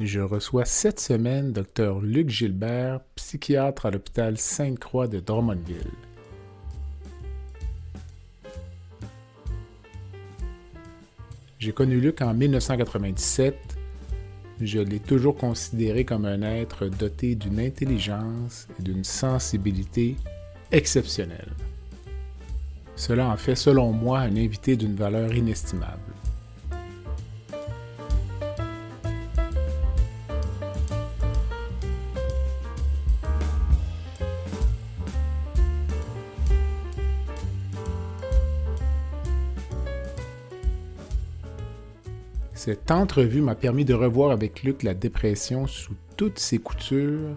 Je 0.00 0.20
reçois 0.20 0.64
cette 0.64 1.00
semaine 1.00 1.52
Dr 1.52 2.00
Luc 2.00 2.30
Gilbert, 2.30 3.00
psychiatre 3.16 3.86
à 3.86 3.90
l'hôpital 3.90 4.38
Sainte-Croix 4.38 5.08
de 5.08 5.18
Drummondville. 5.18 5.90
J'ai 11.58 11.72
connu 11.72 11.98
Luc 12.00 12.22
en 12.22 12.32
1997. 12.32 13.56
Je 14.60 14.78
l'ai 14.78 15.00
toujours 15.00 15.36
considéré 15.36 16.04
comme 16.04 16.26
un 16.26 16.42
être 16.42 16.86
doté 16.86 17.34
d'une 17.34 17.58
intelligence 17.58 18.68
et 18.78 18.84
d'une 18.84 19.02
sensibilité 19.02 20.14
exceptionnelle. 20.70 21.50
Cela 22.94 23.26
en 23.26 23.36
fait, 23.36 23.56
selon 23.56 23.90
moi, 23.90 24.20
un 24.20 24.36
invité 24.36 24.76
d'une 24.76 24.94
valeur 24.94 25.34
inestimable. 25.34 26.17
Cette 42.58 42.90
entrevue 42.90 43.40
m'a 43.40 43.54
permis 43.54 43.84
de 43.84 43.94
revoir 43.94 44.32
avec 44.32 44.64
Luc 44.64 44.82
la 44.82 44.92
dépression 44.92 45.68
sous 45.68 45.94
toutes 46.16 46.40
ses 46.40 46.58
coutures 46.58 47.36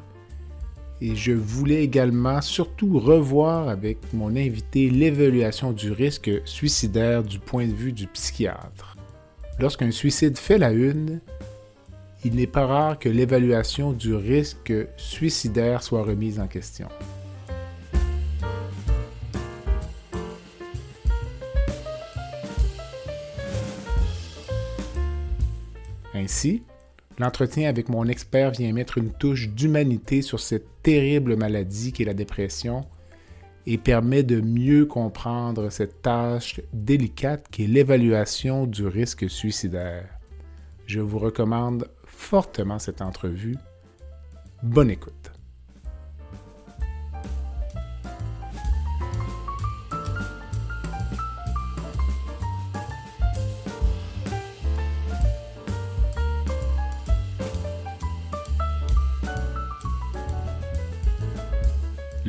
et 0.99 1.15
je 1.15 1.31
voulais 1.31 1.83
également 1.83 2.41
surtout 2.41 2.97
revoir 2.97 3.69
avec 3.69 3.99
mon 4.13 4.35
invité 4.35 4.89
l'évaluation 4.89 5.73
du 5.73 5.91
risque 5.91 6.31
suicidaire 6.45 7.23
du 7.23 7.37
point 7.37 7.67
de 7.67 7.71
vue 7.71 7.93
du 7.93 8.07
psychiatre. 8.07 8.97
Lorsqu'un 9.59 9.91
suicide 9.91 10.39
fait 10.39 10.57
la 10.57 10.71
une, 10.71 11.19
il 12.25 12.33
n'est 12.33 12.47
pas 12.47 12.65
rare 12.65 12.97
que 12.97 13.07
l'évaluation 13.07 13.93
du 13.93 14.15
risque 14.15 14.73
suicidaire 14.97 15.83
soit 15.83 16.01
remise 16.01 16.39
en 16.39 16.47
question. 16.47 16.87
Ainsi, 26.21 26.61
l'entretien 27.17 27.67
avec 27.67 27.89
mon 27.89 28.07
expert 28.07 28.51
vient 28.51 28.71
mettre 28.73 28.99
une 28.99 29.11
touche 29.11 29.49
d'humanité 29.49 30.21
sur 30.21 30.39
cette 30.39 30.67
terrible 30.83 31.35
maladie 31.35 31.93
qu'est 31.93 32.05
la 32.05 32.13
dépression 32.13 32.85
et 33.65 33.79
permet 33.79 34.21
de 34.21 34.39
mieux 34.39 34.85
comprendre 34.85 35.71
cette 35.71 36.03
tâche 36.03 36.61
délicate 36.73 37.47
qu'est 37.49 37.65
l'évaluation 37.65 38.67
du 38.67 38.85
risque 38.85 39.29
suicidaire. 39.29 40.09
Je 40.85 40.99
vous 40.99 41.19
recommande 41.19 41.87
fortement 42.05 42.77
cette 42.77 43.01
entrevue. 43.01 43.57
Bonne 44.61 44.91
écoute. 44.91 45.20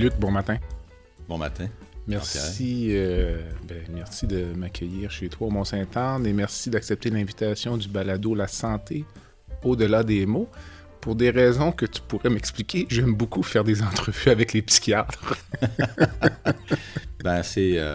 Luc, 0.02 0.18
bon 0.18 0.32
matin. 0.32 0.56
Bon 1.28 1.38
matin. 1.38 1.68
Merci, 2.08 2.88
euh, 2.90 3.40
ben, 3.68 3.84
merci 3.94 4.26
de 4.26 4.46
m'accueillir 4.46 5.12
chez 5.12 5.28
toi 5.28 5.46
au 5.46 5.50
Mont-Saint-Anne 5.50 6.26
et 6.26 6.32
merci 6.32 6.70
d'accepter 6.70 7.08
l'invitation 7.08 7.76
du 7.76 7.86
balado 7.86 8.34
La 8.34 8.48
santé 8.48 9.04
au-delà 9.62 10.02
des 10.02 10.26
mots. 10.26 10.48
Pour 11.00 11.14
des 11.14 11.30
raisons 11.30 11.70
que 11.70 11.86
tu 11.86 12.00
pourrais 12.00 12.30
m'expliquer, 12.30 12.84
j'aime 12.90 13.14
beaucoup 13.14 13.44
faire 13.44 13.62
des 13.62 13.80
entrevues 13.80 14.32
avec 14.32 14.52
les 14.54 14.62
psychiatres. 14.62 15.36
ben, 17.22 17.44
c'est 17.44 17.78
euh, 17.78 17.94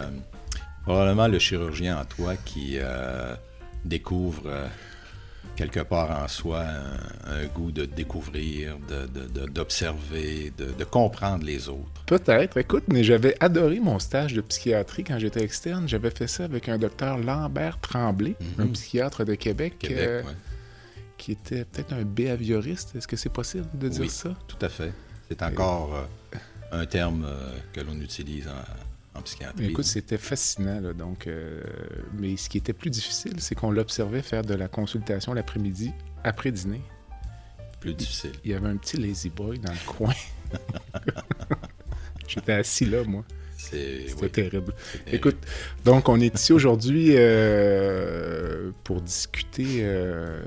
probablement 0.84 1.28
le 1.28 1.38
chirurgien 1.38 2.00
en 2.00 2.06
toi 2.06 2.36
qui 2.42 2.78
euh, 2.78 3.34
découvre 3.84 4.50
quelque 5.58 5.80
part 5.80 6.22
en 6.22 6.28
soi 6.28 6.64
un, 7.26 7.46
goût 7.46 7.72
de 7.72 7.84
découvrir, 7.84 8.76
d'observer, 9.52 10.52
de, 10.56 10.66
de, 10.66 10.84
comprendre 10.84 11.44
les 11.44 11.68
autres. 11.68 12.04
Peut-être. 12.06 12.56
Écoute, 12.58 12.84
mais 12.86 13.02
j'avais 13.02 13.34
adoré 13.40 13.80
mon 13.80 13.98
stage 13.98 14.34
de 14.34 14.40
psychiatrie 14.40 15.02
quand 15.02 15.18
j'étais 15.18 15.42
externe. 15.42 15.88
J'avais 15.88 16.10
fait 16.10 16.28
ça 16.28 16.44
avec 16.44 16.68
un 16.68 16.78
docteur 16.78 17.18
Lambert 17.18 17.80
Tremblay, 17.80 18.36
un 18.58 18.66
mhm. 18.66 18.72
psychiatre 18.72 19.24
de 19.24 19.34
Québec. 19.34 19.88
Euh, 19.90 20.22
qui 21.16 21.32
était 21.32 21.64
peut-être 21.64 21.92
un 21.92 22.04
behavioriste. 22.04 22.94
Est-ce 22.94 23.08
que 23.08 23.16
c'est 23.16 23.32
possible 23.32 23.66
de 23.74 23.88
dire 23.88 24.08
ça? 24.08 24.36
Tout 24.46 24.64
à 24.64 24.68
fait. 24.68 24.92
C'est 25.28 25.42
encore 25.42 25.92
euh, 25.92 26.38
un 26.70 26.86
terme 26.86 27.26
euh, 27.26 27.58
que 27.72 27.80
l'on 27.80 28.00
utilise 28.00 28.46
en, 28.46 28.87
Écoute, 29.60 29.84
c'était 29.84 30.18
fascinant. 30.18 30.80
donc, 30.92 31.26
euh, 31.26 31.62
mais 32.14 32.36
ce 32.36 32.48
qui 32.48 32.58
était 32.58 32.72
plus 32.72 32.90
difficile, 32.90 33.34
c'est 33.38 33.54
qu'on 33.54 33.70
l'observait 33.70 34.22
faire 34.22 34.42
de 34.42 34.54
la 34.54 34.68
consultation 34.68 35.34
l'après-midi, 35.34 35.92
après 36.24 36.52
dîner. 36.52 36.82
Plus 37.80 37.94
difficile. 37.94 38.32
Il 38.44 38.50
y 38.50 38.54
avait 38.54 38.68
un 38.68 38.76
petit 38.76 38.96
lazy 38.96 39.30
boy 39.30 39.58
dans 39.58 39.72
le 39.72 39.86
coin. 39.86 40.14
J'étais 42.28 42.52
assis 42.52 42.84
là, 42.84 43.04
moi. 43.04 43.24
C'était 43.58 44.28
terrible. 44.28 44.72
Écoute, 45.10 45.36
donc 45.84 46.08
on 46.08 46.20
est 46.20 46.34
ici 46.34 46.52
aujourd'hui 46.52 47.10
euh, 47.14 48.70
pour 48.84 49.00
discuter 49.00 49.80
euh, 49.80 50.40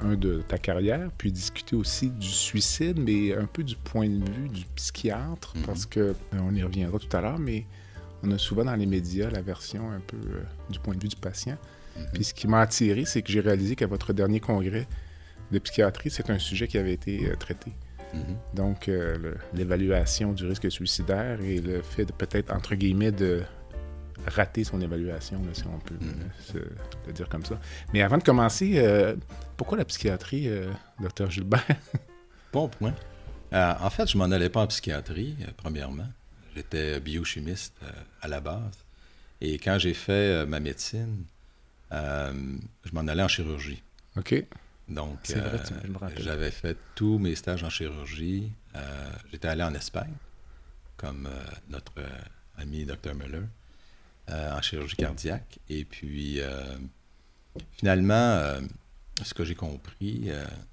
un 0.00 0.14
de 0.14 0.42
ta 0.48 0.58
carrière, 0.58 1.10
puis 1.18 1.30
discuter 1.30 1.76
aussi 1.76 2.10
du 2.10 2.28
suicide, 2.28 2.98
mais 2.98 3.34
un 3.34 3.44
peu 3.44 3.62
du 3.62 3.76
point 3.76 4.08
de 4.08 4.24
vue 4.24 4.48
du 4.48 4.64
psychiatre, 4.74 5.54
mm-hmm. 5.54 5.66
parce 5.66 5.86
que 5.86 6.14
on 6.32 6.54
y 6.54 6.62
reviendra 6.62 6.98
tout 6.98 7.14
à 7.14 7.20
l'heure, 7.20 7.38
mais 7.38 7.66
on 8.22 8.30
a 8.30 8.38
souvent 8.38 8.64
dans 8.64 8.76
les 8.76 8.86
médias 8.86 9.30
la 9.30 9.42
version 9.42 9.90
un 9.90 10.00
peu 10.00 10.16
euh, 10.16 10.42
du 10.68 10.78
point 10.78 10.94
de 10.94 11.00
vue 11.00 11.08
du 11.08 11.16
patient. 11.16 11.56
Mhm. 11.96 12.06
Puis 12.12 12.24
ce 12.24 12.34
qui 12.34 12.46
m'a 12.46 12.60
attiré, 12.60 13.04
c'est 13.04 13.22
que 13.22 13.32
j'ai 13.32 13.40
réalisé 13.40 13.76
qu'à 13.76 13.86
votre 13.86 14.12
dernier 14.12 14.40
congrès 14.40 14.86
de 15.50 15.58
psychiatrie, 15.58 16.10
c'est 16.10 16.30
un 16.30 16.38
sujet 16.38 16.68
qui 16.68 16.78
avait 16.78 16.92
été 16.92 17.26
euh, 17.26 17.36
traité. 17.36 17.72
Mhm. 18.14 18.36
Donc, 18.54 18.88
euh, 18.88 19.34
l'évaluation 19.54 20.32
du 20.32 20.46
risque 20.46 20.70
suicidaire 20.70 21.40
et 21.40 21.60
le 21.60 21.82
fait 21.82 22.04
de 22.04 22.12
peut-être, 22.12 22.52
entre 22.52 22.74
guillemets, 22.74 23.12
de 23.12 23.42
rater 24.26 24.64
son 24.64 24.80
évaluation, 24.80 25.40
si 25.52 25.64
on 25.66 25.78
peut 25.78 25.94
mhm. 25.94 26.62
le 27.06 27.12
dire 27.12 27.28
comme 27.28 27.44
ça. 27.44 27.58
Mais 27.94 28.02
avant 28.02 28.18
de 28.18 28.22
commencer, 28.22 28.82
pourquoi 29.56 29.78
la 29.78 29.86
psychiatrie, 29.86 30.50
docteur 31.00 31.30
Gilbert? 31.30 31.64
bon 32.52 32.68
point. 32.68 32.92
en 33.50 33.88
fait, 33.88 34.10
je 34.10 34.18
m'en 34.18 34.24
allais 34.24 34.50
pas 34.50 34.60
en 34.60 34.66
psychiatrie, 34.66 35.36
premièrement. 35.56 36.06
J'étais 36.60 37.00
biochimiste 37.00 37.72
euh, 37.82 37.90
à 38.20 38.28
la 38.28 38.42
base. 38.42 38.84
Et 39.40 39.54
quand 39.54 39.78
j'ai 39.78 39.94
fait 39.94 40.12
euh, 40.12 40.46
ma 40.46 40.60
médecine, 40.60 41.24
euh, 41.90 42.34
je 42.84 42.92
m'en 42.92 43.08
allais 43.08 43.22
en 43.22 43.28
chirurgie. 43.28 43.82
OK. 44.18 44.44
Donc, 44.86 45.32
j'avais 46.18 46.50
fait 46.50 46.76
tous 46.94 47.18
mes 47.18 47.34
stages 47.34 47.64
en 47.64 47.70
chirurgie. 47.70 48.52
J'étais 49.30 49.48
allé 49.48 49.62
en 49.62 49.72
Espagne, 49.72 50.12
comme 50.96 51.28
notre 51.68 51.94
ami 52.58 52.84
Dr. 52.84 53.14
Muller, 53.14 53.46
en 54.28 54.60
chirurgie 54.60 54.96
cardiaque. 54.96 55.60
Et 55.68 55.84
puis, 55.84 56.40
finalement, 57.70 58.58
ce 59.22 59.32
que 59.32 59.44
j'ai 59.44 59.54
compris, 59.54 60.28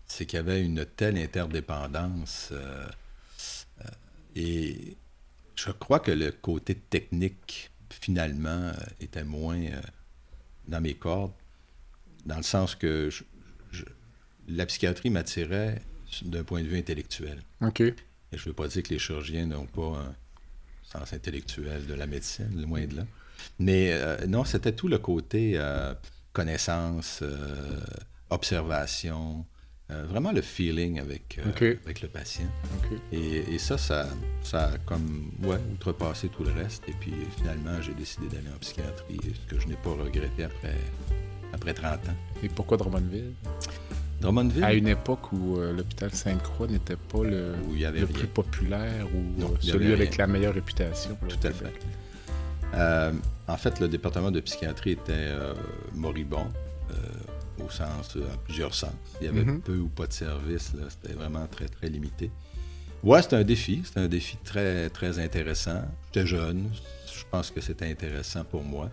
c'est 0.07 0.25
qu'il 0.25 0.38
y 0.38 0.39
avait 0.39 0.63
une 0.63 0.83
telle 0.83 1.19
interdépendance. 1.19 2.51
et 4.35 4.97
je 5.57 5.71
crois 5.71 6.00
que 6.00 6.12
le 6.12 6.31
côté 6.31 6.75
technique, 6.75 7.71
finalement, 7.89 8.50
euh, 8.50 8.74
était 9.01 9.24
moins 9.24 9.59
euh, 9.59 9.81
dans 10.68 10.81
mes 10.81 10.94
cordes, 10.94 11.33
dans 12.25 12.38
le 12.38 12.44
sens 12.44 12.75
que 12.75 13.09
la 14.48 14.65
psychiatrie 14.65 15.09
m'attirait 15.09 15.81
d'un 16.21 16.44
point 16.44 16.62
de 16.62 16.68
vue 16.68 16.77
intellectuel. 16.77 17.42
OK. 17.62 17.81
Et 17.81 17.95
je 18.33 18.44
ne 18.44 18.45
veux 18.45 18.54
pas 18.54 18.68
dire 18.68 18.83
que 18.83 18.89
les 18.89 19.00
chirurgiens 19.00 19.45
n'ont 19.45 19.65
pas 19.65 19.98
un 20.00 20.15
sens 20.83 21.13
intellectuel 21.13 21.86
de 21.86 21.94
la 21.94 22.07
médecine, 22.07 22.62
loin 22.62 22.86
de 22.86 22.98
là. 22.98 23.03
Mais 23.60 23.92
euh, 23.92 24.25
non, 24.27 24.45
c'était 24.45 24.74
tout 24.74 24.88
le 24.88 25.00
côté 25.00 25.60
connaissance, 26.33 27.24
observation, 28.30 29.45
vraiment 29.89 30.31
le 30.31 30.42
feeling 30.42 31.00
avec, 31.00 31.39
avec 31.45 32.01
le 32.01 32.07
patient. 32.07 32.45
Et, 33.12 33.57
ça, 33.57 33.78
ça, 33.78 34.07
ça 34.44 34.66
a 34.66 34.78
comme, 34.80 35.31
ouais, 35.44 35.57
outrepassé 35.74 36.30
tout 36.30 36.44
le 36.44 36.51
reste. 36.51 36.84
Et 36.88 36.94
puis 37.00 37.13
finalement, 37.38 37.81
j'ai 37.81 37.94
décidé 37.94 38.28
d'aller 38.28 38.50
en 38.54 38.60
psychiatrie, 38.60 39.19
ce 39.34 39.56
que 39.56 39.62
je 39.62 39.68
n'ai 39.68 39.75
pas 39.75 39.92
regretté 39.92 40.44
après, 40.44 40.75
après 41.54 41.74
30 41.74 41.94
ans. 41.94 42.16
Et 42.44 42.50
pourquoi 42.50 42.78
Drummondville? 42.78 43.34
Drummondville? 44.19 44.63
À 44.63 44.74
une 44.74 44.88
époque 44.88 45.31
où 45.31 45.57
l'hôpital 45.57 46.12
Sainte-Croix 46.13 46.68
n'était 46.68 46.95
pas 46.95 47.24
le, 47.24 47.54
le 47.72 48.06
plus 48.07 48.28
populaire 48.28 49.07
ou 49.16 49.56
celui 49.62 49.94
avec 49.94 50.18
la 50.18 50.28
meilleure 50.28 50.54
réputation. 50.54 51.18
Tout 51.30 51.48
à 51.48 51.51
fait. 51.51 51.74
Euh, 52.74 53.12
en 53.48 53.57
fait, 53.57 53.80
le 53.80 53.88
département 53.88 54.31
de 54.31 54.39
psychiatrie 54.42 54.92
était 54.92 55.13
euh, 55.13 55.54
moribond, 55.94 56.48
euh, 56.92 56.94
au 57.65 57.69
sens, 57.69 58.15
en 58.15 58.38
plusieurs 58.45 58.74
sens. 58.74 58.94
Il 59.21 59.25
y 59.25 59.30
avait 59.30 59.44
mhm. 59.44 59.62
peu 59.62 59.77
ou 59.77 59.88
pas 59.88 60.07
de 60.07 60.13
services, 60.13 60.74
c'était 60.89 61.13
vraiment 61.13 61.48
très, 61.48 61.68
très 61.68 61.88
limité. 61.88 62.31
Ouais, 63.04 63.21
c'était 63.21 63.36
un 63.36 63.44
défi, 63.44 63.81
c'était 63.86 64.00
un 64.00 64.07
défi 64.07 64.38
très, 64.44 64.89
très 64.89 65.19
intéressant. 65.19 65.81
J'étais 66.07 66.27
jeune, 66.27 66.69
je 67.06 67.24
pense 67.30 67.51
que 67.51 67.62
c'était 67.62 67.89
intéressant 67.89 68.44
pour 68.44 68.63
moi. 68.63 68.89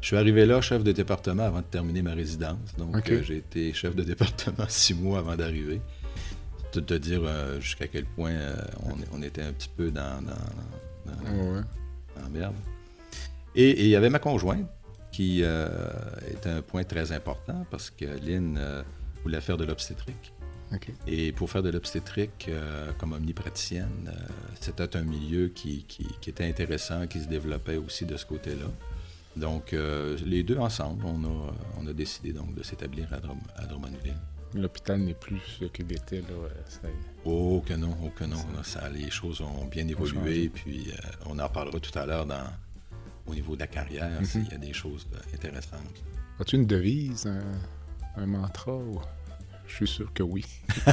Je 0.00 0.08
suis 0.08 0.16
arrivé 0.16 0.44
là, 0.46 0.60
chef 0.60 0.84
de 0.84 0.92
département, 0.92 1.44
avant 1.44 1.60
de 1.60 1.66
terminer 1.66 2.02
ma 2.02 2.12
résidence. 2.12 2.74
Donc, 2.78 3.10
j'ai 3.22 3.38
été 3.38 3.72
chef 3.72 3.96
de 3.96 4.02
département 4.02 4.66
six 4.68 4.94
mois 4.94 5.20
avant 5.20 5.36
d'arriver. 5.36 5.80
De 6.74 6.80
te 6.80 6.94
dire 6.94 7.22
jusqu'à 7.58 7.86
quel 7.86 8.04
point 8.04 8.34
on, 9.12 9.22
était 9.22 9.40
un 9.40 9.52
petit 9.52 9.70
peu 9.74 9.90
dans, 9.90 10.22
dans, 10.22 11.14
dans 12.22 12.30
merde. 12.30 12.54
Et, 13.56 13.84
il 13.84 13.88
y 13.88 13.96
avait 13.96 14.10
ma 14.10 14.18
conjointe 14.18 14.68
qui 15.16 15.40
euh, 15.42 15.66
était 16.30 16.50
un 16.50 16.60
point 16.60 16.84
très 16.84 17.10
important 17.10 17.64
parce 17.70 17.88
que 17.88 18.04
Lynn 18.04 18.58
euh, 18.58 18.82
voulait 19.22 19.40
faire 19.40 19.56
de 19.56 19.64
l'obstétrique. 19.64 20.34
Et 21.06 21.32
pour 21.32 21.48
faire 21.48 21.62
de 21.62 21.70
l'obstétrique 21.70 22.48
euh, 22.50 22.92
comme 22.98 23.12
omnipraticienne, 23.14 24.12
c'était 24.60 24.94
un 24.94 25.04
milieu 25.04 25.48
qui, 25.48 25.86
était 26.26 26.44
intéressant, 26.44 27.06
qui 27.06 27.20
se 27.20 27.28
développait 27.28 27.78
aussi 27.78 28.04
de 28.04 28.18
ce 28.18 28.26
côté-là. 28.26 28.66
Donc, 29.36 29.74
les 30.24 30.42
deux 30.42 30.58
ensemble, 30.58 31.04
on 31.06 31.24
a, 31.24 31.54
on 31.78 31.86
a 31.86 31.92
décidé 31.92 32.32
donc 32.32 32.54
de 32.54 32.62
s'établir 32.62 33.08
à, 33.12 33.66
Drummondville. 33.66 34.16
L'hôpital 34.54 34.98
n'est 35.00 35.14
plus 35.14 35.40
ce 35.60 35.66
qu'il 35.66 35.90
était 35.92 36.20
là. 36.20 36.48
Ça... 36.68 36.88
Oh 37.24 37.62
que 37.66 37.74
non, 37.74 37.96
oh 38.04 38.10
que 38.10 38.24
non. 38.24 38.42
Ça, 38.64 38.88
les 38.90 39.10
choses 39.10 39.40
ont 39.40 39.66
bien 39.66 39.86
évolué. 39.88 40.50
Puis 40.50 40.90
on 41.26 41.38
en 41.38 41.48
parlera 41.48 41.78
tout 41.80 41.98
à 41.98 42.06
l'heure 42.06 42.26
dans, 42.26 42.46
au 43.26 43.34
niveau 43.34 43.54
de 43.54 43.60
la 43.60 43.66
carrière, 43.66 44.20
mhm. 44.20 44.44
il 44.46 44.52
y 44.52 44.54
a 44.54 44.58
des 44.58 44.72
choses 44.72 45.06
euh, 45.14 45.18
intéressantes. 45.34 46.04
As-tu 46.38 46.56
une 46.56 46.66
devise, 46.66 47.26
un, 48.16 48.26
mantra? 48.26 48.78
Je 49.66 49.74
suis 49.74 49.88
sûr 49.88 50.12
que 50.12 50.22
oui. 50.22 50.44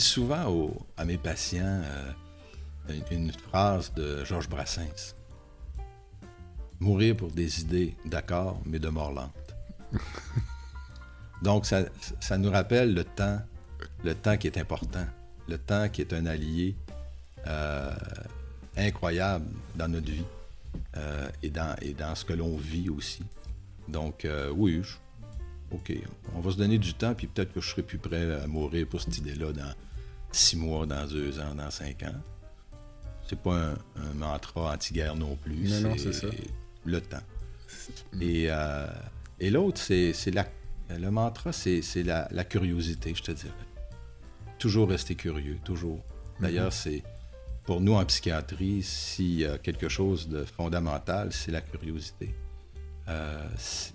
souvent 0.00 0.72
à 0.96 1.04
mes 1.04 1.18
patients 1.18 1.82
euh, 1.84 3.00
une, 3.10 3.32
phrase 3.32 3.92
de 3.94 4.24
Georges 4.24 4.48
Brassens. 4.48 5.14
Mourir 6.80 7.16
pour 7.16 7.30
des 7.30 7.60
idées, 7.60 7.96
d'accord, 8.04 8.60
mais 8.66 8.78
de 8.78 8.88
mort 8.88 9.12
lente. 9.12 9.54
Donc, 11.42 11.66
ça, 11.66 12.38
nous 12.38 12.50
rappelle 12.50 12.94
le 12.94 13.04
temps, 13.04 13.40
le 14.02 14.14
temps 14.14 14.36
qui 14.36 14.46
est 14.46 14.58
important, 14.58 15.06
le 15.48 15.58
temps 15.58 15.88
qui 15.88 16.00
est 16.00 16.12
un 16.12 16.26
allié 16.26 16.76
euh, 17.46 17.94
incroyable 18.76 19.46
dans 19.74 19.88
notre 19.88 20.10
vie 20.10 20.24
euh, 20.96 21.28
et, 21.42 21.50
dans, 21.50 21.76
et 21.80 21.92
dans 21.92 22.14
ce 22.14 22.24
que 22.24 22.32
l'on 22.32 22.56
vit 22.56 22.88
aussi. 22.88 23.22
Donc, 23.88 24.26
oui, 24.54 24.82
je, 24.82 24.96
OK, 25.74 25.92
on 26.34 26.40
va 26.40 26.52
se 26.52 26.56
donner 26.56 26.78
du 26.78 26.94
temps, 26.94 27.14
puis 27.14 27.26
peut-être 27.26 27.52
que 27.52 27.60
je 27.60 27.68
serai 27.68 27.82
plus 27.82 27.98
prêt 27.98 28.32
à 28.40 28.46
mourir 28.46 28.86
pour 28.86 29.00
cette 29.00 29.18
idée-là 29.18 29.52
dans 29.52 29.72
six 30.30 30.56
mois, 30.56 30.86
dans 30.86 31.06
deux 31.06 31.40
ans, 31.40 31.54
dans 31.54 31.70
cinq 31.70 32.02
ans. 32.04 32.20
C'est 33.26 33.40
pas 33.40 33.74
un, 33.96 34.14
mantra 34.14 34.72
anti-guerre 34.72 35.16
non 35.16 35.36
plus. 35.36 35.68
c'est 35.68 36.30
le 36.84 37.00
temps. 37.00 37.22
Et, 38.20 38.46
euh, 38.48 38.86
et 39.40 39.50
l'autre, 39.50 39.80
c'est 39.80 40.30
la, 40.32 40.46
le 40.90 41.10
mantra, 41.10 41.52
c'est 41.52 41.82
la, 42.04 42.28
la, 42.30 42.44
curiosité, 42.44 43.14
je 43.14 43.22
te 43.22 43.32
dirais. 43.32 43.52
Toujours 44.58 44.88
rester 44.88 45.16
curieux, 45.16 45.58
toujours. 45.64 45.98
D'ailleurs, 46.40 46.70
mm-hmm. 46.70 47.00
c'est 47.00 47.02
pour 47.64 47.80
nous 47.80 47.94
en 47.94 48.04
psychiatrie, 48.04 48.82
s'il 48.82 49.40
y 49.40 49.46
a 49.46 49.58
quelque 49.58 49.88
chose 49.88 50.28
de 50.28 50.44
fondamental, 50.44 51.32
c'est 51.32 51.50
la 51.50 51.62
curiosité. 51.62 52.34
Euh, 53.08 53.48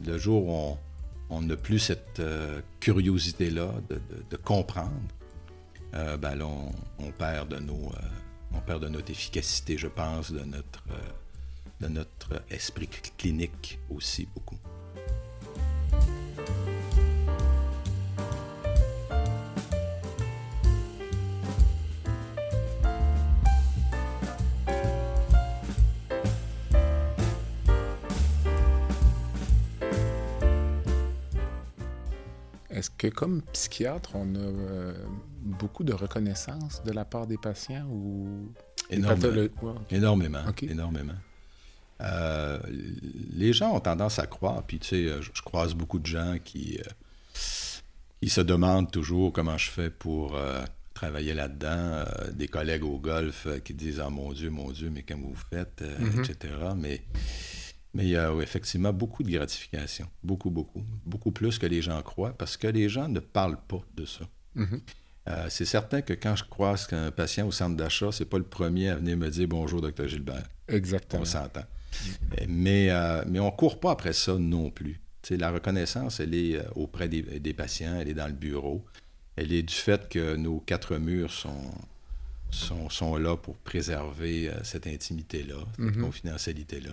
le 0.06 0.18
jour 0.18 0.46
où 0.48 0.52
on, 0.52 0.78
on 1.30 1.42
n'a 1.42 1.56
plus 1.56 1.80
cette 1.80 2.20
euh, 2.20 2.62
curiosité-là 2.80 3.72
de, 4.30 4.38
comprendre, 4.38 4.92
euh, 5.94 6.18
ben 6.18 6.42
on, 6.42 7.12
perd 7.18 7.50
de 7.50 7.56
euh, 7.58 8.90
notre 8.90 9.12
efficacité, 9.12 9.78
je 9.78 9.88
pense, 9.88 10.32
de 10.32 10.44
notre, 10.44 10.84
de 11.82 11.88
notre 11.88 12.42
esprit 12.50 12.90
clinique 13.18 13.80
aussi 13.90 14.28
beaucoup. 14.34 14.58
Est-ce 32.80 32.90
que 32.90 33.08
comme 33.08 33.42
psychiatre, 33.52 34.12
on 34.14 34.36
a 34.36 34.40
euh, 34.40 34.94
beaucoup 35.42 35.84
de 35.84 35.92
reconnaissance 35.92 36.82
de 36.86 36.94
la 36.94 37.04
part 37.04 37.28
des 37.28 37.38
patients 37.38 37.86
ou 37.92 38.54
énormément, 38.90 39.50
énormément, 39.92 40.44
énormément. 40.62 41.14
Euh, 42.00 42.58
les 43.34 43.52
gens 43.52 43.76
ont 43.76 43.82
tendance 43.82 44.18
à 44.18 44.28
croire, 44.28 44.64
puis 44.64 44.80
tu 44.80 44.88
sais, 44.88 45.22
je, 45.22 45.42
croise 45.42 45.74
beaucoup 45.74 46.00
de 46.00 46.06
gens 46.06 46.38
qui, 46.42 46.80
euh, 46.80 48.26
se 48.26 48.40
demandent 48.40 48.90
toujours 48.90 49.34
comment 49.34 49.58
je 49.58 49.70
fais 49.70 49.90
pour 49.90 50.38
travailler 50.94 51.34
là-dedans. 51.34 52.06
des 52.32 52.48
collègues 52.48 52.86
au 52.86 52.98
golf 52.98 53.46
qui 53.66 53.74
disent 53.74 54.00
ah 54.00 54.10
mon 54.10 54.32
Dieu, 54.32 54.50
mon 54.50 54.72
Dieu, 54.72 54.90
mais 54.90 55.04
comment 55.04 55.28
vous 55.28 55.44
faites, 55.50 55.82
mm-hmm. 55.82 56.32
etc. 56.32 56.54
Mais 56.78 57.02
mais 57.94 58.04
il 58.04 58.10
y 58.10 58.18
a 58.18 58.32
effectivement 58.42 58.94
beaucoup 58.94 59.24
de 59.24 59.32
gratification. 59.32 60.08
Beaucoup, 60.24 60.50
beaucoup. 60.50 60.84
Beaucoup 61.06 61.32
plus 61.32 61.58
que 61.58 61.66
les 61.66 61.82
gens 61.82 62.02
croient 62.02 62.34
parce 62.38 62.58
que 62.58 62.68
les 62.68 62.88
gens 62.90 63.08
ne 63.08 63.20
parlent 63.20 63.62
pas 63.68 63.82
de 63.96 64.06
ça. 64.06 64.28
Mm-hmm. 64.56 64.80
Euh, 65.30 65.46
c'est 65.50 65.66
certain 65.66 66.02
que 66.02 66.14
quand 66.14 66.36
je 66.36 66.44
croise 66.44 66.88
qu'un 66.88 67.12
patient 67.12 67.48
au 67.48 67.52
centre 67.52 67.76
d'achat, 67.76 68.12
c'est 68.12 68.26
pas 68.26 68.38
le 68.38 68.44
premier 68.44 68.90
à 68.90 68.96
venir 68.96 69.18
me 69.18 69.30
dire 69.30 69.48
bonjour, 69.48 69.82
docteur 69.82 70.08
Gilbert. 70.08 70.48
Exactement. 70.68 71.24
On 71.24 71.26
s'entend. 71.26 71.66
Mais, 72.48 72.90
euh, 72.92 73.24
mais 73.28 73.40
on 73.40 73.48
ne 73.48 73.56
court 73.56 73.80
pas 73.80 73.92
après 73.92 74.14
ça 74.14 74.36
non 74.38 74.70
plus. 74.70 75.00
la 75.32 75.52
reconnaissance, 75.52 76.20
elle 76.20 76.36
est 76.36 76.58
euh, 76.58 76.64
auprès 76.76 77.10
des, 77.10 77.54
patients, 77.54 77.98
elle 78.00 78.10
est 78.10 78.14
dans 78.14 78.28
le 78.28 78.34
bureau. 78.34 78.86
Elle 79.36 79.52
est 79.54 79.64
du 79.64 79.74
fait 79.74 80.08
que 80.10 80.36
nos 80.36 80.60
quatre 80.60 80.98
murs 80.98 81.32
sont, 81.32 81.72
sont, 82.52 82.90
sont 82.90 83.16
là 83.18 83.38
pour 83.38 83.58
préserver 83.58 84.52
cette 84.64 84.86
intimité-là, 84.86 85.56
cette 85.78 85.86
mm-hmm. 85.86 86.02
confidentialité-là. 86.02 86.92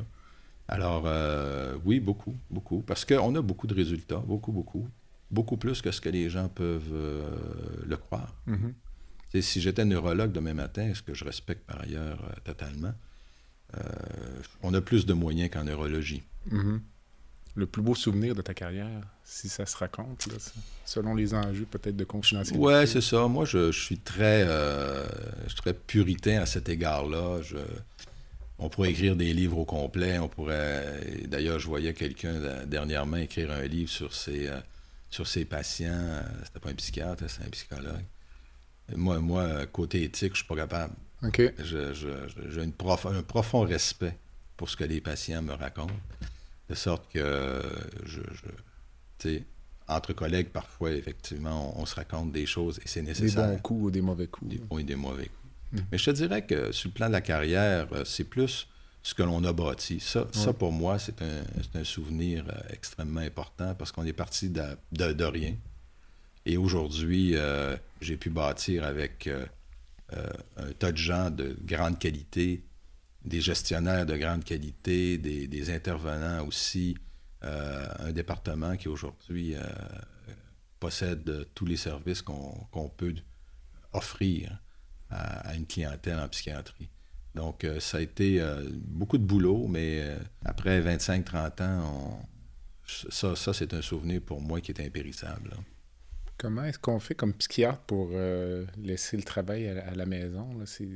Alors, 0.68 1.04
euh, 1.06 1.76
oui, 1.84 2.00
beaucoup, 2.00 2.34
beaucoup. 2.50 2.80
Parce 2.80 3.04
qu'on 3.04 3.34
a 3.34 3.42
beaucoup 3.42 3.66
de 3.66 3.74
résultats, 3.74 4.22
beaucoup, 4.26 4.52
beaucoup. 4.52 4.88
Beaucoup 5.30 5.56
plus 5.56 5.82
que 5.82 5.90
ce 5.90 6.00
que 6.00 6.08
les 6.08 6.30
gens 6.30 6.48
peuvent 6.48 6.92
euh, 6.92 7.36
le 7.84 7.96
croire. 7.96 8.34
Mm-hmm. 8.48 9.42
Si 9.42 9.60
j'étais 9.60 9.84
neurologue 9.84 10.32
demain 10.32 10.54
matin, 10.54 10.92
ce 10.94 11.02
que 11.02 11.12
je 11.14 11.24
respecte 11.24 11.66
par 11.66 11.80
ailleurs 11.80 12.18
euh, 12.24 12.34
totalement, 12.44 12.94
on 14.62 14.72
a 14.72 14.80
plus 14.80 15.04
de 15.04 15.12
moyens 15.12 15.50
qu'en 15.50 15.64
neurologie. 15.64 16.22
Mm-hmm. 16.50 16.80
Le 17.56 17.66
plus 17.66 17.82
beau 17.82 17.94
souvenir 17.94 18.34
de 18.34 18.40
ta 18.40 18.54
carrière, 18.54 19.02
si 19.24 19.48
ça 19.48 19.66
se 19.66 19.76
raconte, 19.76 20.28
selon 20.84 21.14
les 21.14 21.34
enjeux 21.34 21.66
peut-être 21.70 21.96
de 21.96 22.04
confidentialité. 22.04 22.64
Oui, 22.64 22.86
c'est 22.86 23.00
ça. 23.00 23.26
Moi, 23.28 23.44
je, 23.44 23.72
suis 23.72 23.98
très, 23.98 24.46
je 24.46 25.48
suis 25.48 25.56
très 25.56 25.74
puritain 25.74 26.40
à 26.40 26.46
cet 26.46 26.68
égard-là. 26.68 27.42
Je 27.42 27.56
on 28.58 28.68
pourrait 28.68 28.90
écrire 28.90 29.16
des 29.16 29.32
livres 29.32 29.58
au 29.58 29.64
complet. 29.64 30.18
On 30.18 30.28
pourrait. 30.28 31.00
D'ailleurs, 31.26 31.58
je 31.58 31.66
voyais 31.66 31.92
quelqu'un 31.94 32.64
dernièrement 32.66 33.18
écrire 33.18 33.50
un 33.50 33.62
livre 33.62 33.90
sur 33.90 34.14
ses, 34.14 34.48
euh, 34.48 34.60
sur 35.10 35.26
ses 35.26 35.44
patients. 35.44 36.22
C'était 36.44 36.60
pas 36.60 36.70
un 36.70 36.74
psychiatre, 36.74 37.24
c'est 37.28 37.42
un 37.42 37.50
psychologue. 37.50 38.04
Moi, 38.94 39.18
moi, 39.18 39.66
côté 39.66 40.04
éthique, 40.04 40.32
je 40.32 40.38
suis 40.38 40.46
pas 40.46 40.56
capable. 40.56 40.94
J'ai 41.62 42.60
un 42.60 42.70
profond 43.22 43.60
respect 43.62 44.16
pour 44.56 44.70
ce 44.70 44.76
que 44.76 44.84
les 44.84 45.00
patients 45.00 45.42
me 45.42 45.52
racontent, 45.52 45.94
de 46.68 46.74
sorte 46.74 47.10
que 47.12 47.62
je, 48.04 48.20
je 49.22 49.30
entre 49.88 50.12
collègues, 50.12 50.48
parfois, 50.48 50.92
effectivement, 50.92 51.78
on, 51.78 51.86
se 51.86 51.94
raconte 51.94 52.32
des 52.32 52.46
choses 52.46 52.78
et 52.84 52.88
c'est 52.88 53.02
nécessaire. 53.02 53.46
Des 53.46 53.54
bons 53.54 53.62
coups 53.62 53.84
ou 53.84 53.90
des 53.90 54.00
mauvais 54.00 54.26
coups. 54.26 54.50
Des 54.50 54.58
bons 54.58 54.78
et 54.78 54.84
des 54.84 54.96
mauvais 54.96 55.26
coups. 55.26 55.45
Mm. 55.72 55.78
Mais 55.90 55.98
je 55.98 56.04
te 56.04 56.10
dirais 56.10 56.46
que 56.46 56.72
sur 56.72 56.88
le 56.88 56.94
plan 56.94 57.08
de 57.08 57.12
la 57.12 57.20
carrière, 57.20 57.88
euh, 57.92 58.04
c'est 58.04 58.24
plus 58.24 58.68
ce 59.02 59.14
que 59.14 59.22
l'on 59.22 59.44
a 59.44 59.52
bâti. 59.52 60.00
Ça, 60.00 60.26
ça 60.32 60.52
pour 60.52 60.72
moi, 60.72 60.98
c'est 60.98 61.22
un, 61.22 61.44
un, 61.74 61.84
souvenir 61.84 62.44
euh, 62.48 62.60
extrêmement 62.70 63.20
important 63.20 63.74
parce 63.74 63.92
qu'on 63.92 64.04
est 64.04 64.12
parti 64.12 64.50
de, 64.50 64.64
de, 64.92 65.24
rien. 65.24 65.54
Et 66.44 66.56
aujourd'hui, 66.56 67.36
euh, 67.36 67.76
j'ai 68.00 68.16
pu 68.16 68.30
bâtir 68.30 68.84
avec 68.84 69.28
un 70.12 70.72
tas 70.78 70.92
de 70.92 70.96
gens 70.96 71.30
de 71.30 71.56
grande 71.62 71.98
qualité, 71.98 72.64
des 73.24 73.40
gestionnaires 73.40 74.06
de 74.06 74.16
grande 74.16 74.44
qualité, 74.44 75.18
des, 75.18 75.48
des 75.48 75.70
intervenants 75.70 76.46
aussi, 76.46 76.96
un 77.42 78.12
département 78.12 78.76
qui 78.76 78.88
aujourd'hui 78.88 79.54
possède 80.80 81.46
tous 81.54 81.66
les 81.66 81.76
services 81.76 82.22
qu'on 82.22 82.88
peut 82.96 83.14
offrir 83.92 84.58
à, 85.16 85.54
une 85.54 85.66
clientèle 85.66 86.18
en 86.18 86.28
psychiatrie. 86.28 86.88
Donc, 87.34 87.64
euh, 87.64 87.80
ça 87.80 87.98
a 87.98 88.00
été 88.00 88.40
euh, 88.40 88.64
beaucoup 88.72 89.18
de 89.18 89.24
boulot, 89.24 89.66
mais 89.68 90.00
euh, 90.00 90.16
après 90.44 90.80
25-30 90.80 91.62
ans, 91.62 92.28
ça, 93.10 93.36
ça 93.36 93.52
c'est 93.52 93.74
un 93.74 93.82
souvenir 93.82 94.22
pour 94.22 94.40
moi 94.40 94.60
qui 94.60 94.72
est 94.72 94.80
impérissable. 94.80 95.50
Comment 96.38 96.64
est-ce 96.64 96.78
qu'on 96.78 97.00
fait 97.00 97.14
comme 97.14 97.32
psychiatre 97.34 97.80
pour 97.80 98.10
laisser 98.76 99.16
le 99.16 99.22
travail 99.22 99.68
à, 99.68 99.94
la 99.94 100.04
maison? 100.04 100.50
C'est 100.66 100.86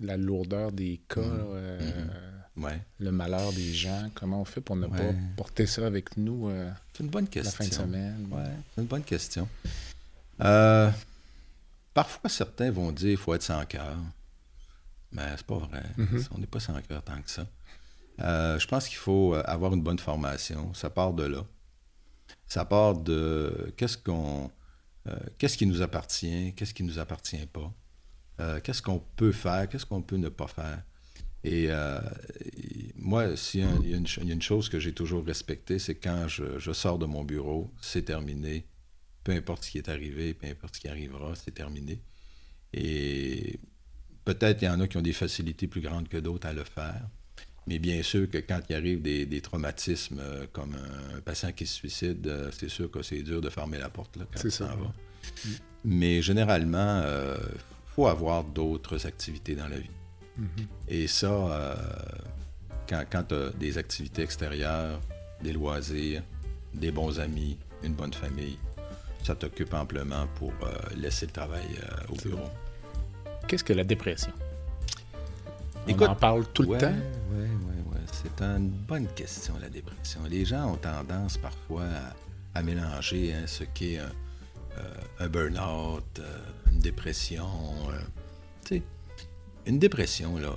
la 0.00 0.18
lourdeur 0.18 0.72
des 0.72 1.00
cas, 1.08 1.22
mmh. 1.22 2.60
mmh. 2.60 2.68
le 3.00 3.10
malheur 3.10 3.50
des 3.54 3.72
gens. 3.72 4.10
Comment 4.14 4.42
on 4.42 4.44
fait 4.44 4.60
pour 4.60 4.76
ne 4.76 4.86
pas 4.86 5.14
porter 5.36 5.66
ça 5.66 5.86
avec 5.86 6.18
nous 6.18 6.50
C'est 6.92 7.02
une 7.02 7.08
bonne 7.08 7.28
question. 7.28 7.50
la 7.50 7.64
fin 7.64 7.68
de 7.68 7.74
semaine? 7.74 8.28
c'est 8.74 8.82
une 8.82 8.86
bonne 8.86 9.04
question. 9.04 9.48
Parfois, 11.98 12.30
certains 12.30 12.70
vont 12.70 12.92
dire 12.92 13.08
qu'il 13.08 13.16
faut 13.16 13.34
être 13.34 13.42
sans 13.42 13.66
cœur. 13.66 13.96
Mais 15.10 15.34
c'est 15.36 15.44
pas 15.44 15.58
vrai. 15.58 15.82
Mhm. 15.96 16.26
On 16.30 16.38
n'est 16.38 16.46
pas 16.46 16.60
sans 16.60 16.80
cœur 16.80 17.02
tant 17.02 17.20
que 17.20 17.28
ça. 17.28 17.44
Euh, 18.20 18.56
je 18.56 18.68
pense 18.68 18.86
qu'il 18.86 18.98
faut 18.98 19.34
euh, 19.34 19.42
avoir 19.46 19.74
une 19.74 19.82
bonne 19.82 19.98
formation. 19.98 20.72
Ça 20.74 20.90
part 20.90 21.12
de 21.12 21.24
là. 21.24 21.44
Ça 22.46 22.64
part 22.64 22.94
de 22.94 23.74
qu'est-ce 23.76 23.98
qu'on 23.98 24.48
euh, 25.08 25.16
qu'est-ce 25.38 25.58
qui 25.58 25.66
nous 25.66 25.82
appartient, 25.82 26.54
qu'est-ce 26.54 26.72
qui 26.72 26.84
ne 26.84 26.88
nous 26.88 27.00
appartient 27.00 27.46
pas. 27.46 27.72
qu'est-ce 28.62 28.80
qu'on 28.80 29.02
peut 29.16 29.32
faire, 29.32 29.68
qu'est-ce 29.68 29.84
qu'on 29.84 30.00
peut 30.00 30.18
ne 30.18 30.28
pas 30.28 30.46
faire. 30.46 30.80
Et, 31.42 31.68
moi, 32.94 33.36
s'il 33.36 33.62
y, 33.88 33.94
a 33.94 33.96
une 34.22 34.42
chose 34.42 34.68
que 34.68 34.78
j'ai 34.78 34.92
toujours 34.92 35.26
respectée, 35.26 35.80
c'est 35.80 35.96
quand 35.96 36.28
je, 36.28 36.72
sors 36.72 37.00
de 37.00 37.06
mon 37.06 37.24
bureau, 37.24 37.72
c'est 37.80 38.04
terminé, 38.04 38.66
peu 39.28 39.34
importe 39.34 39.64
ce 39.64 39.72
qui 39.72 39.76
est 39.76 39.90
arrivé, 39.90 40.32
peu 40.32 40.46
importe 40.46 40.76
ce 40.76 40.80
qui 40.80 40.88
arrivera, 40.88 41.34
c'est 41.34 41.50
terminé. 41.50 42.00
Et 42.72 43.60
peut-être 44.24 44.62
il 44.62 44.64
y 44.64 44.68
en 44.70 44.80
a 44.80 44.88
qui 44.88 44.96
ont 44.96 45.02
des 45.02 45.12
facilités 45.12 45.66
plus 45.66 45.82
grandes 45.82 46.08
que 46.08 46.16
d'autres 46.16 46.46
à 46.46 46.54
le 46.54 46.64
faire. 46.64 47.06
Mais 47.66 47.78
bien 47.78 48.02
sûr 48.02 48.30
que 48.30 48.38
quand 48.38 48.60
il 48.70 48.74
arrive 48.74 49.02
des, 49.02 49.40
traumatismes 49.42 50.18
euh, 50.18 50.46
comme 50.50 50.74
un, 50.74 51.20
patient 51.20 51.52
qui 51.52 51.66
se 51.66 51.74
suicide, 51.74 52.26
euh, 52.26 52.50
c'est 52.58 52.70
sûr 52.70 52.90
que 52.90 53.02
c'est 53.02 53.22
dur 53.22 53.42
de 53.42 53.50
fermer 53.50 53.76
la 53.76 53.90
porte 53.90 54.16
là, 54.16 54.24
quand 54.32 54.48
ça 54.48 54.64
va. 54.64 54.94
Mm. 55.44 55.48
Mais 55.84 56.22
généralement, 56.22 57.00
il 57.00 57.04
euh, 57.04 57.36
faut 57.94 58.06
avoir 58.06 58.44
d'autres 58.44 59.04
activités 59.06 59.54
dans 59.54 59.68
la 59.68 59.78
vie. 59.78 59.90
Mm-hmm. 60.40 60.66
Et 60.88 61.06
ça, 61.06 61.76
quand, 62.88 63.04
quand 63.12 63.24
tu 63.24 63.34
as 63.34 63.50
des 63.50 63.76
activités 63.76 64.22
extérieures, 64.22 64.98
des 65.42 65.52
loisirs, 65.52 66.22
des 66.72 66.90
bons 66.90 67.20
amis, 67.20 67.58
une 67.82 67.92
bonne 67.92 68.14
famille, 68.14 68.56
ça 69.22 69.34
t'occupe 69.34 69.74
amplement 69.74 70.26
pour 70.36 70.52
euh, 70.62 70.72
laisser 70.96 71.26
le 71.26 71.32
travail 71.32 71.66
euh, 71.82 72.12
au 72.12 72.16
bureau. 72.16 72.48
Qu'est-ce 73.46 73.64
que 73.64 73.72
la 73.72 73.84
dépression? 73.84 74.32
On 75.86 76.02
en 76.02 76.14
parle 76.14 76.46
tout 76.52 76.62
le 76.62 76.78
temps? 76.78 76.92
Oui, 77.30 77.46
oui, 77.46 77.74
oui. 77.92 77.98
C'est 78.12 78.42
une 78.42 78.68
bonne 78.68 79.06
question, 79.08 79.54
la 79.60 79.70
dépression. 79.70 80.20
Les 80.28 80.44
gens 80.44 80.72
ont 80.72 80.76
tendance 80.76 81.38
parfois 81.38 81.84
à, 82.54 82.62
mélanger 82.62 83.32
hein, 83.32 83.44
ce 83.46 83.64
qu'est 83.64 83.98
un, 83.98 84.10
euh, 85.20 85.28
burn-out, 85.28 86.20
une 86.70 86.80
dépression. 86.80 87.48
tu 88.64 88.76
sais, 88.76 88.82
une 89.66 89.78
dépression, 89.78 90.36
là, 90.38 90.54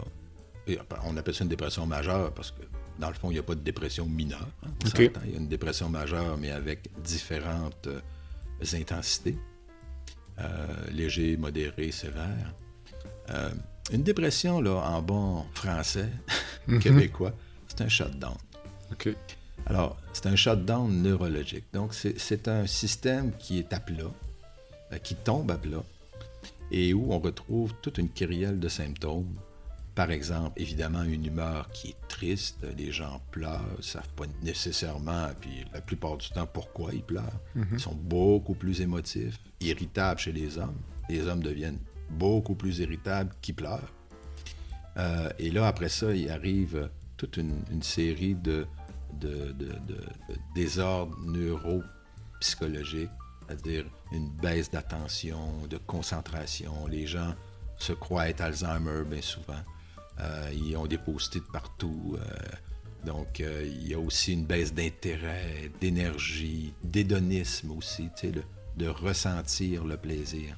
on 1.05 1.17
appelle 1.17 1.33
ça 1.33 1.43
une 1.43 1.49
dépression 1.49 1.85
majeure 1.85 2.33
parce 2.33 2.51
que 2.51 2.61
dans 2.99 3.07
le 3.07 3.13
fond, 3.13 3.31
il 3.31 3.33
n'y 3.33 3.39
a 3.39 3.43
pas 3.43 3.55
de 3.55 3.61
dépression 3.61 4.05
mineure. 4.05 4.47
Hein, 4.63 4.69
il 4.95 5.31
y 5.31 5.35
a 5.35 5.37
une 5.37 5.47
dépression 5.47 5.89
majeure, 5.89 6.37
mais 6.37 6.51
avec 6.51 6.89
différentes 7.03 7.87
intensités, 8.73 9.37
euh, 10.39 10.67
léger, 10.91 11.37
modéré, 11.37 11.91
sévère. 11.91 12.53
Euh, 13.29 13.49
une 13.91 14.03
dépression, 14.03 14.61
là, 14.61 14.75
en 14.75 15.01
bon 15.01 15.45
français, 15.53 16.09
mhm. 16.67 16.79
québécois, 16.79 17.33
c'est 17.67 17.81
un 17.81 17.89
shutdown. 17.89 18.37
OK. 18.91 19.09
Alors, 19.65 19.97
c'est 20.13 20.27
un 20.27 20.35
shutdown 20.35 21.01
neurologique. 21.01 21.65
Donc, 21.73 21.93
c'est 21.93 22.47
un 22.47 22.67
système 22.67 23.31
qui 23.37 23.59
est 23.59 23.73
à 23.73 23.79
plat, 23.79 24.11
euh, 24.91 24.97
qui 24.97 25.15
tombe 25.15 25.51
à 25.51 25.57
plat, 25.57 25.83
et 26.71 26.93
où 26.93 27.11
on 27.13 27.19
retrouve 27.19 27.73
toute 27.81 27.97
une 27.97 28.09
kyrielle 28.09 28.59
de 28.59 28.67
symptômes 28.69 29.33
par 29.93 30.09
exemple, 30.11 30.53
évidemment, 30.61 31.03
une 31.03 31.25
humeur 31.25 31.69
qui 31.71 31.89
est 31.89 32.07
triste, 32.07 32.65
les 32.77 32.91
gens 32.91 33.21
pleurent, 33.31 33.65
ne 33.77 33.81
savent 33.81 34.13
pas 34.15 34.25
nécessairement, 34.41 35.27
puis 35.39 35.65
la 35.73 35.81
plupart 35.81 36.17
du 36.17 36.29
temps, 36.29 36.47
pourquoi 36.47 36.93
ils 36.93 37.03
pleurent. 37.03 37.39
Mhm. 37.55 37.67
Ils 37.73 37.79
sont 37.79 37.95
beaucoup 37.95 38.53
plus 38.53 38.79
émotifs, 38.81 39.37
irritables 39.59 40.19
chez 40.19 40.31
les 40.31 40.57
hommes. 40.57 40.77
Les 41.09 41.27
hommes 41.27 41.43
deviennent 41.43 41.79
beaucoup 42.09 42.55
plus 42.55 42.79
irritables 42.79 43.33
qu'ils 43.41 43.55
pleurent. 43.55 43.91
Euh, 44.97 45.29
et 45.39 45.51
là, 45.51 45.67
après 45.67 45.89
ça, 45.89 46.13
il 46.13 46.29
arrive 46.29 46.89
toute 47.17 47.37
une, 47.37 47.81
série 47.81 48.35
de, 48.35 48.65
de, 49.19 49.51
de, 49.51 49.67
de 49.87 50.37
désordres 50.55 51.17
neuropsychologiques, 51.25 53.09
c'est-à-dire 53.47 53.85
une 54.13 54.29
baisse 54.29 54.71
d'attention, 54.71 55.67
de 55.69 55.77
concentration. 55.77 56.87
Les 56.87 57.07
gens 57.07 57.35
se 57.77 57.93
croient 57.93 58.29
être 58.29 58.41
Alzheimer 58.41 59.03
bien 59.05 59.21
souvent. 59.21 59.61
Euh, 60.19 60.51
ils 60.53 60.75
ont 60.77 60.87
des 60.87 60.97
post-it 60.97 61.43
partout. 61.51 62.17
Euh, 62.17 62.25
donc, 63.05 63.41
euh, 63.41 63.63
il 63.65 63.87
y 63.87 63.93
a 63.93 63.99
aussi 63.99 64.33
une 64.33 64.45
baisse 64.45 64.73
d'intérêt, 64.73 65.71
d'énergie, 65.79 66.73
d'hédonisme 66.83 67.71
aussi, 67.71 68.09
de 68.77 68.87
ressentir 68.87 69.83
le 69.85 69.97
plaisir. 69.97 70.55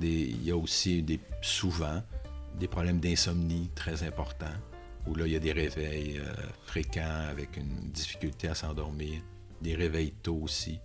il 0.00 0.44
y 0.44 0.50
a 0.50 0.56
aussi 0.56 1.02
des, 1.02 1.20
souvent 1.42 2.02
des 2.58 2.66
problèmes 2.66 2.98
d'insomnie 2.98 3.70
très 3.74 4.02
importants, 4.02 4.46
où 5.06 5.14
là, 5.14 5.26
il 5.26 5.32
y 5.32 5.36
a 5.36 5.40
des 5.40 5.52
réveils 5.52 6.20
fréquents 6.66 7.26
avec 7.30 7.56
une 7.56 7.90
difficulté 7.90 8.48
à 8.48 8.54
s'endormir, 8.54 9.22
des 9.62 9.76
réveils 9.76 10.12
tôt 10.22 10.40
aussi. 10.42 10.80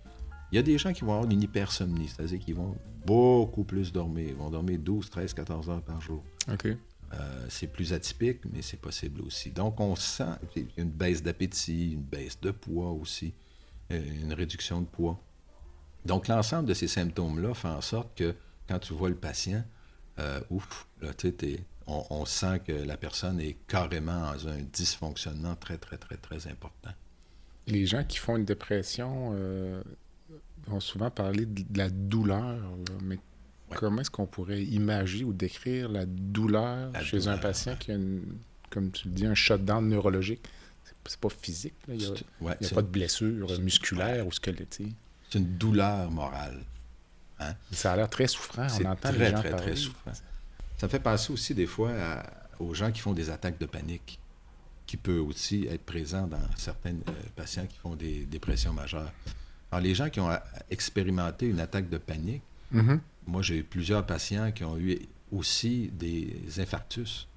Il 0.51 0.55
y 0.55 0.59
a 0.59 0.61
des 0.61 0.77
gens 0.77 0.93
qui 0.93 1.03
vont 1.03 1.13
avoir 1.13 1.31
une 1.31 1.41
hypersomnie, 1.41 2.07
c'est-à-dire 2.07 2.39
qu'ils 2.39 2.55
vont 2.55 2.77
beaucoup 3.05 3.63
plus 3.63 3.91
dormir. 3.91 4.29
Ils 4.29 4.35
vont 4.35 4.49
dormir 4.49 4.79
12, 4.79 5.09
13, 5.09 5.33
14 5.33 5.69
heures 5.69 5.81
par 5.81 6.01
jour. 6.01 6.23
OK. 6.51 6.67
Euh, 7.19 7.45
c'est 7.49 7.67
plus 7.67 7.93
atypique, 7.93 8.41
mais 8.51 8.61
c'est 8.61 8.79
possible 8.79 9.21
aussi. 9.21 9.51
Donc, 9.51 9.79
on 9.79 9.95
sent 9.95 10.23
une 10.77 10.89
baisse 10.89 11.23
d'appétit, 11.23 11.93
une 11.93 12.01
baisse 12.01 12.39
de 12.41 12.51
poids 12.51 12.91
aussi, 12.91 13.33
euh, 13.91 14.01
une 14.21 14.33
réduction 14.33 14.81
de 14.81 14.87
poids. 14.87 15.19
Donc, 16.05 16.27
l'ensemble 16.27 16.67
de 16.67 16.73
ces 16.73 16.87
symptômes-là 16.87 17.53
fait 17.53 17.67
en 17.67 17.81
sorte 17.81 18.17
que 18.17 18.35
quand 18.67 18.79
tu 18.79 18.93
vois 18.93 19.09
le 19.09 19.15
patient, 19.15 19.63
euh, 20.19 20.41
ouf, 20.49 20.87
on, 21.87 22.25
sent 22.25 22.61
que 22.65 22.71
la 22.71 22.97
personne 22.97 23.39
est 23.39 23.57
carrément 23.67 24.33
dans 24.33 24.47
un 24.47 24.61
dysfonctionnement 24.61 25.55
très, 25.55 25.77
très, 25.77 25.97
très, 25.97 26.17
très 26.17 26.47
important. 26.47 26.91
Les 27.67 27.85
gens 27.85 28.03
qui 28.03 28.17
font 28.17 28.37
une 28.37 28.45
dépression 28.45 29.35
vont 30.67 30.79
souvent 30.79 31.11
parler 31.11 31.45
de, 31.45 31.63
la 31.77 31.89
douleur, 31.89 32.59
mais 33.03 33.19
Comment 33.75 34.01
est-ce 34.01 34.11
qu'on 34.11 34.25
pourrait 34.25 34.63
imaginer 34.63 35.23
ou 35.25 35.33
décrire 35.33 35.89
la 35.89 36.05
douleur 36.05 36.91
chez 37.03 37.27
un 37.27 37.37
patient 37.37 37.75
qui 37.75 37.91
a, 37.91 37.97
comme 38.69 38.91
tu 38.91 39.07
le 39.07 39.13
dis, 39.13 39.25
un 39.25 39.35
shutdown 39.35 39.87
neurologique? 39.87 40.41
C'est 41.05 41.19
pas 41.19 41.29
physique. 41.29 41.75
Il 41.87 41.97
n'y 41.97 42.05
a, 42.05 42.69
pas 42.73 42.81
de 42.81 42.87
blessure 42.87 43.59
musculaire 43.59 44.25
ou 44.25 44.31
squelettique. 44.31 44.95
C'est 45.29 45.39
une 45.39 45.57
douleur 45.57 46.09
morale. 46.09 46.63
Hein? 47.39 47.53
Ça 47.71 47.93
a 47.93 47.95
l'air 47.95 48.09
très 48.09 48.27
souffrant. 48.27 48.67
On 48.81 48.85
entend 48.85 49.09
très, 49.09 49.17
les 49.17 49.29
gens 49.29 49.39
très, 49.39 49.49
parler. 49.51 49.65
très 49.65 49.75
souffrant. 49.75 50.11
Ça 50.77 50.87
fait 50.87 50.99
penser 50.99 51.31
aussi 51.31 51.53
des 51.53 51.67
fois 51.67 51.91
aux 52.59 52.73
gens 52.73 52.91
qui 52.91 53.01
font 53.01 53.13
des 53.13 53.29
attaques 53.29 53.59
de 53.59 53.65
panique, 53.65 54.19
qui 54.85 54.97
peut 54.97 55.19
aussi 55.19 55.67
être 55.67 55.83
présent 55.83 56.27
dans 56.27 56.41
certains 56.55 56.91
euh, 56.93 57.11
patients 57.35 57.65
qui 57.65 57.77
font 57.77 57.95
des 57.95 58.25
dépressions 58.25 58.73
majeures. 58.73 59.11
Alors, 59.71 59.83
les 59.83 59.95
gens 59.95 60.09
qui 60.09 60.19
ont 60.19 60.29
expérimenté 60.69 61.47
une 61.47 61.59
attaque 61.59 61.89
de 61.89 61.97
panique, 61.97 62.43
mm-hmm. 62.73 62.99
Moi, 63.27 63.41
j'ai 63.41 63.57
eu 63.57 63.63
plusieurs 63.63 64.05
patients 64.05 64.51
qui 64.51 64.63
ont 64.63 64.77
eu 64.77 64.99
aussi 65.31 65.89
des 65.93 66.59
infarctus. 66.59 67.27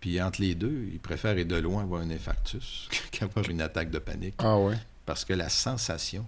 Puis 0.00 0.20
entre 0.20 0.40
les 0.40 0.54
deux, 0.54 0.88
ils 0.92 1.00
préfèrent 1.00 1.44
de 1.44 1.56
loin 1.56 1.82
avoir 1.82 2.02
un 2.02 2.10
infarctus 2.10 2.88
qu'avoir 3.10 3.48
une 3.48 3.60
attaque 3.60 3.90
de 3.90 3.98
panique. 3.98 4.34
Ah 4.38 4.58
ouais. 4.58 4.76
Parce 5.04 5.24
que 5.24 5.32
la 5.32 5.48
sensation 5.48 6.26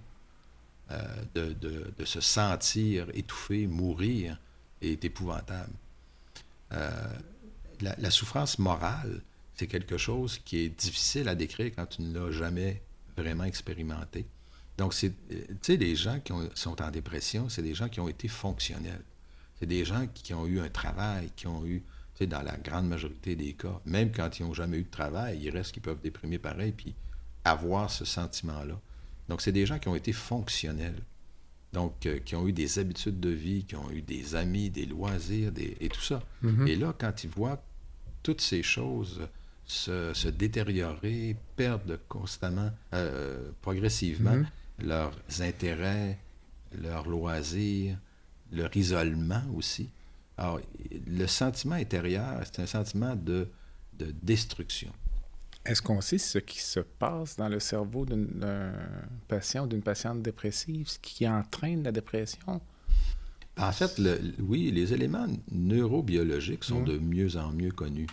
euh, 0.91 1.23
de, 1.35 2.05
se 2.05 2.19
sentir 2.19 3.07
étouffé, 3.13 3.67
mourir, 3.67 4.39
est 4.81 5.05
épouvantable. 5.05 5.73
Euh, 6.71 6.89
la, 7.81 8.09
souffrance 8.09 8.57
morale, 8.57 9.21
c'est 9.55 9.67
quelque 9.67 9.97
chose 9.97 10.39
qui 10.39 10.57
est 10.59 10.69
difficile 10.69 11.29
à 11.29 11.35
décrire 11.35 11.71
quand 11.75 11.85
tu 11.85 12.01
ne 12.01 12.17
l'as 12.17 12.31
jamais 12.31 12.81
vraiment 13.15 13.43
expérimenté. 13.43 14.25
Donc, 14.79 14.93
c'est, 14.93 15.11
tu 15.29 15.45
sais, 15.61 15.75
les 15.75 15.93
gens 15.93 16.21
qui 16.21 16.31
sont 16.55 16.81
en 16.81 16.89
dépression, 16.89 17.49
c'est 17.49 17.61
des 17.61 17.73
gens 17.73 17.89
qui 17.89 17.99
ont 17.99 18.07
été 18.07 18.29
fonctionnels. 18.29 19.03
C'est 19.59 19.65
des 19.65 19.83
gens 19.83 20.07
qui 20.13 20.33
ont 20.33 20.47
eu 20.47 20.61
un 20.61 20.69
travail, 20.69 21.31
qui 21.35 21.47
ont 21.47 21.65
eu, 21.65 21.81
tu 22.15 22.19
sais, 22.19 22.27
dans 22.27 22.41
la 22.41 22.55
grande 22.55 22.87
majorité 22.87 23.35
des 23.35 23.51
cas, 23.51 23.81
même 23.83 24.13
quand 24.13 24.39
ils 24.39 24.45
n'ont 24.45 24.53
jamais 24.53 24.77
eu 24.77 24.83
de 24.83 24.89
travail, 24.89 25.37
il 25.43 25.49
reste 25.49 25.73
qu'ils 25.73 25.81
peuvent 25.81 25.99
déprimer 26.01 26.39
pareil, 26.39 26.71
puis 26.71 26.95
avoir 27.43 27.91
ce 27.91 28.05
sentiment-là. 28.05 28.79
Donc, 29.27 29.41
c'est 29.41 29.51
des 29.51 29.65
gens 29.65 29.79
qui 29.79 29.89
ont 29.89 29.95
été 29.95 30.13
fonctionnels. 30.13 31.03
Donc, 31.73 32.05
euh, 32.05 32.19
qui 32.19 32.37
ont 32.37 32.47
eu 32.47 32.53
des 32.53 32.79
habitudes 32.79 33.19
de 33.19 33.31
vie, 33.31 33.65
qui 33.65 33.75
ont 33.75 33.91
eu 33.91 34.01
des 34.01 34.35
amis, 34.35 34.69
des 34.69 34.85
loisirs, 34.85 35.51
et 35.57 35.89
tout 35.89 36.01
ça. 36.01 36.23
Mm-hmm. 36.41 36.67
Et 36.67 36.75
là, 36.77 36.95
quand 36.97 37.25
ils 37.25 37.29
voient 37.29 37.61
toutes 38.23 38.39
ces 38.39 38.63
choses 38.63 39.27
se, 39.65 40.29
détériorer, 40.29 41.35
perdre 41.57 41.99
constamment, 42.07 42.71
euh, 42.93 43.51
progressivement, 43.61 44.35
mm-hmm 44.37 44.45
leurs 44.81 45.15
intérêts, 45.39 46.17
leurs 46.71 47.07
loisirs, 47.07 47.97
leur 48.51 48.75
isolement 48.75 49.43
aussi. 49.55 49.89
Alors, 50.37 50.59
le 51.07 51.27
sentiment 51.27 51.75
intérieur, 51.75 52.41
c'est 52.45 52.61
un 52.61 52.65
sentiment 52.65 53.15
de, 53.15 53.47
de 53.93 54.13
destruction. 54.23 54.91
Est-ce 55.65 55.81
qu'on 55.81 56.01
sait 56.01 56.17
ce 56.17 56.39
qui 56.39 56.59
se 56.59 56.79
passe 56.79 57.35
dans 57.35 57.49
le 57.49 57.59
cerveau 57.59 58.05
d'un 58.05 58.71
patient 59.27 59.65
ou 59.65 59.67
d'une 59.67 59.81
patiente 59.81 60.21
dépressive, 60.21 60.87
ce 60.87 60.97
qui 60.99 61.27
entraîne 61.27 61.83
la 61.83 61.91
dépression? 61.91 62.61
En 63.57 63.71
fait, 63.73 64.01
oui, 64.39 64.71
les 64.71 64.93
éléments 64.93 65.27
neurobiologiques 65.51 66.63
sont 66.63 66.81
mmh. 66.81 66.85
de 66.85 66.97
mieux 66.97 67.35
en 67.35 67.51
mieux 67.51 67.71
connus. 67.71 68.07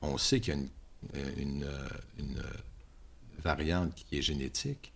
On 0.00 0.16
sait 0.16 0.38
qu'il 0.38 0.54
y 0.54 0.56
a 0.56 1.40
une, 1.40 1.66
une 2.18 2.42
variante 3.42 3.94
qui 3.94 4.18
est 4.18 4.22
génétique, 4.22 4.91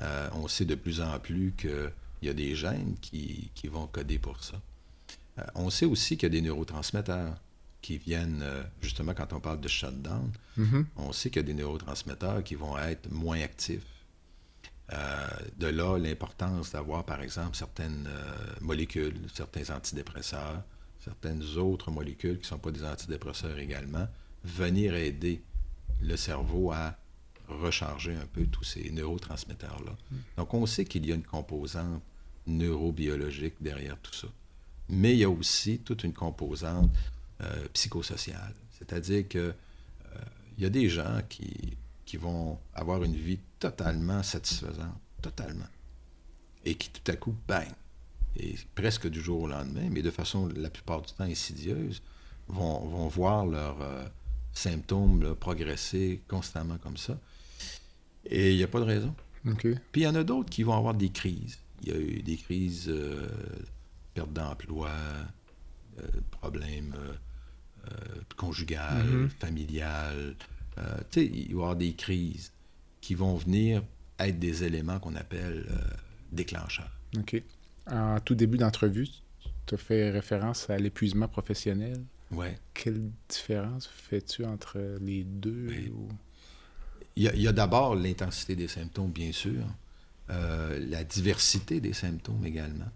euh, 0.00 0.28
on 0.32 0.48
sait 0.48 0.64
de 0.64 0.74
plus 0.74 1.00
en 1.00 1.18
plus 1.18 1.52
qu'il 1.56 1.92
y 2.22 2.28
a 2.28 2.34
des 2.34 2.54
gènes 2.54 2.96
qui, 3.00 3.50
vont 3.64 3.86
coder 3.86 4.18
pour 4.18 4.42
ça. 4.42 4.60
Euh, 5.38 5.42
on 5.54 5.70
sait 5.70 5.86
aussi 5.86 6.16
qu'il 6.16 6.32
y 6.32 6.32
a 6.38 6.40
des 6.40 6.42
neurotransmetteurs 6.42 7.36
qui 7.82 7.98
viennent, 7.98 8.42
euh, 8.42 8.62
justement, 8.82 9.14
quand 9.14 9.32
on 9.32 9.40
parle 9.40 9.60
de 9.60 9.68
shutdown, 9.68 10.30
mm-hmm. 10.58 10.84
on 10.96 11.12
sait 11.12 11.30
qu'il 11.30 11.42
y 11.42 11.44
a 11.44 11.46
des 11.46 11.54
neurotransmetteurs 11.54 12.42
qui 12.42 12.54
vont 12.54 12.76
être 12.78 13.10
moins 13.10 13.40
actifs. 13.40 13.86
de 15.56 15.66
là, 15.66 15.98
l'importance 15.98 16.72
d'avoir, 16.72 17.04
par 17.04 17.22
exemple, 17.22 17.56
certaines 17.56 18.08
molécules, 18.60 19.20
certains 19.32 19.74
antidépresseurs, 19.74 20.62
certaines 20.98 21.42
autres 21.56 21.90
molécules 21.90 22.36
qui 22.36 22.42
ne 22.42 22.46
sont 22.46 22.58
pas 22.58 22.72
des 22.72 22.84
antidépresseurs 22.84 23.58
également, 23.58 24.08
venir 24.44 24.94
aider 24.94 25.42
le 26.02 26.16
cerveau 26.16 26.72
à 26.72 26.96
recharger 27.58 28.14
un 28.14 28.26
peu 28.26 28.46
tous 28.46 28.64
ces 28.64 28.90
neurotransmetteurs-là. 28.90 29.96
Donc, 30.36 30.54
on 30.54 30.66
sait 30.66 30.84
qu'il 30.84 31.06
y 31.06 31.12
a 31.12 31.14
une 31.14 31.22
composante 31.22 32.02
neurobiologique 32.46 33.54
derrière 33.60 33.98
tout 33.98 34.14
ça. 34.14 34.28
Mais 34.88 35.12
il 35.12 35.18
y 35.18 35.24
a 35.24 35.30
aussi 35.30 35.78
toute 35.78 36.04
une 36.04 36.12
composante 36.12 36.90
euh, 37.42 37.66
psychosociale. 37.72 38.54
C'est-à-dire 38.78 39.28
que 39.28 39.38
euh, 39.38 39.54
il 40.56 40.64
y 40.64 40.66
a 40.66 40.70
des 40.70 40.88
gens 40.88 41.20
qui, 41.28 41.76
vont 42.18 42.58
avoir 42.74 43.04
une 43.04 43.14
vie 43.14 43.38
totalement 43.60 44.24
satisfaisante, 44.24 44.98
totalement, 45.22 45.68
et 46.64 46.74
qui 46.74 46.90
tout 46.90 47.08
à 47.08 47.14
coup, 47.14 47.36
bang, 47.46 47.68
et 48.36 48.56
presque 48.74 49.08
du 49.08 49.20
jour 49.20 49.42
au 49.42 49.46
lendemain, 49.46 49.88
mais 49.92 50.02
de 50.02 50.10
façon 50.10 50.48
la 50.56 50.70
plupart 50.70 51.02
du 51.02 51.12
temps 51.12 51.22
insidieuse, 51.22 52.02
vont, 52.48 52.80
vont 52.80 53.06
voir 53.06 53.46
leurs 53.46 53.80
euh, 53.80 54.04
symptômes 54.52 55.36
progresser 55.36 56.20
constamment 56.26 56.78
comme 56.78 56.96
ça. 56.96 57.16
Et 58.26 58.52
il 58.52 58.56
n'y 58.56 58.62
a 58.62 58.68
pas 58.68 58.80
de 58.80 58.84
raison. 58.84 59.14
Puis 59.56 59.78
il 59.94 60.02
y 60.02 60.06
en 60.06 60.14
a 60.14 60.24
d'autres 60.24 60.50
qui 60.50 60.62
vont 60.62 60.76
avoir 60.76 60.94
des 60.94 61.10
crises. 61.10 61.58
Il 61.82 61.88
y 61.88 61.92
a 61.92 61.98
eu 61.98 62.22
des 62.22 62.36
crises, 62.36 62.88
euh, 62.88 63.26
perte 64.12 64.32
d'emploi, 64.32 64.90
euh, 65.98 66.02
problèmes 66.30 66.94
euh, 67.90 67.94
conjugales, 68.36 69.06
mm-hmm. 69.06 69.28
familiales. 69.30 70.34
tu 70.76 70.82
sais, 71.10 71.26
il 71.26 71.46
va 71.46 71.50
y 71.50 71.52
avoir 71.52 71.76
des 71.76 71.94
crises 71.94 72.52
qui 73.00 73.14
vont 73.14 73.36
venir 73.36 73.82
être 74.18 74.38
des 74.38 74.64
éléments 74.64 74.98
qu'on 74.98 75.16
appelle 75.16 75.66
déclencheurs. 76.30 76.92
OK. 77.16 77.42
En 77.90 78.20
tout 78.20 78.34
début 78.34 78.58
d'entrevue, 78.58 79.08
tu 79.66 79.74
as 79.74 79.78
fait 79.78 80.10
référence 80.10 80.68
à 80.68 80.76
l'épuisement 80.76 81.28
professionnel. 81.28 82.04
Oui. 82.30 82.48
Quelle 82.74 83.10
différence 83.28 83.86
fais-tu 83.86 84.44
entre 84.44 84.98
les 85.00 85.24
deux? 85.24 85.66
Ben, 85.68 85.90
il 87.20 87.42
y 87.42 87.48
a, 87.48 87.52
d'abord 87.52 87.94
l'intensité 87.94 88.56
des 88.56 88.68
symptômes, 88.68 89.10
bien 89.10 89.32
sûr, 89.32 89.62
euh, 90.30 90.78
la 90.88 91.04
diversité 91.04 91.80
des 91.80 91.92
symptômes 91.92 92.46
également. 92.46 92.88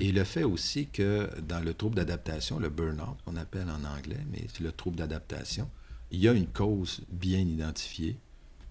Et 0.00 0.10
le 0.10 0.24
fait 0.24 0.42
aussi 0.42 0.88
que 0.88 1.30
dans 1.42 1.60
le 1.60 1.74
trouble 1.74 1.94
d'adaptation, 1.94 2.58
le 2.58 2.68
burn-out, 2.68 3.16
qu'on 3.24 3.36
appelle 3.36 3.68
en 3.70 3.84
anglais, 3.84 4.18
mais 4.32 4.44
c'est 4.52 4.64
le 4.64 4.72
trouble 4.72 4.96
d'adaptation, 4.96 5.70
il 6.10 6.18
y 6.18 6.28
a 6.28 6.32
une 6.32 6.48
cause 6.48 7.02
bien 7.12 7.38
identifiée 7.38 8.16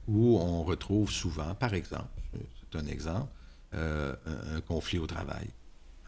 où 0.09 0.37
on 0.37 0.63
retrouve 0.63 1.09
souvent, 1.09 1.55
par 1.55 1.73
exemple, 1.73 2.09
c'est 2.33 2.77
un 2.77 2.85
exemple, 2.87 3.31
euh, 3.73 4.13
un, 4.53 4.59
conflit 4.59 4.99
au 4.99 5.07
travail. 5.07 5.47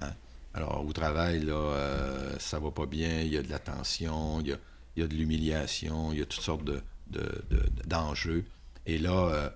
Hein. 0.01 0.11
Alors, 0.53 0.85
au 0.85 0.91
travail, 0.91 1.45
là, 1.45 1.53
euh, 1.53 2.35
ça 2.39 2.59
va 2.59 2.71
pas 2.71 2.85
bien, 2.85 3.21
il 3.21 3.31
y 3.31 3.37
a 3.37 3.43
de 3.43 3.49
la 3.49 3.59
tension, 3.59 4.41
il 4.41 4.57
y 4.97 5.01
a, 5.01 5.07
de 5.07 5.15
l'humiliation, 5.15 6.11
il 6.11 6.19
y 6.19 6.21
a 6.21 6.25
toutes 6.25 6.43
sortes 6.43 6.69
d'enjeux. 7.85 8.43
Et 8.85 8.97
là, 8.97 9.29
euh, 9.29 9.49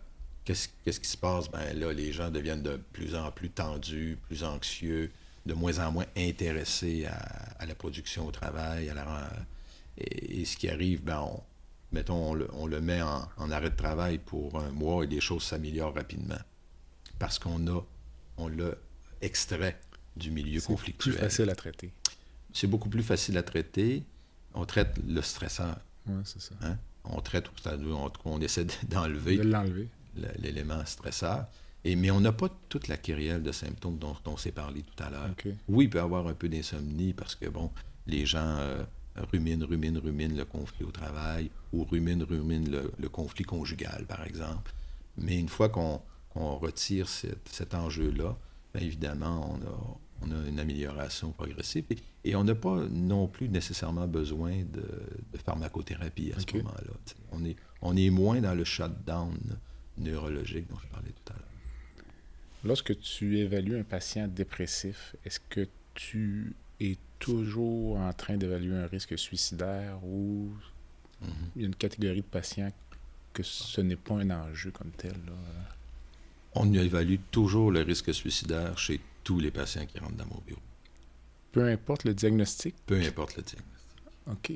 qu'est-ce, 0.43 0.99
qui 0.99 1.09
se 1.09 1.17
passe? 1.17 1.49
Ben 1.49 1.77
là, 1.77 1.93
les 1.93 2.11
gens 2.11 2.29
deviennent 2.29 2.63
de 2.63 2.77
plus 2.93 3.15
en 3.15 3.31
plus 3.31 3.49
tendus, 3.49 4.17
plus 4.27 4.43
anxieux, 4.43 5.11
de 5.45 5.53
moins 5.53 5.79
en 5.79 5.91
moins 5.91 6.05
intéressés 6.17 7.05
à, 7.05 7.65
la 7.65 7.75
production 7.75 8.27
au 8.27 8.31
travail. 8.31 8.89
À 8.89 9.29
et, 9.97 10.45
ce 10.45 10.57
qui 10.57 10.69
arrive, 10.69 11.03
ben 11.03 11.21
on, 11.21 11.41
mettons, 11.91 12.37
on 12.53 12.65
le, 12.65 12.81
met 12.81 13.01
en, 13.01 13.51
arrêt 13.51 13.69
de 13.69 13.75
travail 13.75 14.19
pour 14.19 14.59
un 14.59 14.71
mois 14.71 15.03
et 15.03 15.07
les 15.07 15.21
choses 15.21 15.43
s'améliorent 15.43 15.95
rapidement. 15.95 16.39
Parce 17.19 17.39
qu'on 17.39 17.65
a, 17.67 17.81
on 18.37 18.47
l'a 18.47 18.71
extrait 19.21 19.79
du 20.15 20.31
milieu 20.31 20.61
conflictuel. 20.61 21.13
C'est 21.13 21.19
plus 21.19 21.29
facile 21.29 21.49
à 21.49 21.55
traiter. 21.55 21.93
C'est 22.53 22.67
beaucoup 22.67 22.89
plus 22.89 23.03
facile 23.03 23.37
à 23.37 23.43
traiter. 23.43 24.03
On 24.53 24.65
traite 24.65 24.97
le 25.05 25.21
stresseur. 25.21 25.77
Oui, 26.07 26.21
c'est 26.23 26.41
ça. 26.41 26.55
Hein? 26.61 26.77
On 27.09 27.21
traite, 27.21 27.49
on, 27.65 28.11
on 28.25 28.41
essaie 28.41 28.65
d'enlever 28.89 29.41
l'élément 30.39 30.85
stresseur. 30.85 31.45
Et, 31.83 31.95
mais 31.95 32.09
on 32.09 32.19
n'a 32.19 32.31
pas 32.31 32.49
toute 32.67 32.87
la 32.87 32.97
kyrielle 32.97 33.43
de 33.43 33.51
symptômes 33.51 33.97
dont, 33.99 34.15
on 34.25 34.37
s'est 34.37 34.51
parlé 34.51 34.81
tout 34.81 35.03
à 35.03 35.09
l'heure. 35.11 35.29
Oui, 35.67 35.85
il 35.85 35.89
peut 35.89 35.99
y 35.99 36.01
avoir 36.01 36.27
un 36.27 36.33
peu 36.33 36.49
d'insomnie 36.49 37.13
parce 37.13 37.35
que, 37.35 37.47
bon, 37.47 37.69
les 38.07 38.25
gens 38.25 38.57
euh, 38.57 38.83
ruminent, 39.31 39.65
ruminent, 39.65 40.01
ruminent 40.01 40.35
le 40.35 40.45
conflit 40.45 40.83
au 40.83 40.91
travail 40.91 41.51
ou 41.71 41.83
ruminent, 41.83 42.25
ruminent 42.27 42.81
le, 42.97 43.09
conflit 43.09 43.45
conjugal, 43.45 44.05
par 44.07 44.25
exemple. 44.25 44.73
Mais 45.17 45.37
une 45.37 45.47
fois 45.47 45.69
qu'on 45.69 46.01
retire 46.33 47.07
cet 47.07 47.75
enjeu-là, 47.75 48.35
bien 48.73 48.83
évidemment, 48.83 49.53
on 49.53 49.67
a 49.67 49.97
une 50.55 50.61
amélioration 50.61 51.31
progressive. 51.31 51.83
Et, 52.23 52.35
on 52.35 52.43
n'a 52.43 52.55
pas 52.55 52.85
non 52.89 53.27
plus 53.27 53.49
nécessairement 53.49 54.07
besoin 54.07 54.63
de, 54.63 54.83
pharmacothérapie 55.45 56.31
à 56.35 56.39
ce 56.39 56.57
moment-là. 56.57 56.93
On 57.31 57.43
est, 57.43 57.55
on 57.81 57.95
est 57.95 58.09
moins 58.09 58.39
dans 58.39 58.55
le 58.55 58.63
shutdown 58.63 59.37
neurologique 59.97 60.67
dont 60.69 60.77
je 60.81 60.87
parlais 60.87 61.11
tout 61.11 61.33
à 61.33 61.35
l'heure. 61.35 62.05
Lorsque 62.63 62.97
tu 62.99 63.37
évalues 63.37 63.77
un 63.77 63.83
patient 63.83 64.27
dépressif, 64.27 65.15
est-ce 65.25 65.39
que 65.49 65.67
tu 65.93 66.55
es 66.79 66.97
toujours 67.19 67.97
en 67.97 68.11
train 68.13 68.37
d'évaluer 68.37 68.75
un 68.75 68.87
risque 68.87 69.17
suicidaire 69.19 69.99
ou 70.03 70.49
mm-hmm. 71.23 71.27
il 71.55 71.61
y 71.61 71.65
a 71.65 71.67
une 71.67 71.75
catégorie 71.75 72.21
de 72.21 72.25
patients 72.25 72.71
que 73.33 73.43
ce 73.43 73.81
n'est 73.81 73.95
pas 73.95 74.15
un 74.15 74.31
enjeu 74.31 74.71
comme 74.71 74.91
tel? 74.97 75.15
On 76.53 76.73
évalue 76.73 77.17
toujours 77.29 77.69
le 77.71 77.81
risque 77.81 78.13
suicidaire 78.13 78.77
chez 78.79 78.99
tous 79.25 79.39
les 79.39 79.51
patients 79.51 79.85
qui 79.85 79.99
rentrent 79.99 80.15
dans 80.15 80.27
mon 80.27 80.41
bureau. 80.47 80.61
Peu 81.51 81.67
importe 81.67 82.05
le 82.05 82.13
diagnostic? 82.13 82.75
Peu 82.85 82.95
importe 83.01 83.35
le 83.35 83.43
diagnostic. 83.43 83.73
OK. 84.31 84.51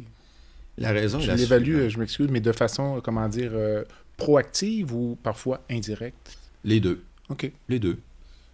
La 0.77 0.91
raison 0.91 1.19
je 1.19 1.31
l'évalue, 1.33 1.89
je 1.89 1.99
m'excuse, 1.99 2.29
mais 2.29 2.39
de 2.39 2.53
façon, 2.53 3.01
comment 3.03 3.27
dire, 3.27 3.51
euh, 3.53 3.83
proactive 4.15 4.93
ou 4.93 5.17
parfois 5.21 5.61
indirecte? 5.69 6.37
Les 6.63 6.79
deux. 6.79 7.03
OK. 7.27 7.51
Les 7.67 7.79
deux. 7.79 7.97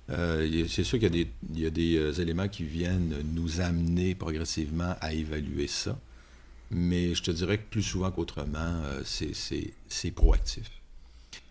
c'est 0.08 0.84
sûr 0.84 0.98
qu'il 0.98 1.28
y 1.54 1.66
a 1.66 1.70
des, 1.70 2.22
éléments 2.22 2.48
qui 2.48 2.64
viennent 2.64 3.22
nous 3.34 3.62
amener 3.62 4.16
progressivement 4.16 4.96
à 5.02 5.14
évaluer 5.14 5.68
ça. 5.68 6.00
Mais 6.72 7.14
je 7.14 7.22
te 7.22 7.32
dirais 7.32 7.60
que 7.60 7.70
plus 7.70 7.84
souvent 7.84 8.10
qu'autrement, 8.10 8.82
c'est 9.04 10.12
proactif. 10.12 10.72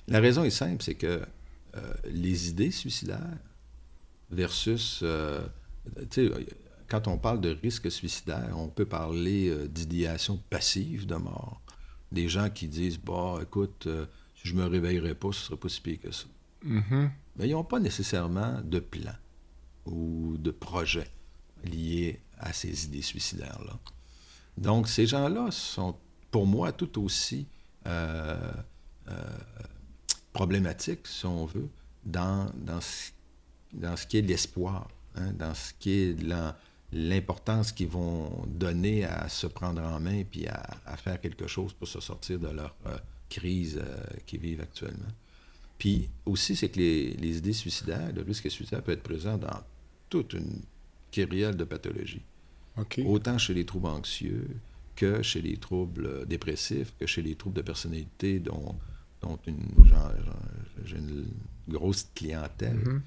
La 0.09 0.20
raison 0.20 0.42
est 0.42 0.50
simple, 0.50 0.83
c'est 0.83 0.94
que 0.94 1.20
les 2.05 2.48
idées 2.48 2.70
suicidaires 2.70 3.20
versus 4.31 5.03
quand 6.89 7.09
on 7.09 7.19
parle 7.19 7.41
de 7.41 7.51
risque 7.51 7.91
suicidaire, 7.91 8.55
on 8.57 8.69
peut 8.69 8.85
parler 8.85 9.49
euh, 9.49 9.69
d'idéation 9.69 10.41
passive 10.51 11.07
de 11.07 11.17
mort. 11.17 11.61
Des 12.13 12.29
gens 12.29 12.51
qui 12.51 12.69
disent 12.69 12.99
Bah, 12.99 13.39
écoute, 13.43 13.87
euh, 13.87 14.07
si 14.37 14.49
je 14.49 14.55
me 14.55 14.65
réveillerais 14.65 15.15
pas, 15.15 15.33
ce 15.33 15.47
serait 15.47 15.57
pas 15.57 15.69
si 15.69 15.81
pire 15.81 16.01
que 16.01 16.13
ça. 16.13 16.27
Mm-hmm. 16.65 17.11
Mais 17.37 17.49
ils 17.49 17.53
n'ont 17.53 17.65
pas 17.65 17.81
nécessairement 17.81 18.61
de 18.63 18.79
plan 18.79 19.15
ou 19.87 20.37
de 20.39 20.51
projet 20.51 21.09
lié 21.65 22.21
à 22.39 22.53
ces 22.53 22.85
idées 22.85 23.03
suicidaires-là. 23.03 23.79
Donc, 24.57 24.89
ces 24.89 25.07
gens-là 25.07 25.51
sont, 25.51 25.97
pour 26.31 26.47
moi, 26.47 26.73
tout 26.73 27.03
aussi 27.03 27.49
euh, 27.87 28.53
problématiques, 30.33 31.07
si 31.07 31.27
on 31.27 31.45
veut, 31.47 31.69
dans, 32.05 32.51
dans, 32.55 32.81
ce, 32.81 33.11
dans 33.75 33.97
ce 33.97 34.07
qui 34.07 34.19
est 34.19 34.23
l'espoir, 34.23 34.89
hein, 35.17 35.33
dans 35.33 35.55
ce 35.55 35.73
qui 35.79 35.91
est 35.91 36.17
l'importance 36.93 37.73
qu'ils 37.73 37.89
vont 37.89 38.45
donner 38.47 39.05
à 39.05 39.29
se 39.29 39.47
prendre 39.47 39.83
en 39.83 40.01
main 40.01 40.23
puis 40.25 40.47
à, 40.47 40.97
faire 40.97 41.21
quelque 41.21 41.47
chose 41.47 41.73
pour 41.73 41.89
se 41.89 42.01
sortir 42.01 42.39
de 42.39 42.49
leur 42.49 42.75
euh, 42.87 42.97
crise 43.29 43.81
euh, 43.83 44.05
qu'ils 44.27 44.41
vivent 44.41 44.61
actuellement. 44.61 45.13
Puis 45.79 46.09
aussi, 46.25 46.55
c'est 46.57 46.69
que 46.69 46.79
les, 46.79 47.39
idées 47.39 47.53
suicidaires, 47.53 48.13
le 48.15 48.23
risque 48.23 48.51
suicidaire 48.51 48.83
peut 48.83 48.93
être 48.93 49.03
présent 49.03 49.37
dans 49.37 49.61
toute 50.09 50.35
une 50.35 50.63
kyrielle 51.11 51.57
de 51.57 51.65
pathologies. 51.65 52.23
Autant 53.05 53.39
chez 53.39 53.55
les 53.55 53.65
troubles 53.65 53.87
anxieux 53.87 54.49
que 54.97 55.23
chez 55.23 55.43
les 55.43 55.57
troubles 55.57 56.27
dépressifs, 56.27 56.93
que 56.99 57.07
chez 57.07 57.23
les 57.23 57.35
troubles 57.35 57.57
de 57.57 57.63
personnalité 57.63 58.39
dont, 58.39 58.77
dont 59.21 59.39
une, 59.47 59.67
j'ai 60.85 60.97
une 60.97 61.27
grosse 61.69 62.09
clientèle. 62.15 62.79
Mm-hmm. 62.79 63.01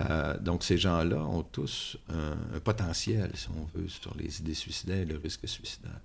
Euh, 0.00 0.38
donc, 0.38 0.64
ces 0.64 0.78
gens-là 0.78 1.22
ont 1.24 1.42
tous 1.42 1.98
un, 2.08 2.60
potentiel, 2.60 3.30
si 3.34 3.48
on 3.50 3.78
veut, 3.78 3.88
sur 3.88 4.16
les 4.16 4.40
idées 4.40 4.54
suicidaires 4.54 5.00
et 5.00 5.04
le 5.04 5.18
risque 5.18 5.46
suicidaire. 5.46 6.00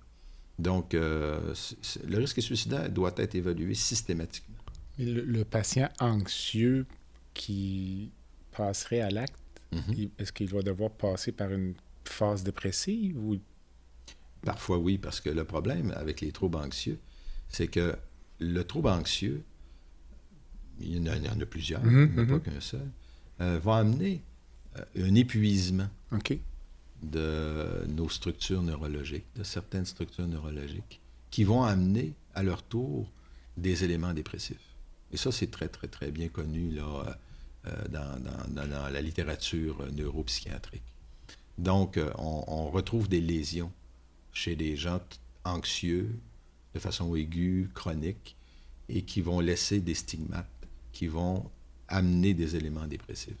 Donc, 0.58 0.94
euh, 0.94 1.54
le 2.06 2.18
risque 2.18 2.42
suicidaire 2.42 2.90
doit 2.90 3.14
être 3.16 3.34
évalué 3.34 3.74
systématiquement. 3.74 4.56
le, 4.98 5.42
patient 5.44 5.88
anxieux 6.00 6.84
qui 7.32 8.10
passerait 8.52 9.00
à 9.00 9.10
l'acte, 9.10 9.38
mhm. 9.72 10.10
est-ce 10.18 10.32
qu'il 10.32 10.48
va 10.48 10.62
devoir 10.62 10.90
passer 10.90 11.32
par 11.32 11.50
une 11.52 11.74
phase 12.04 12.42
dépressive 12.42 13.16
ou... 13.18 13.38
Parfois 14.42 14.78
oui, 14.78 14.98
parce 14.98 15.20
que 15.20 15.30
le 15.30 15.44
problème 15.44 15.92
avec 15.96 16.20
les 16.20 16.32
troubles 16.32 16.58
anxieux, 16.58 16.98
c'est 17.48 17.68
que 17.68 17.96
le 18.40 18.64
trouble 18.64 18.88
anxieux, 18.88 19.42
il 20.80 20.96
y 20.96 21.10
en 21.10 21.40
a, 21.40 21.46
plusieurs, 21.46 21.82
mhm, 21.82 22.10
il 22.10 22.14
n'y 22.14 22.20
en 22.20 22.22
a 22.22 22.26
pas 22.26 22.34
mhm. 22.34 22.54
qu'un 22.54 22.60
seul, 22.60 22.88
euh, 23.40 23.58
va 23.58 23.76
amener 23.76 24.22
euh, 24.78 25.06
un 25.08 25.14
épuisement 25.14 25.88
de 27.02 27.84
nos 27.86 28.08
structures 28.08 28.62
neurologiques, 28.62 29.26
de 29.36 29.44
certaines 29.44 29.86
structures 29.86 30.26
neurologiques, 30.26 31.00
qui 31.30 31.44
vont 31.44 31.62
amener 31.62 32.14
à 32.34 32.42
leur 32.42 32.62
tour 32.62 33.10
des 33.56 33.84
éléments 33.84 34.12
dépressifs. 34.12 34.74
Et 35.12 35.16
ça, 35.16 35.30
c'est 35.30 35.50
très, 35.50 35.68
très, 35.68 35.86
très 35.88 36.10
bien 36.10 36.28
connu 36.28 36.70
là, 36.70 37.18
euh, 37.66 37.88
dans, 37.88 38.92
la 38.92 39.00
littérature 39.00 39.86
neuropsychiatrique. 39.92 40.82
Donc, 41.56 41.98
on, 42.16 42.70
retrouve 42.70 43.08
des 43.08 43.20
lésions 43.20 43.72
chez 44.32 44.54
des 44.54 44.76
gens 44.76 45.00
anxieux 45.44 46.10
de 46.74 46.78
façon 46.78 47.14
aiguë, 47.16 47.70
chronique, 47.74 48.36
et 48.88 49.02
qui 49.02 49.20
vont 49.20 49.40
laisser 49.40 49.80
des 49.80 49.94
stigmates, 49.94 50.46
qui 50.92 51.06
vont 51.06 51.50
amener 51.88 52.34
des 52.34 52.56
éléments 52.56 52.86
dépressifs. 52.86 53.34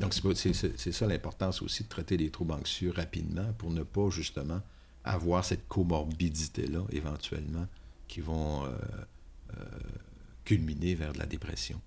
Donc, 0.00 0.14
c'est 0.34 0.92
ça 0.92 1.06
l'importance 1.06 1.62
aussi 1.62 1.84
de 1.84 1.88
traiter 1.88 2.16
les 2.16 2.30
troubles 2.30 2.52
anxieux 2.52 2.90
rapidement 2.90 3.52
pour 3.58 3.70
ne 3.70 3.82
pas 3.82 4.10
justement 4.10 4.60
avoir 5.04 5.44
cette 5.44 5.68
comorbidité-là 5.68 6.84
éventuellement 6.90 7.66
qui 8.08 8.20
vont 8.20 8.64
euh, 8.64 8.70
euh, 9.56 9.64
culminer 10.44 10.94
vers 10.94 11.12
de 11.12 11.18
la 11.18 11.26
dépression. 11.26 11.80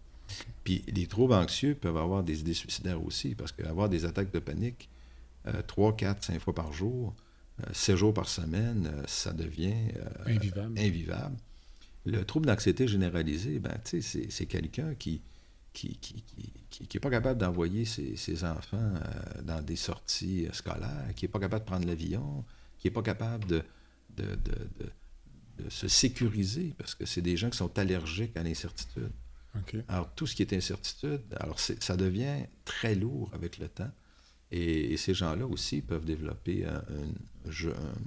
Puis 0.63 0.83
les 0.87 1.07
troubles 1.07 1.33
anxieux 1.33 1.75
peuvent 1.75 1.97
avoir 1.97 2.23
des 2.23 2.41
idées 2.41 2.53
suicidaires 2.53 3.03
aussi 3.03 3.33
parce 3.35 3.51
qu'avoir 3.51 3.89
des 3.89 4.05
attaques 4.05 4.31
de 4.31 4.39
panique 4.39 4.89
euh, 5.47 5.61
3, 5.65 5.95
4, 5.95 6.23
5 6.23 6.39
fois 6.39 6.53
par 6.53 6.71
jour, 6.73 7.13
7 7.71 7.95
jours 7.95 8.13
par 8.13 8.29
semaine, 8.29 8.91
ça 9.07 9.33
devient 9.33 9.73
invivable. 10.25 10.79
invivable. 10.79 11.35
Le 12.05 12.23
trouble 12.23 12.45
d'anxiété 12.45 12.87
généralisée, 12.87 13.59
ben, 13.59 13.75
c'est 13.83 14.45
quelqu'un 14.45 14.93
qui, 14.93 15.21
qui 15.77 16.23
n'est 16.79 16.87
qui, 16.87 16.99
pas 16.99 17.09
capable 17.09 17.39
d'envoyer 17.39 17.85
ses, 17.85 18.43
enfants 18.43 18.77
euh, 18.77 19.41
dans 19.43 19.61
des 19.61 19.75
sorties 19.75 20.47
euh, 20.47 20.53
scolaires, 20.53 21.13
qui 21.15 21.25
n'est 21.25 21.29
pas 21.29 21.39
capable 21.39 21.65
de 21.65 21.69
prendre 21.69 21.87
l'avion, 21.87 22.43
qui 22.79 22.87
n'est 22.87 22.93
pas 22.93 23.03
capable 23.03 23.45
de, 23.45 23.63
de, 24.15 25.69
se 25.69 25.87
sécuriser, 25.87 26.73
parce 26.77 26.95
que 26.95 27.05
c'est 27.05 27.21
des 27.21 27.37
gens 27.37 27.49
qui 27.49 27.57
sont 27.57 27.77
allergiques 27.77 28.35
à 28.37 28.43
l'incertitude. 28.43 29.11
Alors, 29.87 30.13
tout 30.13 30.27
ce 30.27 30.35
qui 30.35 30.43
est 30.43 30.53
incertitude, 30.53 31.23
alors 31.39 31.59
ça 31.59 31.97
devient 31.97 32.45
très 32.63 32.93
lourd 32.93 33.31
avec 33.33 33.57
le 33.57 33.67
temps. 33.67 33.89
Et, 34.51 34.95
ces 34.97 35.15
gens-là 35.15 35.47
aussi 35.47 35.81
peuvent 35.81 36.05
développer 36.05 36.65
un, 36.65 36.83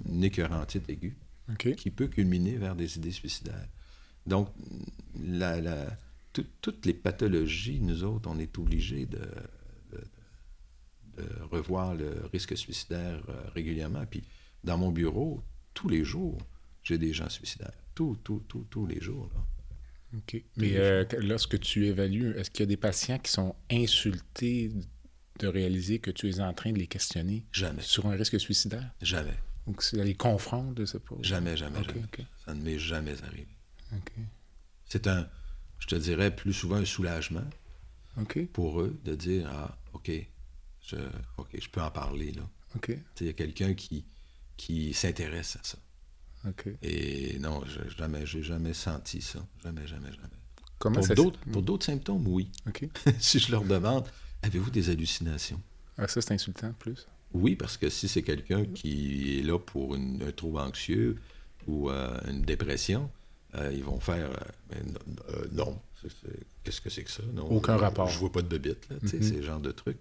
une 0.09 0.24
écœurantite 0.24 0.88
aiguë 0.88 1.16
qui 1.76 1.90
peut 1.90 2.06
culminer 2.06 2.56
vers 2.56 2.76
des 2.76 2.96
idées 2.96 3.11
suicidaires. 3.11 3.66
Donc, 4.26 4.48
la, 5.18 5.61
la 5.61 5.98
toutes 6.32 6.86
les 6.86 6.94
pathologies, 6.94 7.80
nous 7.80 8.04
autres, 8.04 8.28
on 8.30 8.38
est 8.38 8.56
obligés 8.58 9.06
de, 9.06 9.20
revoir 11.50 11.94
le 11.94 12.26
risque 12.32 12.56
suicidaire 12.56 13.22
euh, 13.28 13.48
régulièrement. 13.54 14.06
Puis 14.06 14.22
dans 14.64 14.78
mon 14.78 14.90
bureau, 14.90 15.42
tous 15.74 15.88
les 15.88 16.02
jours, 16.02 16.38
j'ai 16.82 16.96
des 16.96 17.12
gens 17.12 17.28
suicidaires. 17.28 17.74
Tous, 17.94 18.16
tous, 18.24 18.40
tous, 18.48 18.66
tous 18.70 18.86
les 18.86 19.00
jours. 19.00 19.30
OK. 20.16 20.42
Mais 20.56 20.76
euh, 20.76 21.04
lorsque 21.18 21.60
tu 21.60 21.86
évalues, 21.86 22.36
est-ce 22.36 22.50
qu'il 22.50 22.60
y 22.60 22.62
a 22.62 22.66
des 22.66 22.76
patients 22.76 23.18
qui 23.18 23.30
sont 23.30 23.54
insultés 23.70 24.72
de 25.38 25.46
réaliser 25.46 25.98
que 25.98 26.10
tu 26.10 26.28
es 26.28 26.40
en 26.40 26.52
train 26.52 26.72
de 26.72 26.78
les 26.78 26.86
questionner 26.86 27.44
jamais. 27.52 27.82
sur 27.82 28.06
un 28.06 28.12
risque 28.12 28.38
suicidaire? 28.40 28.90
Jamais. 29.02 29.36
Donc, 29.66 29.82
ça 29.82 30.02
les 30.02 30.14
confronte, 30.14 30.78
je 30.78 30.84
sais 30.84 31.00
pas. 31.00 31.16
Jamais, 31.22 31.56
jamais, 31.56 31.82
jamais. 31.84 32.02
Ça 32.44 32.54
ne 32.54 32.62
m'est 32.62 32.78
jamais 32.78 33.22
arrivé. 33.22 33.48
C'est 34.86 35.06
un 35.06 35.28
je 35.80 35.86
te 35.86 35.96
dirais, 35.96 36.34
plus 36.34 36.52
souvent 36.52 36.76
un 36.76 36.84
soulagement 36.84 37.44
pour 38.52 38.80
eux 38.80 38.98
de 39.04 39.14
dire 39.14 39.48
Ah, 39.52 39.76
OK, 39.92 40.10
je, 40.82 40.96
je 41.54 41.68
peux 41.68 41.80
en 41.82 41.90
parler. 41.90 42.32
là. 42.32 42.42
Il 43.20 43.26
y 43.26 43.30
a 43.30 43.32
quelqu'un 43.32 43.74
qui, 43.74 44.04
qui 44.56 44.94
s'intéresse 44.94 45.56
à 45.56 45.60
ça. 45.62 45.78
Et 46.82 47.38
non, 47.38 47.62
je 47.66 47.80
n'ai 47.80 47.90
jamais, 47.90 48.26
jamais 48.26 48.72
senti 48.72 49.20
ça. 49.20 49.44
Jamais, 49.62 49.86
jamais, 49.86 50.10
jamais. 50.12 50.28
Comment 50.78 51.00
pour 51.00 51.14
d'autres, 51.14 51.38
pour 51.52 51.62
d'autres 51.62 51.84
symptômes, 51.86 52.26
oui. 52.28 52.50
si 53.18 53.38
je 53.38 53.50
leur 53.50 53.64
demande 53.64 54.08
Avez-vous 54.42 54.70
des 54.70 54.88
hallucinations? 54.88 55.60
Ah, 55.98 56.08
Ça, 56.08 56.22
c'est 56.22 56.32
insultant, 56.32 56.72
plus. 56.78 57.06
Oui, 57.32 57.56
parce 57.56 57.76
que 57.76 57.90
si 57.90 58.08
c'est 58.08 58.22
quelqu'un 58.22 58.64
qui 58.64 59.38
est 59.38 59.42
là 59.42 59.58
pour 59.58 59.94
un 59.94 60.32
trouble 60.34 60.58
anxieux 60.58 61.16
ou 61.66 61.90
euh, 61.90 62.18
une 62.26 62.42
dépression, 62.42 63.10
euh, 63.54 63.72
ils 63.72 63.84
vont 63.84 63.98
faire 63.98 64.30
euh, 64.30 64.36
ben, 64.70 64.94
euh, 65.30 65.48
non. 65.52 65.80
Qu'est-ce 66.64 66.80
que 66.80 66.88
c'est 66.88 67.04
que 67.04 67.10
ça? 67.10 67.22
Aucun 67.50 67.76
rapport. 67.76 68.08
Je 68.08 68.18
vois 68.18 68.32
pas 68.32 68.42
de 68.42 68.48
bébite, 68.48 68.88
là, 68.88 68.96
mm 69.02 69.08
ces 69.08 69.42
genres 69.42 69.60
de 69.60 69.72
trucs. 69.72 69.98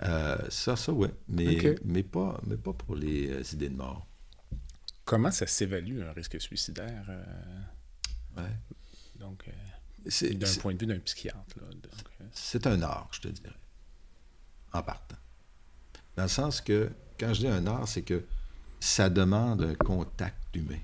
ça, 0.00 0.76
ça, 0.76 0.92
ouais. 0.92 1.10
Mais, 1.28 1.76
mais, 1.84 2.02
pas, 2.02 2.40
mais 2.46 2.56
pas 2.56 2.72
pour 2.72 2.96
les 2.96 3.54
idées 3.54 3.68
de 3.68 3.76
mort. 3.76 4.06
Comment 5.04 5.30
ça 5.30 5.46
s'évalue 5.46 6.02
un 6.02 6.12
risque 6.12 6.40
suicidaire? 6.40 7.06
Ouais. 8.36 8.42
Donc, 9.18 9.48
d'un 10.04 10.54
point 10.60 10.74
de 10.74 10.80
vue 10.80 10.86
d'un 10.86 10.98
psychiatre. 10.98 11.38
C'est 12.32 12.66
un 12.66 12.82
art, 12.82 13.08
je 13.12 13.20
te 13.20 13.28
dirais, 13.28 13.54
en 14.72 14.82
partant. 14.82 15.16
Dans 16.16 16.24
le 16.24 16.28
sens 16.28 16.60
que, 16.60 16.90
quand 17.18 17.32
je 17.32 17.40
dis 17.40 17.48
un 17.48 17.66
art, 17.66 17.88
c'est 17.88 18.02
que 18.02 18.24
ça 18.78 19.08
demande 19.08 19.62
un 19.62 19.74
contact 19.74 20.54
humain. 20.54 20.80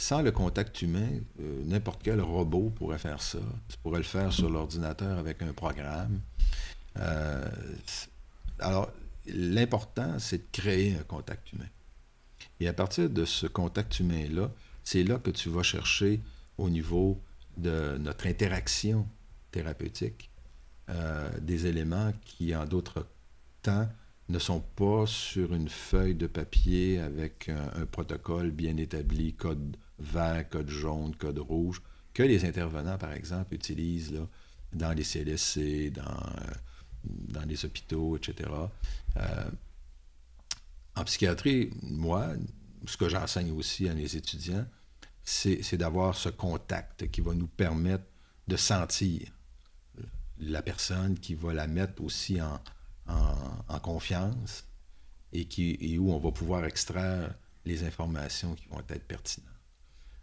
Sans 0.00 0.22
le 0.22 0.30
contact 0.30 0.80
humain, 0.80 1.10
euh, 1.40 1.64
n'importe 1.64 2.02
quel 2.04 2.20
robot 2.20 2.70
pourrait 2.70 2.98
faire 2.98 3.20
ça. 3.20 3.40
Tu 3.68 3.76
pourrais 3.78 3.98
le 3.98 4.04
faire 4.04 4.32
sur 4.32 4.48
l'ordinateur 4.48 5.18
avec 5.18 5.42
un 5.42 5.52
programme. 5.52 6.20
Euh, 6.98 7.44
alors, 8.60 8.92
l'important, 9.26 10.20
c'est 10.20 10.38
de 10.38 10.46
créer 10.52 10.96
un 10.96 11.02
contact 11.02 11.52
humain. 11.52 11.66
Et 12.60 12.68
à 12.68 12.72
partir 12.72 13.10
de 13.10 13.24
ce 13.24 13.48
contact 13.48 13.98
humain-là, 13.98 14.52
c'est 14.84 15.02
là 15.02 15.18
que 15.18 15.30
tu 15.30 15.48
vas 15.48 15.64
chercher 15.64 16.20
au 16.58 16.70
niveau 16.70 17.20
de 17.56 17.98
notre 17.98 18.28
interaction 18.28 19.06
thérapeutique 19.50 20.30
des 21.42 21.66
éléments 21.66 22.14
qui, 22.24 22.56
en 22.56 22.64
d'autres 22.64 23.06
temps, 23.62 23.86
ne 24.28 24.38
sont 24.38 24.60
pas 24.60 25.06
sur 25.06 25.54
une 25.54 25.68
feuille 25.68 26.14
de 26.14 26.26
papier 26.26 26.98
avec 26.98 27.50
un, 27.50 27.86
protocole 27.86 28.50
bien 28.50 28.76
établi, 28.76 29.34
code 29.34 29.76
vert, 29.98 30.48
code 30.48 30.70
jaune, 30.70 31.14
code 31.16 31.38
rouge, 31.38 31.82
que 32.14 32.22
les 32.22 32.44
intervenants, 32.44 32.98
par 32.98 33.12
exemple, 33.12 33.54
utilisent 33.54 34.12
là, 34.12 34.26
dans 34.72 34.92
les 34.92 35.04
CLSC, 35.04 35.90
dans, 35.90 36.02
euh, 36.02 36.54
dans 37.04 37.44
les 37.44 37.64
hôpitaux, 37.64 38.16
etc. 38.16 38.50
Euh, 39.16 39.50
en 40.96 41.04
psychiatrie, 41.04 41.70
moi, 41.82 42.32
ce 42.86 42.96
que 42.96 43.08
j'enseigne 43.08 43.52
aussi 43.52 43.88
à 43.88 43.94
mes 43.94 44.16
étudiants, 44.16 44.66
c'est 45.24 45.76
d'avoir 45.76 46.16
ce 46.16 46.30
contact 46.30 47.10
qui 47.10 47.20
va 47.20 47.34
nous 47.34 47.46
permettre 47.46 48.04
de 48.46 48.56
sentir 48.56 49.30
la 50.40 50.62
personne, 50.62 51.18
qui 51.18 51.34
va 51.34 51.52
la 51.52 51.66
mettre 51.66 52.02
aussi 52.02 52.40
en, 52.40 52.58
en, 53.06 53.78
confiance 53.80 54.64
et, 55.32 55.44
qui, 55.44 55.98
où 55.98 56.12
on 56.12 56.18
va 56.18 56.32
pouvoir 56.32 56.64
extraire 56.64 57.34
les 57.64 57.84
informations 57.84 58.54
qui 58.54 58.66
vont 58.68 58.80
être 58.88 59.06
pertinentes. 59.06 59.47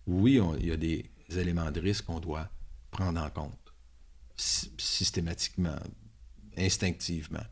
Oui, 0.08 0.40
il 0.60 0.68
y 0.68 0.72
a 0.72 0.78
des 0.78 1.10
éléments 1.36 1.72
de 1.72 1.80
risque 1.80 2.06
qu'on 2.06 2.20
doit 2.20 2.50
prendre 2.92 3.22
en 3.22 3.30
compte 3.30 3.66
systématiquement, 4.38 5.80
instinctivement. 6.58 7.46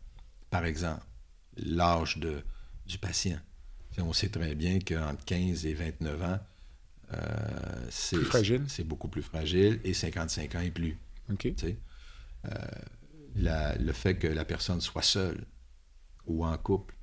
Par 0.49 0.65
exemple, 0.65 1.03
l'âge 1.57 2.19
du 2.85 2.97
patient. 2.97 3.39
On 3.97 4.13
sait 4.13 4.29
très 4.29 4.55
bien 4.55 4.79
qu'entre 4.79 5.23
15 5.25 5.65
et 5.65 5.73
29 5.73 6.23
ans, 6.23 6.39
euh, 7.13 7.87
c'est 7.89 8.83
beaucoup 8.83 9.07
plus 9.07 9.21
fragile 9.21 9.79
et 9.83 9.93
55 9.93 10.55
ans 10.55 10.61
et 10.61 10.71
plus. 10.71 10.97
Euh, 11.29 12.51
le 13.35 13.91
fait 13.93 14.15
que 14.15 14.27
la 14.27 14.45
personne 14.45 14.81
soit 14.81 15.01
seule 15.03 15.45
ou 16.25 16.45
en 16.45 16.57
couple 16.57 16.95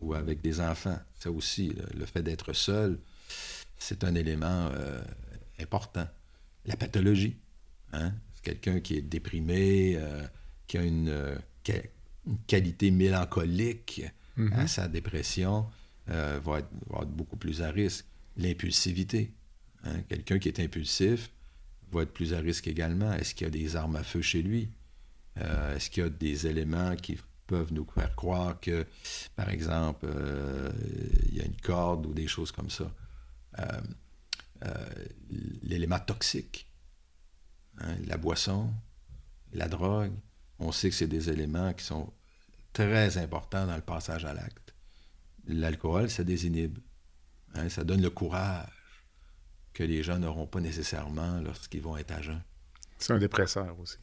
ou 0.00 0.14
avec 0.14 0.40
des 0.42 0.60
enfants, 0.60 0.98
ça 1.18 1.30
aussi, 1.30 1.74
le, 1.94 2.04
fait 2.04 2.22
d'être 2.22 2.52
seul, 2.52 2.98
c'est 3.78 4.04
un 4.04 4.14
élément 4.14 4.70
euh, 4.74 5.02
important. 5.60 6.06
La 6.66 6.76
pathologie, 6.76 7.36
hein? 7.92 8.12
quelqu'un 8.42 8.80
qui 8.80 8.96
est 8.96 9.02
déprimé, 9.02 9.96
euh, 9.96 10.26
qui 10.66 10.78
a 10.78 10.82
une, 10.82 11.38
qualité 12.46 12.90
mélancolique 12.90 14.02
à 14.36 14.40
mm-hmm. 14.40 14.66
sa 14.66 14.88
dépression, 14.88 15.66
euh, 16.10 16.38
va, 16.44 16.58
être, 16.58 16.68
beaucoup 17.08 17.36
plus 17.36 17.62
à 17.62 17.70
risque. 17.70 18.06
L'impulsivité, 18.36 19.32
hein? 19.84 20.02
quelqu'un 20.08 20.38
qui 20.38 20.48
est 20.48 20.60
impulsif 20.60 21.30
va 21.92 22.02
être 22.02 22.12
plus 22.12 22.34
à 22.34 22.40
risque 22.40 22.66
également. 22.66 23.12
Est-ce 23.14 23.34
qu'il 23.34 23.46
y 23.46 23.48
a 23.48 23.50
des 23.50 23.76
armes 23.76 23.96
à 23.96 24.02
feu 24.02 24.20
chez 24.20 24.42
lui? 24.42 24.70
Euh, 25.40 25.76
est-ce 25.76 25.90
qu'il 25.90 26.02
y 26.02 26.06
a 26.06 26.10
des 26.10 26.46
éléments 26.46 26.96
qui 26.96 27.18
peuvent 27.46 27.72
nous 27.72 27.86
faire 27.94 28.14
croire 28.16 28.58
que, 28.60 28.86
par 29.36 29.48
exemple, 29.50 30.06
euh, 30.08 30.70
il 31.28 31.36
y 31.36 31.40
a 31.40 31.44
une 31.44 31.56
corde 31.56 32.06
ou 32.06 32.12
des 32.12 32.26
choses 32.26 32.52
comme 32.52 32.70
ça? 32.70 32.90
Euh, 33.60 33.80
l'élément 35.62 35.98
toxique, 35.98 36.66
hein, 37.78 37.96
la 38.06 38.16
boisson, 38.16 38.72
la 39.52 39.68
drogue, 39.68 40.12
on 40.58 40.72
sait 40.72 40.88
que 40.88 40.94
c'est 40.94 41.06
des 41.06 41.28
éléments 41.28 41.72
qui 41.74 41.84
sont 41.84 42.12
très 42.72 43.18
importants 43.18 43.66
dans 43.66 43.76
le 43.76 43.82
passage 43.82 44.24
à 44.24 44.32
l'acte. 44.32 44.74
L'alcool, 45.46 46.08
ça 46.08 46.24
désinhibe. 46.24 46.78
Hein, 47.54 47.68
ça 47.68 47.84
donne 47.84 48.00
le 48.00 48.10
courage 48.10 48.68
que 49.74 49.82
les 49.82 50.02
gens 50.02 50.18
n'auront 50.18 50.46
pas 50.46 50.60
nécessairement 50.60 51.40
lorsqu'ils 51.40 51.82
vont 51.82 51.96
être 51.96 52.12
à 52.12 52.22
jeun. 52.22 52.42
C'est 52.98 53.12
un 53.12 53.18
dépresseur 53.18 53.78
aussi. 53.78 53.98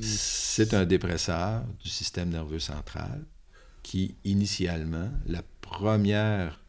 C'est 0.00 0.72
un 0.72 0.86
dépresseur 0.86 1.64
du 1.82 1.88
système 1.88 2.30
nerveux 2.30 2.60
central 2.60 3.24
qui, 3.82 4.14
initialement, 4.24 5.10
la 5.26 5.42
première 5.60 6.60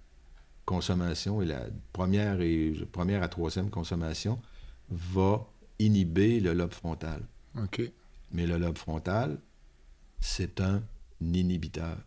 consommation 0.65 1.41
et 1.41 1.45
la 1.45 1.65
première, 1.93 2.41
et, 2.41 2.73
première 2.91 3.23
à 3.23 3.27
troisième 3.27 3.69
consommation 3.69 4.39
va 4.89 5.45
inhiber 5.79 6.39
le 6.39 6.53
lobe 6.53 6.73
frontal. 6.73 7.21
OK. 7.57 7.81
Mais 8.31 8.45
le 8.45 8.57
lobe 8.57 8.77
frontal, 8.77 9.39
c'est 10.19 10.61
un 10.61 10.83
inhibiteur. 11.21 11.97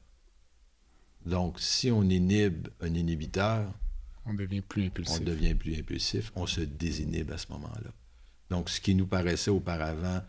Donc, 1.26 1.58
si 1.58 1.90
on 1.90 2.02
inhibe 2.02 2.68
un 2.80 2.94
inhibiteur, 2.94 3.72
on 4.26 4.34
devient 4.34 4.60
plus 4.60 4.86
impulsif. 4.86 5.20
On 5.20 5.24
devient 5.24 5.54
plus 5.54 5.78
impulsif, 5.78 6.32
on 6.34 6.46
se 6.46 6.60
désinhibe 6.60 7.30
à 7.30 7.38
ce 7.38 7.46
moment-là. 7.52 7.90
Donc, 8.50 8.70
ce 8.70 8.80
qui 8.80 8.94
nous 8.94 9.06
paraissait 9.06 9.50
auparavant 9.50 10.22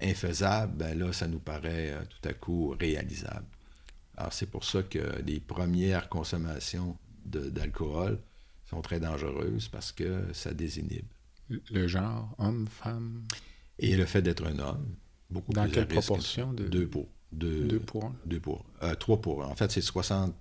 infaisable, 0.00 0.76
ben 0.76 0.98
là, 0.98 1.12
ça 1.12 1.28
nous 1.28 1.38
paraît 1.38 1.92
euh, 1.92 2.02
tout 2.04 2.28
à 2.28 2.32
coup 2.32 2.74
réalisable. 2.78 3.46
Alors, 4.16 4.32
c'est 4.32 4.50
pour 4.50 4.64
ça 4.64 4.82
que 4.82 5.22
les 5.24 5.40
premières 5.40 6.08
consommations 6.08 6.96
d'alcool 7.28 8.18
sont 8.68 8.82
très 8.82 9.00
dangereuses 9.00 9.68
parce 9.68 9.92
que 9.92 10.24
ça 10.32 10.52
désinhibe. 10.52 11.06
Le 11.70 11.88
genre, 11.88 12.34
homme, 12.38 12.66
femme? 12.66 13.22
Et 13.78 13.96
le 13.96 14.04
fait 14.04 14.22
d'être 14.22 14.44
un 14.44 14.58
homme, 14.58 14.86
beaucoup 15.30 15.52
Dans 15.52 15.68
quelle 15.68 15.88
proportion 15.88 16.52
de... 16.52 16.64
Deux 16.64 16.86
pour. 16.86 17.08
Deux, 17.32 17.80
pour 17.80 18.06
un? 18.06 18.14
Deux 18.26 18.40
pour. 18.40 18.64
Euh, 18.82 18.94
trois 18.94 19.20
pour. 19.20 19.40
En 19.40 19.54
fait, 19.54 19.70
c'est 19.70 19.80
60 19.80 20.34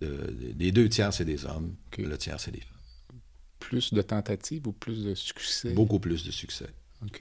de, 0.00 0.52
des 0.54 0.72
deux 0.72 0.88
tiers, 0.88 1.12
c'est 1.12 1.24
des 1.24 1.44
hommes. 1.44 1.74
Le 1.96 2.16
tiers, 2.16 2.40
c'est 2.40 2.50
des 2.50 2.60
femmes. 2.60 3.20
Plus 3.58 3.92
de 3.92 4.02
tentatives 4.02 4.66
ou 4.66 4.72
plus 4.72 5.04
de 5.04 5.14
succès? 5.14 5.72
Beaucoup 5.72 5.98
plus 5.98 6.24
de 6.24 6.30
succès. 6.30 6.68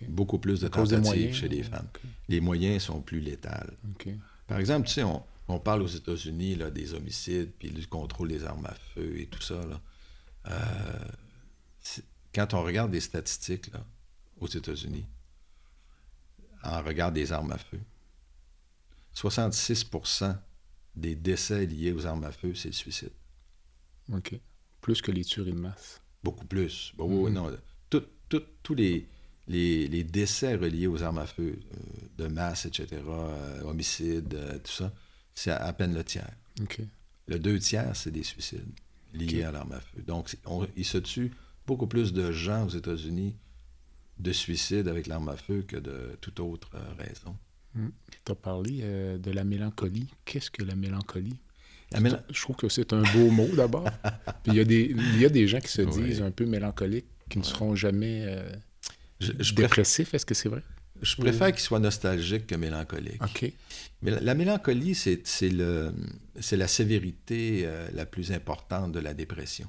Beaucoup 0.08 0.38
plus 0.38 0.62
de 0.62 0.67
tentatives 0.67 1.34
chez 1.34 1.48
les 1.48 1.63
femmes. 1.63 1.88
Les 2.30 2.39
moyens 2.39 2.84
sont 2.84 3.02
plus 3.02 3.19
létals. 3.19 3.74
Par 4.48 4.60
exemple, 4.60 4.88
tu 4.88 4.93
sais, 4.93 5.04
on, 5.04 5.24
parle 5.60 5.84
aux 5.84 5.88
États-Unis 5.88 6.58
des 6.73 6.93
homicides, 6.93 7.51
puis 7.58 7.69
du 7.69 7.88
contrôle 7.88 8.29
des 8.29 8.43
armes 8.43 8.65
à 8.65 8.73
feu 8.93 9.19
et 9.19 9.27
tout 9.27 9.41
ça. 9.41 9.62
Euh, 10.47 11.08
quand 12.34 12.53
on 12.53 12.63
regarde 12.63 12.91
des 12.91 12.99
statistiques 12.99 13.71
aux 14.39 14.47
États-Unis, 14.47 15.05
on 16.63 16.81
regarde 16.84 17.13
des 17.13 17.31
armes 17.31 17.51
à 17.51 17.58
feu, 17.58 17.79
66% 19.15 20.38
des 20.95 21.15
décès 21.15 21.65
liés 21.65 21.91
aux 21.91 22.05
armes 22.05 22.23
à 22.23 22.31
feu, 22.31 22.53
c'est 22.55 22.69
le 22.69 22.73
suicide. 22.73 23.12
OK. 24.12 24.39
Plus 24.81 25.01
que 25.01 25.12
les 25.12 25.23
tueries 25.23 25.53
de 25.53 25.60
masse. 25.60 26.01
Beaucoup 26.23 26.45
plus. 26.45 26.93
Bon, 26.95 27.29
mm-hmm. 27.29 27.34
non, 27.34 27.58
tous 28.63 28.75
les, 28.75 29.08
les, 29.47 30.03
décès 30.03 30.55
reliés 30.55 30.88
aux 30.88 31.03
armes 31.03 31.19
à 31.19 31.27
feu, 31.27 31.60
euh, 31.60 31.77
de 32.17 32.27
masse, 32.27 32.65
etc., 32.65 33.01
euh, 33.08 33.62
homicides, 33.63 34.34
euh, 34.34 34.58
tout 34.60 34.71
ça, 34.71 34.91
c'est 35.36 35.52
à, 35.52 35.71
peine 35.74 35.93
le 35.93 36.04
tiers. 36.04 36.32
Le 37.28 37.39
deux 37.39 37.60
tiers, 37.60 37.95
c'est 37.95 38.12
des 38.12 38.24
suicides 38.24 38.65
liés 39.13 39.43
à 39.43 39.52
l'arme 39.52 39.74
à 39.74 39.80
feu. 39.80 40.02
Donc, 40.06 40.36
il 40.76 40.86
se 40.86 40.98
tue 40.98 41.32
beaucoup 41.67 41.88
plus 41.88 42.13
de 42.13 42.32
gens 42.32 42.65
aux 42.65 42.69
États-Unis 42.69 43.36
de 44.19 44.32
suicides 44.32 44.88
avec 44.88 45.08
l'arme 45.08 45.30
à 45.30 45.36
feu 45.36 45.63
que 45.67 45.78
de 45.78 46.17
toute 46.21 46.39
autre 46.39 46.71
raison. 46.98 47.36
Hmm. 47.74 47.89
Tu 48.26 48.32
as 48.32 48.36
parlé 48.36 48.82
de 49.17 49.32
la 49.32 49.43
mélancolie. 49.43 50.08
Qu'est-ce 50.24 50.50
que 50.50 50.63
la 50.63 50.76
mélancolie? 50.76 51.38
Je 51.93 52.41
trouve 52.41 52.56
que 52.56 52.69
c'est 52.69 52.93
un 52.93 53.04
beau 53.13 53.30
mot 53.30 53.50
d'abord. 53.56 53.88
il 54.45 54.56
y, 54.56 54.60
a 54.60 54.63
des, 54.63 54.84
il 54.84 55.19
y 55.19 55.26
a 55.26 55.30
des 55.30 55.48
gens 55.48 55.60
qui 55.60 55.67
se 55.67 55.82
disent 55.82 56.21
un 56.21 56.32
peu 56.32 56.45
mélancoliques, 56.45 57.06
qui 57.30 57.39
ne 57.39 57.43
seront 57.43 57.76
jamais 57.76 58.43
je, 59.19 59.54
Dépressif, 59.54 60.13
est-ce 60.13 60.26
que 60.26 60.34
c'est 60.34 60.50
vrai? 60.50 60.62
Je 61.01 61.15
préfère 61.17 61.51
qu'il 61.51 61.62
soit 61.62 61.79
nostalgique 61.79 62.47
que 62.47 62.55
mélancolique. 62.55 63.21
OK. 63.21 63.51
Mais 64.01 64.12
la, 64.19 64.34
mélancolie, 64.34 64.95
c'est 64.95 65.51
la 65.51 66.67
sévérité 66.67 67.63
euh, 67.65 67.88
la 67.93 68.05
plus 68.05 68.31
importante 68.31 68.91
de 68.91 68.99
la 68.99 69.13
dépression. 69.13 69.67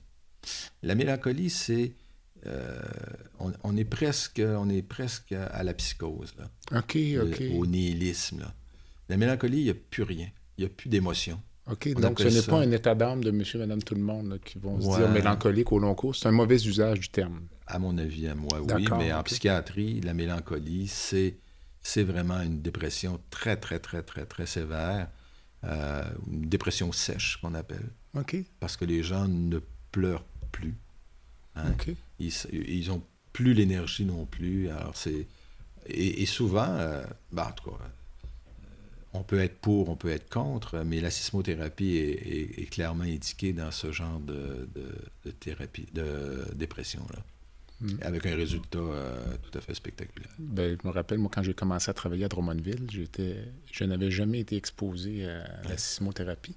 La 0.83 0.95
mélancolie, 0.95 1.51
c'est 1.51 1.93
euh, 2.47 2.81
on, 3.41 3.77
est 3.77 3.85
presque, 3.85 4.41
on 4.45 4.69
est 4.69 4.83
presque 4.83 5.33
à 5.33 5.63
la 5.63 5.75
psychose, 5.75 6.35
là. 6.39 6.79
OK, 6.79 6.97
OK. 7.21 7.43
au 7.55 7.67
nihilisme, 7.67 8.41
là. 8.41 8.55
La 9.09 9.17
mélancolie, 9.17 9.59
il 9.59 9.65
n'y 9.65 9.71
a 9.71 9.75
plus 9.75 10.03
rien. 10.03 10.29
Il 10.59 10.65
n'y 10.65 10.67
a 10.67 10.69
plus 10.69 10.89
d'émotion. 10.89 11.41
OK, 11.69 11.89
donc 11.95 12.21
ce 12.21 12.29
n'est 12.29 12.43
pas 12.43 12.61
un 12.61 12.71
état 12.71 12.95
d'âme 12.95 13.25
de 13.25 13.31
monsieur, 13.33 13.59
madame, 13.59 13.83
tout 13.83 13.95
le 13.95 14.01
monde 14.01 14.39
qui 14.45 14.59
vont 14.59 14.81
se 14.81 14.99
dire 14.99 15.11
mélancolique 15.11 15.73
au 15.73 15.79
long 15.79 15.95
cours. 15.95 16.15
C'est 16.15 16.29
un 16.29 16.33
mauvais 16.33 16.57
usage 16.65 17.01
du 17.01 17.09
terme. 17.09 17.41
À 17.67 17.79
mon 17.81 17.99
avis, 17.99 18.29
à 18.29 18.35
moi, 18.35 18.61
oui. 18.61 18.87
Mais 18.99 19.13
en 19.13 19.23
psychiatrie, 19.25 20.01
la 20.01 20.15
mélancolie, 20.15 20.87
c'est, 20.87 21.37
c'est 21.83 22.05
vraiment 22.05 22.41
une 22.41 22.63
dépression 22.63 23.19
très, 23.31 23.57
très, 23.57 23.81
très, 23.81 24.03
très, 24.03 24.27
très 24.27 24.47
sévère. 24.47 25.09
Euh, 25.65 26.05
une 26.31 26.49
dépression 26.49 26.93
sèche, 26.93 27.39
qu'on 27.39 27.55
appelle. 27.55 27.89
OK. 28.15 28.37
Parce 28.61 28.77
que 28.77 28.85
les 28.85 29.03
gens 29.03 29.27
ne 29.27 29.59
pleurent 29.91 30.25
plus. 30.53 30.77
Hein. 31.57 31.73
Ils 32.21 32.87
n'ont 32.87 33.03
plus 33.33 33.55
l'énergie 33.55 34.05
non 34.05 34.27
plus. 34.27 34.69
Alors, 34.69 34.97
c'est... 34.97 35.27
Et, 35.89 36.27
souvent, 36.27 36.69
euh, 36.69 37.05
bah, 37.33 37.49
en 37.51 37.53
tout 37.53 37.71
cas, 37.71 37.77
on 39.17 39.23
peut 39.23 39.41
être 39.41 39.57
pour, 39.59 39.89
on 39.89 39.97
peut 39.97 40.11
être 40.11 40.29
contre, 40.29 40.83
mais 40.85 41.01
la 41.01 41.11
sismothérapie 41.11 41.97
est, 41.97 42.71
clairement 42.71 43.05
indiquée 43.05 43.53
dans 43.53 43.71
ce 43.71 43.93
genre 43.93 44.21
de, 44.21 44.69
thérapie, 45.41 45.87
de 45.93 46.45
dépression-là. 46.55 47.19
hmm. 47.81 47.99
avec 48.03 48.27
un 48.27 48.37
résultat 48.37 48.79
tout 48.79 49.59
à 49.59 49.61
fait 49.61 49.75
spectaculaire. 49.75 50.31
Ben, 50.39 50.79
je 50.81 50.87
me 50.87 50.93
rappelle, 50.93 51.19
moi, 51.19 51.31
quand 51.33 51.43
j'ai 51.43 51.55
commencé 51.55 51.91
à 51.91 51.95
travailler 51.95 52.25
à 52.25 52.29
Drummondville, 52.29 52.87
je 53.73 53.85
n'avais 53.85 54.11
jamais 54.11 54.41
été 54.41 54.57
exposé 54.57 55.27
à 55.27 55.69
la 55.69 55.77
sismothérapie, 55.77 56.57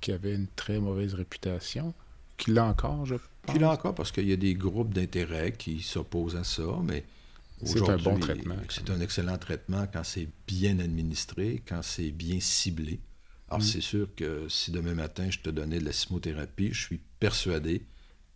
qui 0.00 0.12
avait 0.12 0.34
une 0.34 0.48
très 0.56 0.78
mauvaise 0.78 1.14
réputation, 1.14 1.94
qui 2.36 2.52
l'a 2.52 2.64
encore, 2.66 3.06
je 3.06 3.14
pense. 3.14 3.54
Qui 3.54 3.58
l'a 3.58 3.70
encore, 3.70 3.94
parce 3.94 4.12
qu'il 4.12 4.28
y 4.28 4.32
a 4.32 4.36
des 4.36 4.54
groupes 4.54 4.92
d'intérêt 4.92 5.52
qui 5.52 5.80
s'opposent 5.80 6.36
à 6.36 6.44
ça, 6.44 6.66
mais 6.82 7.04
c'est 7.64 7.88
un 7.88 7.96
bon 7.96 8.18
traitement. 8.18 8.56
C'est 8.68 8.90
un 8.90 9.00
excellent 9.00 9.38
traitement 9.38 9.86
quand 9.92 10.04
c'est 10.04 10.28
bien 10.46 10.78
administré, 10.78 11.62
quand 11.66 11.82
c'est 11.82 12.10
bien 12.10 12.38
ciblé. 12.40 13.00
Alors, 13.48 13.60
mm. 13.60 13.64
c'est 13.64 13.80
sûr 13.80 14.14
que 14.14 14.48
si 14.48 14.70
demain 14.70 14.94
matin, 14.94 15.30
je 15.30 15.38
te 15.38 15.50
donnais 15.50 15.78
de 15.78 15.84
la 15.84 15.92
simothérapie, 15.92 16.72
je 16.72 16.86
suis 16.86 17.00
persuadé, 17.20 17.86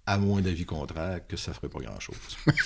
à 0.06 0.18
moins 0.18 0.40
d'avis 0.40 0.64
contraire, 0.64 1.26
que 1.26 1.37
ça 1.37 1.50
ne 1.50 1.56
ferait 1.56 1.68
pas 1.68 1.80
grand-chose. 1.80 2.16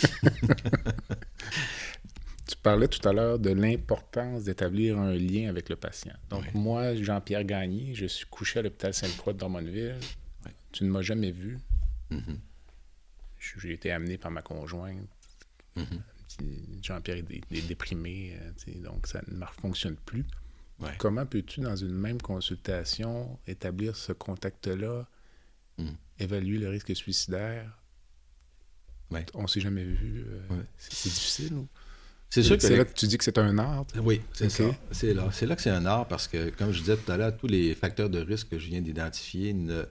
tu 2.47 2.57
parlais 2.63 2.89
tout 2.89 3.07
à 3.09 3.13
l'heure 3.13 3.39
de 3.39 3.51
l'importance 3.51 4.45
d'établir 4.45 4.99
un 4.99 5.15
lien 5.15 5.49
avec 5.49 5.69
le 5.69 5.77
patient. 5.77 6.15
Donc, 6.29 6.53
moi, 6.55 6.95
Jean-Pierre 6.95 7.45
Gagné, 7.45 7.95
je 7.95 8.07
suis 8.07 8.27
couché 8.27 8.59
à 8.59 8.63
l'hôpital 8.63 8.93
Sainte-Croix 8.93 9.33
de 9.33 9.39
Drummondville. 9.39 9.99
Tu 10.73 10.85
ne 10.85 10.91
m'as 10.91 11.03
jamais 11.03 11.31
vu. 11.31 11.59
Mm-hmm. 12.11 12.39
J'ai 13.39 13.73
été 13.73 13.93
amené 13.93 14.19
par 14.19 14.31
ma 14.31 14.43
conjointe. 14.43 15.09
Mm-hmm. 15.77 16.01
Jean-Pierre 16.83 17.19
est, 17.19 17.67
déprimé, 17.67 18.37
euh, 18.41 18.83
donc 18.83 19.07
ça 19.07 19.21
ne 19.27 19.45
fonctionne 19.61 19.97
plus. 19.97 20.25
Comment 20.99 21.25
peux-tu, 21.25 21.61
dans 21.61 21.77
une 21.77 21.93
même 21.93 22.21
consultation, 22.21 23.39
établir 23.47 23.97
ce 23.97 24.13
contact-là, 24.13 25.07
hmm. 25.79 25.87
évaluer 26.19 26.59
le 26.59 26.69
risque 26.69 26.95
suicidaire? 26.95 27.79
On 29.35 29.43
ne 29.43 29.47
s'est 29.47 29.61
jamais 29.61 29.85
vu. 29.85 30.25
Euh, 30.27 30.63
c'est 30.77 31.09
difficile. 31.09 31.67
C'est 32.31 32.43
sûr 32.43 32.57
que. 32.57 32.63
C'est 32.63 32.77
là 32.77 32.85
que 32.85 32.93
tu 32.93 33.07
dis 33.07 33.17
que 33.17 33.25
c'est 33.25 33.39
un 33.39 33.59
art. 33.59 33.87
Oui, 34.03 34.21
c'est 34.33 34.49
ça. 34.49 34.65
C'est 34.91 35.15
là. 35.15 35.29
C'est 35.33 35.47
là 35.47 35.55
que 35.55 35.63
c'est 35.63 35.71
un 35.71 35.87
art 35.87 36.09
parce 36.09 36.27
que, 36.27 36.51
comme 36.51 36.73
je 36.73 36.81
disais 36.81 36.97
tout 36.97 37.13
à 37.13 37.17
l'heure, 37.17 37.37
tous 37.37 37.47
les 37.47 37.75
facteurs 37.75 38.11
de 38.11 38.19
risque 38.19 38.49
que 38.49 38.59
je 38.59 38.67
viens 38.67 38.81
d'identifier 38.81 39.53
ne, 39.53 39.85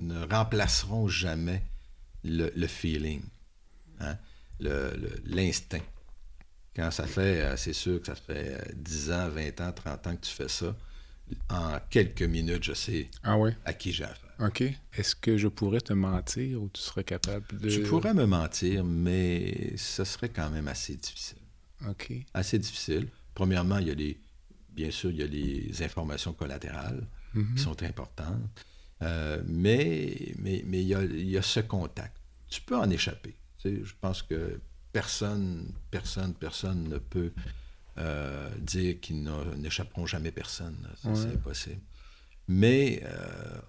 ne, 0.00 0.24
remplaceront 0.26 1.08
jamais 1.08 1.62
le, 2.22 2.66
feeling. 2.68 3.22
Hein? 4.00 4.16
L'instinct. 4.60 5.82
Quand 6.74 6.90
ça 6.90 7.06
fait, 7.06 7.42
euh, 7.42 7.56
c'est 7.56 7.72
sûr 7.72 8.00
que 8.00 8.06
ça 8.06 8.14
fait 8.14 8.72
10 8.76 9.10
euh, 9.10 9.14
ans, 9.14 9.28
20 9.30 9.60
ans, 9.62 9.72
30 9.72 10.06
ans 10.06 10.16
que 10.16 10.20
tu 10.20 10.30
fais 10.30 10.48
ça, 10.48 10.76
en 11.50 11.78
quelques 11.90 12.22
minutes, 12.22 12.62
je 12.62 12.72
sais 12.72 13.10
ah 13.24 13.36
à 13.64 13.72
qui 13.72 13.92
j'ai 13.92 14.04
affaire. 14.04 14.30
OK. 14.38 14.62
Est-ce 14.96 15.16
que 15.16 15.36
je 15.36 15.48
pourrais 15.48 15.80
te 15.80 15.92
mentir 15.92 16.62
ou 16.62 16.70
tu 16.72 16.80
serais 16.80 17.02
capable 17.02 17.44
de... 17.58 17.68
Tu 17.68 17.82
pourrais 17.82 18.14
me 18.14 18.26
mentir, 18.26 18.84
mais 18.84 19.76
ce 19.76 20.04
serait 20.04 20.28
quand 20.28 20.50
même 20.50 20.68
assez 20.68 20.94
difficile. 20.94 21.42
OK. 21.88 22.12
Assez 22.32 22.58
difficile. 22.58 23.08
Premièrement, 23.34 23.78
il 23.78 23.88
y 23.88 23.90
a 23.90 23.94
les... 23.94 24.20
Bien 24.70 24.92
sûr, 24.92 25.10
il 25.10 25.16
y 25.16 25.22
a 25.22 25.26
les 25.26 25.82
informations 25.82 26.32
collatérales 26.32 27.04
mm-hmm. 27.34 27.54
qui 27.54 27.62
sont 27.62 27.82
importantes. 27.82 28.64
Euh, 29.02 29.42
mais, 29.46 30.34
mais, 30.38 30.62
mais 30.66 30.82
il, 30.82 30.88
y 30.88 30.94
a, 30.94 31.02
il 31.02 31.28
y 31.28 31.36
a 31.36 31.42
ce 31.42 31.60
contact. 31.60 32.16
Tu 32.48 32.60
peux 32.60 32.76
en 32.76 32.88
échapper. 32.88 33.34
Je 33.64 33.94
pense 34.00 34.22
que 34.22 34.60
personne, 34.92 35.72
personne, 35.90 36.34
personne 36.34 36.88
ne 36.88 36.98
peut 36.98 37.32
euh, 37.98 38.54
dire 38.58 39.00
qu'ils 39.00 39.22
n'échapperont 39.56 40.06
jamais 40.06 40.32
personne. 40.32 40.88
C'est 41.02 41.34
impossible. 41.34 41.82
Mais, 42.46 43.02
euh, 43.04 43.60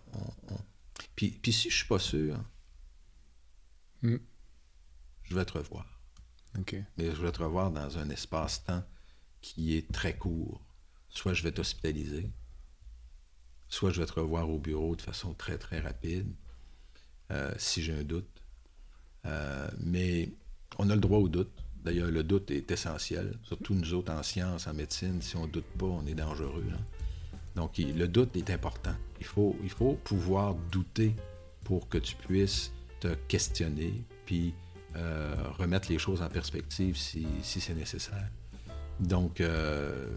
Puis, 1.16 1.40
si 1.52 1.70
je 1.70 1.76
suis 1.76 1.88
pas 1.88 2.00
sûr, 2.00 2.38
hmm. 4.02 4.18
je 5.24 5.36
vais 5.36 5.46
te 5.46 5.54
revoir. 5.54 6.02
Mais 6.98 7.14
je 7.14 7.22
vais 7.22 7.32
te 7.32 7.44
revoir 7.44 7.72
dans 7.72 7.98
un 7.98 8.10
espace-temps 8.10 8.84
qui 9.42 9.76
est 9.76 9.92
très 9.92 10.18
court. 10.18 10.62
Soit 11.10 11.34
je 11.34 11.44
vais 11.44 11.52
t'hospitaliser, 11.52 12.32
soit 13.68 13.92
je 13.92 14.02
vais 14.02 14.06
te 14.06 14.14
revoir 14.14 14.50
au 14.50 14.60
bureau 14.60 14.96
de 14.96 15.02
façon 15.02 15.34
très, 15.34 15.58
très 15.58 15.80
rapide, 15.80 16.34
euh, 17.32 17.54
si 17.58 17.82
j'ai 17.82 17.94
un 17.94 18.04
doute. 18.04 18.39
Mais 19.80 20.30
on 20.78 20.90
a 20.90 20.96
le 20.96 21.02
droit 21.02 21.20
au 21.20 21.28
doute. 21.28 21.52
D'ailleurs, 21.84 22.12
le 22.12 22.24
doute 22.24 22.52
est 22.52 22.72
essentiel. 22.72 23.34
Surtout 23.44 23.74
nous 23.74 23.94
autres 23.94 24.12
en 24.12 24.24
sciences, 24.24 24.68
en 24.68 24.74
médecine, 24.74 25.22
si 25.22 25.36
on 25.38 25.48
ne 25.48 25.52
doute 25.52 25.70
pas, 25.78 25.86
on 25.86 26.06
est 26.06 26.16
dangereux. 26.16 26.66
Donc, 27.56 27.78
le 27.78 28.08
doute 28.08 28.36
est 28.36 28.50
important. 28.50 28.96
Il 29.20 29.26
faut, 29.26 29.56
il 29.64 29.70
faut 29.70 29.94
pouvoir 30.04 30.56
douter 30.72 31.16
pour 31.64 31.88
que 31.90 31.98
tu 31.98 32.16
puisses 32.16 32.72
te 33.00 33.14
questionner, 33.28 33.94
puis 34.26 34.54
euh, 34.96 35.36
remettre 35.58 35.92
les 35.92 36.00
choses 36.00 36.22
en 36.22 36.30
perspective 36.30 36.98
si, 36.98 37.28
c'est 37.44 37.76
nécessaire. 37.76 38.28
Donc, 39.00 39.40
euh, 39.40 40.08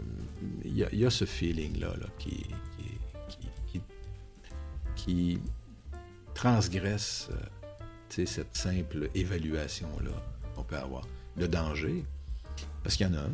il 0.64 0.76
y, 0.76 1.04
a 1.04 1.10
ce 1.10 1.24
feeling-là 1.24 1.94
qui, 4.96 5.38
transgresse 6.34 7.28
euh, 7.30 7.36
cette 8.12 8.55
simple 8.57 9.09
évaluation-là 9.14 10.22
on 10.57 10.62
peut 10.62 10.77
avoir. 10.77 11.07
Le 11.37 11.48
danger, 11.48 12.05
parce 12.83 12.96
qu'il 12.96 13.07
y 13.07 13.11
en 13.11 13.14
a 13.14 13.20
un, 13.20 13.33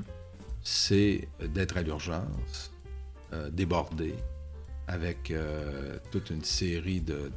c'est 0.63 1.29
d'être 1.41 1.77
à 1.77 1.83
l'urgence, 1.83 2.73
euh, 3.33 3.51
débordé, 3.51 4.15
avec 4.87 5.31
euh, 5.31 5.99
toute 6.11 6.31
une 6.31 6.45
série 6.45 7.01
de, 7.01 7.31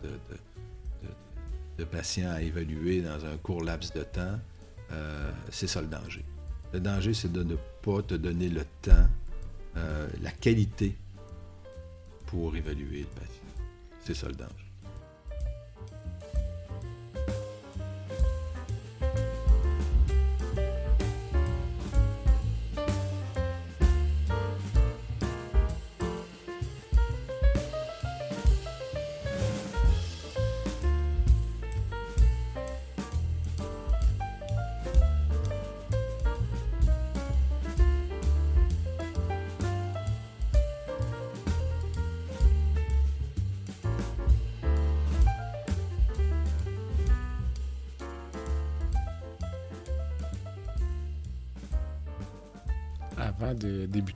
de, 1.78 1.84
patients 1.86 2.30
à 2.30 2.44
évaluer 2.44 3.02
dans 3.02 3.26
un 3.26 3.38
court 3.38 3.64
laps 3.64 3.92
de 3.94 4.04
temps. 4.04 4.40
Euh, 4.92 5.32
c'est 5.50 5.66
ça 5.66 5.82
le 5.82 5.88
danger. 5.88 6.24
Le 6.74 6.80
danger, 6.80 7.16
c'est 7.16 7.32
de 7.32 7.42
ne 7.42 7.56
pas 7.82 8.04
te 8.04 8.14
donner 8.14 8.50
le 8.50 8.64
temps, 8.84 9.08
la 10.22 10.32
qualité 10.32 10.96
pour 12.28 12.56
évaluer 12.56 13.00
le 13.00 13.06
patient. 13.08 13.66
C'est 14.06 14.14
ça 14.14 14.28
le 14.28 14.36
danger. 14.36 14.71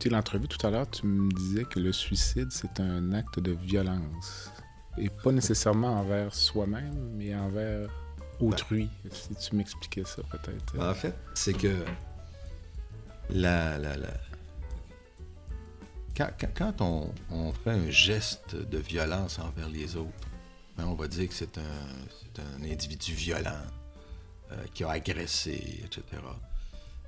L'entrevue 0.10 0.48
tout 0.48 0.66
à 0.66 0.70
l'heure, 0.70 0.90
tu 0.90 1.06
me 1.06 1.32
disais 1.32 1.64
que 1.66 1.80
le 1.80 1.92
suicide, 1.92 2.52
c'est 2.52 2.80
un 2.80 3.14
acte 3.14 3.40
de 3.40 3.52
violence. 3.52 4.52
Et 4.98 5.10
pas 5.10 5.32
nécessairement 5.32 6.00
envers 6.00 6.34
soi-même, 6.34 7.12
mais 7.16 7.36
envers 7.36 7.90
autrui. 8.40 8.90
Si 9.12 9.36
tu 9.36 9.56
m'expliquais 9.56 10.04
ça, 10.06 10.22
peut-être. 10.32 10.80
En 10.80 10.94
fait, 10.94 11.16
c'est 11.34 11.54
que 11.54 11.84
la, 13.30 13.78
la, 13.78 13.98
la... 13.98 14.14
Quand, 16.16 16.82
on, 16.82 17.52
fait 17.52 17.72
un 17.72 17.90
geste 17.90 18.56
de 18.56 18.78
violence 18.78 19.40
envers 19.40 19.68
les 19.68 19.98
autres, 19.98 20.30
ben, 20.78 20.86
on 20.86 20.94
va 20.94 21.08
dire 21.08 21.28
que 21.28 21.34
c'est 21.34 21.58
un, 21.58 21.62
un, 21.62 22.64
individu 22.64 23.14
violent 23.14 23.52
euh, 24.52 24.56
qui 24.74 24.86
a 24.86 24.92
agressé, 24.92 25.82
etc. 25.84 26.04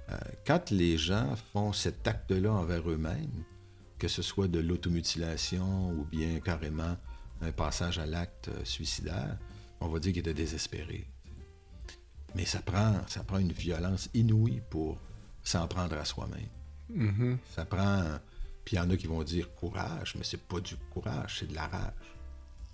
Euh, 0.09 0.17
quand 0.45 0.71
les 0.71 0.97
gens 0.97 1.35
font 1.51 1.73
cet 1.73 2.07
acte-là 2.07 2.51
envers 2.51 2.89
eux-mêmes, 2.89 3.43
que 3.99 4.07
ce 4.07 4.21
soit 4.21 4.47
de 4.47 4.59
l'automutilation 4.59 5.91
ou 5.91 6.05
bien 6.05 6.39
carrément 6.39 6.95
un 7.41 7.51
passage 7.51 7.99
à 7.99 8.05
l'acte 8.05 8.49
euh, 8.49 8.63
suicidaire, 8.63 9.37
on 9.81 9.87
va 9.87 9.99
dire 9.99 10.13
qu'il 10.13 10.21
était 10.21 10.33
désespéré. 10.33 11.05
Mais 12.35 12.45
ça 12.45 12.61
prend, 12.61 12.95
ça 13.07 13.23
prend 13.23 13.39
une 13.39 13.51
violence 13.51 14.09
inouïe 14.13 14.61
pour 14.69 14.99
s'en 15.43 15.67
prendre 15.67 15.97
à 15.97 16.05
soi-même. 16.05 16.49
Mm-hmm. 16.93 17.37
Ça 17.55 17.65
prend. 17.65 18.03
Puis 18.63 18.75
il 18.75 18.79
y 18.79 18.81
en 18.81 18.89
a 18.89 18.97
qui 18.97 19.07
vont 19.07 19.23
dire 19.23 19.53
courage, 19.55 20.15
mais 20.17 20.23
c'est 20.23 20.41
pas 20.41 20.59
du 20.59 20.75
courage, 20.93 21.37
c'est 21.39 21.47
de 21.47 21.55
la 21.55 21.67
rage. 21.67 21.93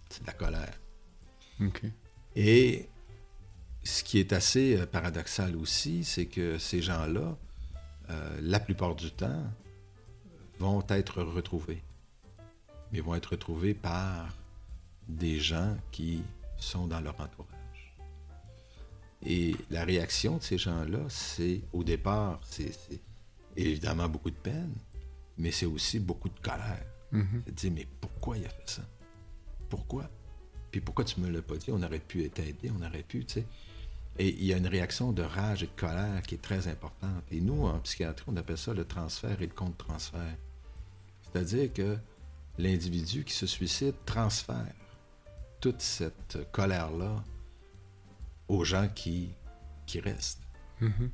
C'est 0.09 0.21
de 0.21 0.27
la 0.27 0.33
colère. 0.33 0.79
Et 2.35 2.89
ce 3.83 4.03
qui 4.03 4.19
est 4.19 4.33
assez 4.33 4.77
euh, 4.77 4.85
paradoxal 4.85 5.55
aussi, 5.55 6.03
c'est 6.03 6.25
que 6.25 6.57
ces 6.57 6.81
gens-là, 6.81 7.37
euh, 8.09 8.39
la 8.41 8.59
plupart 8.59 8.95
du 8.95 9.11
temps, 9.11 9.43
vont 10.59 10.83
être 10.89 11.21
retrouvés. 11.21 11.81
Mais 12.91 13.01
vont 13.01 13.15
être 13.15 13.31
retrouvés 13.31 13.73
par 13.73 14.33
des 15.07 15.39
gens 15.39 15.75
qui 15.91 16.21
sont 16.57 16.87
dans 16.87 17.01
leur 17.01 17.19
entourage. 17.19 17.95
Et 19.25 19.55
la 19.69 19.83
réaction 19.83 20.37
de 20.37 20.43
ces 20.43 20.57
gens-là, 20.57 20.99
c'est, 21.09 21.61
au 21.71 21.83
départ, 21.83 22.39
c'est 22.43 22.71
évidemment 23.55 24.07
beaucoup 24.07 24.29
de 24.29 24.35
peine, 24.35 24.73
mais 25.37 25.51
c'est 25.51 25.65
aussi 25.65 25.99
beaucoup 25.99 26.29
de 26.29 26.39
colère. 26.39 26.85
Mm-hmm. 27.11 27.51
dire, 27.51 27.71
mais 27.71 27.87
pourquoi 28.01 28.37
il 28.37 28.45
a 28.45 28.49
fait 28.49 28.69
ça? 28.69 28.81
Pourquoi? 29.69 30.09
Puis 30.71 30.81
pourquoi 30.81 31.05
tu 31.05 31.19
me 31.19 31.29
l'as 31.29 31.41
pas 31.43 31.55
dit? 31.57 31.71
On 31.71 31.81
aurait 31.83 31.99
pu 31.99 32.27
t'aider, 32.29 32.71
on 32.75 32.83
aurait 32.83 33.03
pu, 33.03 33.23
tu 33.25 33.35
sais. 33.35 33.45
Et 34.19 34.29
il 34.29 34.45
y 34.45 34.53
a 34.53 34.57
une 34.57 34.67
réaction 34.67 35.11
de 35.11 35.23
rage 35.23 35.63
et 35.63 35.67
de 35.67 35.71
colère 35.75 36.21
qui 36.21 36.35
est 36.35 36.41
très 36.41 36.67
importante. 36.67 37.23
Et 37.31 37.41
nous, 37.41 37.65
en 37.65 37.79
psychiatrie, 37.79 38.25
on 38.27 38.37
appelle 38.37 38.57
ça 38.57 38.73
le 38.73 38.85
transfert 38.85 39.41
et 39.41 39.47
le 39.47 39.53
contre-transfert. 39.53 40.37
C'est-à-dire 41.23 41.73
que 41.73 41.97
l'individu 42.59 43.23
qui 43.23 43.33
se 43.33 43.47
suicide 43.47 43.95
transfère 44.05 44.73
toute 45.59 45.81
cette 45.81 46.37
colère-là 46.51 47.23
aux 48.47 48.63
gens 48.63 48.87
qui, 48.93 49.29
qui 49.87 49.99
restent. 49.99 50.43
Mm-hmm. 50.81 51.09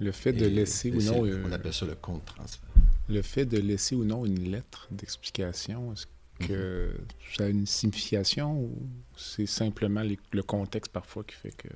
Le 0.00 0.12
fait 0.12 0.32
de 0.32 0.46
laisser 0.46 0.90
ou 0.90 1.00
non... 1.00 1.24
Euh, 1.24 1.42
on 1.46 1.52
appelle 1.52 1.72
ça 1.72 1.86
le 1.86 1.94
contre-transfert. 1.94 2.68
Le 3.08 3.22
fait 3.22 3.46
de 3.46 3.58
laisser 3.58 3.94
ou 3.94 4.04
non 4.04 4.26
une 4.26 4.50
lettre 4.50 4.88
d'explication, 4.90 5.92
est-ce 5.92 6.06
que 6.46 6.90
mm-hmm. 6.90 7.36
ça 7.36 7.44
a 7.44 7.48
une 7.48 7.66
signification 7.66 8.60
ou 8.60 8.88
c'est 9.16 9.46
simplement 9.46 10.02
le 10.02 10.42
contexte 10.42 10.92
parfois 10.92 11.24
qui 11.24 11.34
fait 11.34 11.56
que... 11.56 11.68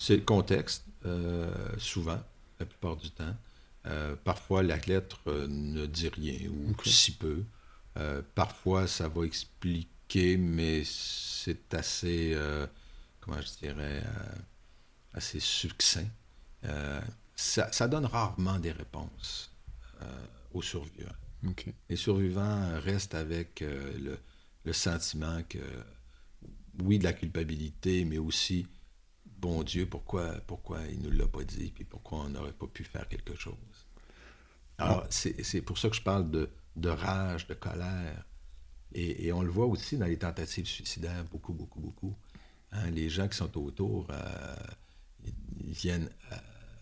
C'est 0.00 0.16
le 0.16 0.22
contexte, 0.22 0.86
euh, 1.04 1.52
souvent, 1.76 2.18
la 2.58 2.64
plupart 2.64 2.96
du 2.96 3.10
temps. 3.10 3.36
Euh, 3.86 4.16
parfois, 4.24 4.62
la 4.62 4.78
lettre 4.78 5.20
euh, 5.26 5.46
ne 5.46 5.84
dit 5.84 6.08
rien 6.08 6.48
ou 6.48 6.74
si 6.84 7.12
peu. 7.12 7.44
parfois, 8.34 8.86
ça 8.86 9.08
va 9.08 9.26
expliquer, 9.26 10.38
mais 10.38 10.84
c'est 10.86 11.74
assez, 11.74 12.34
comment 13.20 13.42
je 13.42 13.66
dirais, 13.66 14.02
assez 15.12 15.38
succinct. 15.38 16.08
Ça, 17.36 17.88
donne 17.88 18.06
rarement 18.06 18.58
des 18.58 18.72
réponses 18.72 19.50
aux 20.54 20.62
survivants. 20.62 21.10
Les 21.90 21.96
survivants 21.96 22.80
restent 22.80 23.14
avec 23.14 23.60
le, 23.60 24.18
le, 24.64 24.72
sentiment 24.72 25.42
que, 25.46 25.58
oui, 26.82 26.98
de 26.98 27.04
la 27.04 27.12
culpabilité, 27.12 28.06
mais 28.06 28.18
aussi 28.18 28.66
bon 29.40 29.62
Dieu, 29.62 29.86
pourquoi, 29.86 30.34
pourquoi 30.46 30.80
il 30.90 31.00
ne 31.00 31.08
nous 31.08 31.18
l'a 31.18 31.26
pas 31.26 31.44
dit, 31.44 31.72
puis 31.74 31.84
pourquoi 31.84 32.20
on 32.20 32.28
n'aurait 32.28 32.52
pas 32.52 32.66
pu 32.66 32.84
faire 32.84 33.08
quelque 33.08 33.34
chose? 33.34 33.54
Alors, 34.78 35.06
c'est 35.10 35.60
pour 35.62 35.78
ça 35.78 35.90
que 35.90 35.96
je 35.96 36.02
parle 36.02 36.30
de, 36.30 36.48
de 36.76 36.88
rage, 36.88 37.46
de 37.46 37.54
colère. 37.54 38.24
Et, 38.92 39.32
on 39.32 39.42
le 39.42 39.50
voit 39.50 39.66
aussi 39.66 39.96
dans 39.96 40.06
les 40.06 40.16
tentatives 40.16 40.66
suicidaires, 40.66 41.24
beaucoup, 41.30 41.52
beaucoup, 41.52 41.80
beaucoup. 41.80 42.16
Hein, 42.72 42.90
les 42.90 43.08
gens 43.08 43.28
qui 43.28 43.36
sont 43.36 43.58
autour, 43.58 44.06
euh, 44.10 44.56
ils 45.64 45.72
viennent 45.72 46.08
euh, 46.32 46.36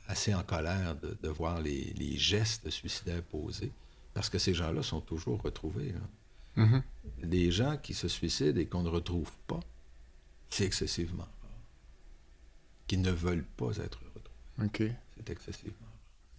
assez 0.06 0.34
en 0.34 0.42
colère 0.42 0.96
de, 0.96 1.28
voir 1.28 1.60
les, 1.60 2.16
gestes 2.16 2.70
suicidaires 2.70 3.22
posés, 3.22 3.72
parce 4.14 4.30
que 4.30 4.38
ces 4.38 4.54
gens-là 4.54 4.82
sont 4.82 5.00
toujours 5.00 5.42
retrouvés. 5.42 5.92
Mm-hmm. 6.56 6.82
Des 7.24 7.50
gens 7.50 7.76
qui 7.76 7.94
se 7.94 8.08
suicident 8.08 8.60
et 8.60 8.66
qu'on 8.66 8.82
ne 8.82 8.88
retrouve 8.88 9.30
pas, 9.46 9.60
c'est 10.50 10.64
excessivement 10.64 11.28
qui 12.88 12.96
ne 12.98 13.10
veulent 13.12 13.44
pas 13.56 13.76
être 13.76 14.00
retrouvés. 14.14 14.64
OK. 14.64 14.82
C'est 15.16 15.30
excessivement. 15.30 15.86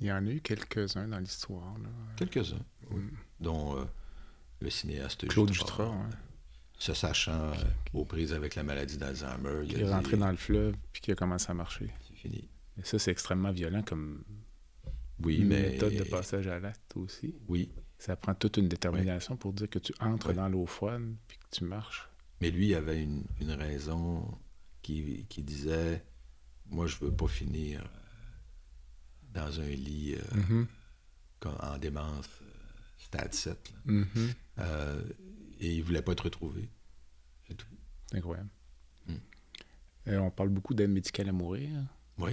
Il 0.02 0.08
y 0.08 0.12
en 0.12 0.26
a 0.26 0.30
eu 0.30 0.42
quelques-uns 0.42 1.08
dans 1.08 1.20
l'histoire. 1.20 1.76
Quelques-uns, 2.18 2.66
oui. 2.92 3.02
Mm. 3.02 3.12
Dont 3.40 3.78
euh, 3.78 3.86
le 4.60 4.70
cinéaste 4.70 5.28
Claude 5.28 5.54
Jutras, 5.54 5.94
se 6.78 6.94
sachant 6.94 7.52
euh, 7.52 7.54
aux 7.94 8.06
prises 8.06 8.34
avec 8.34 8.56
la 8.56 8.64
maladie 8.64 8.98
d'Alzheimer. 8.98 9.66
Il, 9.66 9.82
est 9.82 9.90
rentré 9.90 10.18
dans 10.18 10.32
le 10.32 10.38
fleuve 10.38 10.76
puis 10.92 11.02
qui 11.02 11.12
a 11.12 11.16
commencé 11.16 11.52
à 11.52 11.54
marcher. 11.54 11.90
C'est 12.08 12.16
fini. 12.16 12.48
Et 12.78 12.84
ça, 12.84 12.98
c'est 12.98 13.12
extrêmement 13.12 13.52
violent 13.52 13.84
comme 13.84 14.24
oui, 15.22 15.44
mais... 15.44 15.72
méthode 15.72 15.96
de 15.96 16.04
passage 16.04 16.48
à 16.48 16.60
l'acte 16.60 16.96
aussi. 16.96 17.36
Oui. 17.48 17.70
Ça 17.98 18.16
prend 18.16 18.34
toute 18.34 18.56
une 18.56 18.70
détermination 18.70 19.36
pour 19.36 19.52
dire 19.52 19.70
que 19.70 19.80
tu 19.80 19.94
entres 20.00 20.34
dans 20.34 20.48
l'eau 20.48 20.66
froide 20.66 21.14
puis 21.28 21.38
que 21.38 21.58
tu 21.58 21.66
marches. 21.66 22.10
Mais 22.40 22.50
lui, 22.50 22.68
il 22.68 22.76
avait 22.76 23.04
une, 23.04 23.26
une 23.42 23.52
raison 23.52 24.26
qui, 24.82 25.26
qui 25.28 25.44
disait 25.44 26.02
moi, 26.70 26.88
je 26.88 26.98
veux 26.98 27.12
pas 27.12 27.28
finir 27.28 27.82
euh, 27.82 27.86
dans 29.34 29.60
un 29.60 29.70
lit 29.70 30.16
euh, 30.16 30.66
mm-hmm. 31.46 31.74
en 31.74 31.78
démence 31.78 32.30
euh, 32.42 32.46
stade 32.98 33.34
7. 33.34 33.74
Mm-hmm. 33.88 35.04
et 35.60 35.76
il 35.76 35.84
voulait 35.84 36.02
pas 36.02 36.14
être 36.14 36.26
retrouvé. 36.26 36.70
C'est 37.48 37.56
tout. 37.56 37.68
Incroyable. 38.14 38.50
Mm. 39.08 40.14
on 40.18 40.32
parle 40.32 40.50
beaucoup 40.50 40.74
d'aide 40.74 40.92
médicale 40.92 41.30
à 41.30 41.34
mourir. 41.34 41.70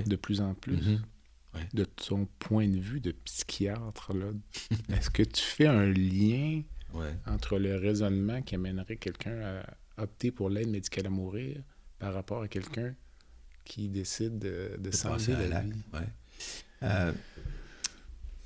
De 0.06 0.16
plus 0.16 0.40
en 0.40 0.54
plus. 0.54 0.76
Mm-hmm. 0.76 1.74
De 1.74 1.84
ton 1.84 2.26
point 2.38 2.68
de 2.68 2.78
vue 2.78 3.00
de 3.00 3.12
psychiatre, 3.12 4.12
est-ce 4.90 5.10
que 5.10 5.22
tu 5.22 5.42
fais 5.42 5.66
un 5.66 5.86
lien 5.86 6.62
entre 7.26 7.58
le 7.58 7.76
raisonnement 7.76 8.42
qui 8.42 8.56
amènerait 8.56 8.96
quelqu'un 8.96 9.62
à 9.96 10.02
opter 10.02 10.30
pour 10.30 10.50
l'aide 10.50 10.68
médicale 10.68 11.06
à 11.06 11.10
mourir 11.10 11.62
par 11.98 12.14
rapport 12.14 12.42
à 12.42 12.48
quelqu'un 12.48 12.94
qui 13.66 13.88
décide 13.88 14.38
de, 14.38 14.76
de, 14.78 14.90
de 14.90 15.50
la 15.50 15.60
vie. 15.60 15.72
Euh, 16.82 17.12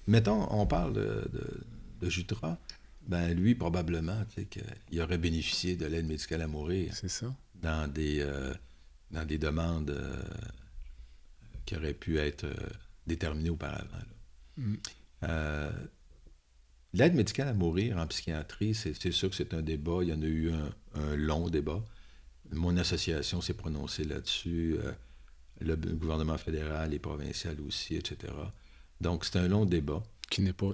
mettons, 0.06 0.50
on 0.52 0.66
parle 0.66 0.94
de, 0.94 1.30
de, 2.00 2.10
Jutra. 2.10 2.58
Ben, 3.06 3.34
lui, 3.34 3.54
probablement, 3.54 4.24
qu'il 4.88 5.00
aurait 5.00 5.18
bénéficié 5.18 5.76
de 5.76 5.86
l'aide 5.86 6.06
médicale 6.06 6.42
à 6.42 6.46
mourir. 6.46 6.94
C'est 6.94 7.08
ça. 7.08 7.34
Dans 7.54 7.90
des, 7.92 8.20
euh, 8.20 8.54
dans 9.10 9.24
des 9.24 9.38
demandes 9.38 9.90
euh, 9.90 10.22
qui 11.66 11.76
auraient 11.76 11.94
pu 11.94 12.18
être 12.18 12.46
déterminées 13.06 13.50
auparavant. 13.50 13.98
Mm. 14.56 14.74
L'aide 16.92 17.14
médicale 17.14 17.48
à 17.48 17.54
mourir 17.54 17.98
en 17.98 18.06
psychiatrie, 18.06 18.74
c'est 18.74 19.12
sûr 19.12 19.30
que 19.30 19.36
c'est 19.36 19.54
un 19.54 19.62
débat. 19.62 19.98
Il 20.02 20.08
y 20.08 20.12
en 20.12 20.22
a 20.22 20.26
eu 20.26 20.50
un, 20.50 20.72
un 20.94 21.14
long 21.16 21.48
débat. 21.48 21.84
Mon 22.52 22.76
association 22.76 23.40
s'est 23.40 23.54
prononcée 23.54 24.04
là-dessus 24.04 24.76
le 25.60 25.76
gouvernement 25.76 26.38
fédéral 26.38 26.94
et 26.94 26.98
provincial 26.98 27.60
aussi, 27.60 27.96
etc. 27.96 28.32
Donc, 29.00 29.24
c'est 29.24 29.38
un 29.38 29.48
long 29.48 29.64
débat. 29.64 30.02
Qui 30.30 30.42
n'est 30.42 30.52
pas 30.52 30.72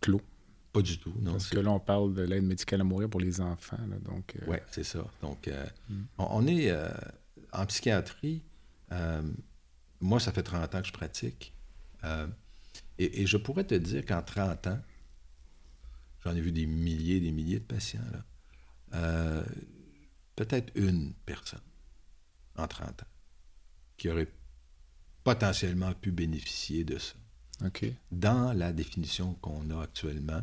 clos. 0.00 0.20
Pas 0.72 0.82
du 0.82 0.98
tout, 0.98 1.12
non. 1.20 1.32
Parce 1.32 1.48
que 1.48 1.58
là, 1.58 1.70
on 1.70 1.80
parle 1.80 2.14
de 2.14 2.22
l'aide 2.22 2.44
médicale 2.44 2.80
à 2.80 2.84
mourir 2.84 3.08
pour 3.08 3.20
les 3.20 3.40
enfants. 3.40 3.78
donc, 4.02 4.36
euh, 4.36 4.44
Oui, 4.48 4.56
c'est 4.70 4.84
ça. 4.84 5.04
Donc, 5.22 5.48
euh, 5.48 5.64
hmm. 5.88 6.04
on, 6.18 6.46
est 6.46 6.70
euh, 6.70 6.88
en 7.52 7.66
psychiatrie. 7.66 8.42
moi, 10.00 10.20
ça 10.20 10.32
fait 10.32 10.42
30 10.42 10.74
ans 10.74 10.80
que 10.80 10.86
je 10.86 10.92
pratique. 10.92 11.52
Et, 12.98 13.22
et, 13.22 13.26
je 13.26 13.36
pourrais 13.36 13.64
te 13.64 13.74
dire 13.74 14.04
qu'en 14.04 14.22
30 14.22 14.66
ans, 14.68 14.78
j'en 16.24 16.36
ai 16.36 16.40
vu 16.40 16.52
des 16.52 16.66
milliers 16.66 17.20
des 17.20 17.32
milliers 17.32 17.58
de 17.58 17.64
patients. 17.64 18.00
Là. 18.92 19.42
Peut-être 20.36 20.70
une 20.74 21.14
personne 21.24 21.60
en 22.56 22.68
30 22.68 23.02
ans 23.02 23.06
qui 23.96 24.08
aurait 24.08 24.28
potentiellement 25.24 25.92
pu 25.94 26.12
bénéficier 26.12 26.84
de 26.84 26.98
ça. 26.98 27.14
Dans 28.10 28.52
la 28.52 28.72
définition 28.72 29.34
qu'on 29.34 29.70
a 29.70 29.82
actuellement, 29.82 30.42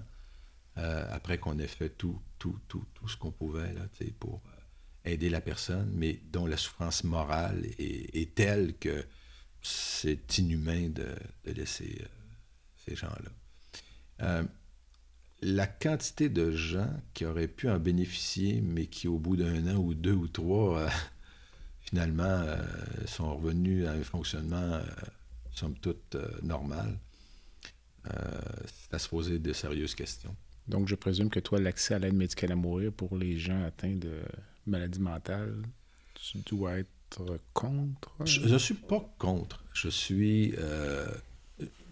euh, 0.77 1.05
après 1.11 1.37
qu'on 1.37 1.59
ait 1.59 1.67
fait 1.67 1.89
tout, 1.89 2.19
tout, 2.39 2.59
tout, 2.67 2.83
tout 2.93 3.07
ce 3.07 3.15
qu'on 3.15 3.31
pouvait 3.31 3.71
là, 3.73 3.87
pour 4.19 4.41
euh, 4.45 5.11
aider 5.11 5.29
la 5.29 5.41
personne, 5.41 5.91
mais 5.93 6.19
dont 6.31 6.47
la 6.47 6.57
souffrance 6.57 7.03
morale 7.03 7.65
est, 7.77 8.33
telle 8.33 8.75
que 8.77 9.05
c'est 9.61 10.37
inhumain 10.39 10.89
de, 10.89 11.07
laisser 11.45 11.99
euh, 12.01 12.07
ces 12.85 12.95
gens-là. 12.95 14.43
la 15.41 15.67
quantité 15.67 16.29
de 16.29 16.51
gens 16.51 16.89
qui 17.13 17.25
auraient 17.25 17.47
pu 17.47 17.69
en 17.69 17.79
bénéficier, 17.79 18.61
mais 18.61 18.87
qui 18.87 19.07
au 19.07 19.19
bout 19.19 19.35
d'un 19.35 19.75
an 19.75 19.77
ou 19.77 19.93
deux 19.93 20.13
ou 20.13 20.27
trois 20.27 20.89
finalement, 21.93 22.23
euh, 22.23 22.57
sont 23.05 23.35
revenus 23.35 23.87
à 23.87 23.91
un 23.91 24.01
fonctionnement, 24.01 24.55
euh, 24.57 24.83
somme 25.51 25.75
toute, 25.75 26.15
euh, 26.15 26.27
normal. 26.41 26.97
c'est 28.03 28.95
à 28.95 28.99
se 28.99 29.07
poser 29.07 29.37
de 29.37 29.53
sérieuses 29.53 29.93
questions. 29.93 30.35
Donc, 30.67 30.87
je 30.87 30.95
présume 30.95 31.29
que 31.29 31.39
toi, 31.39 31.59
l'accès 31.59 31.93
à 31.93 31.99
l'aide 31.99 32.15
médicale 32.15 32.51
à 32.51 32.55
mourir 32.55 32.91
pour 32.91 33.15
les 33.15 33.37
gens 33.37 33.63
atteints 33.63 33.95
de 33.95 34.23
maladies 34.65 34.99
mentales, 34.99 35.61
tu 36.15 36.39
dois 36.49 36.79
être 36.79 37.37
contre? 37.53 38.11
Je 38.25 38.41
ne 38.41 38.57
suis 38.57 38.73
pas 38.73 39.07
contre. 39.19 39.63
Je 39.73 39.89
suis... 39.89 40.55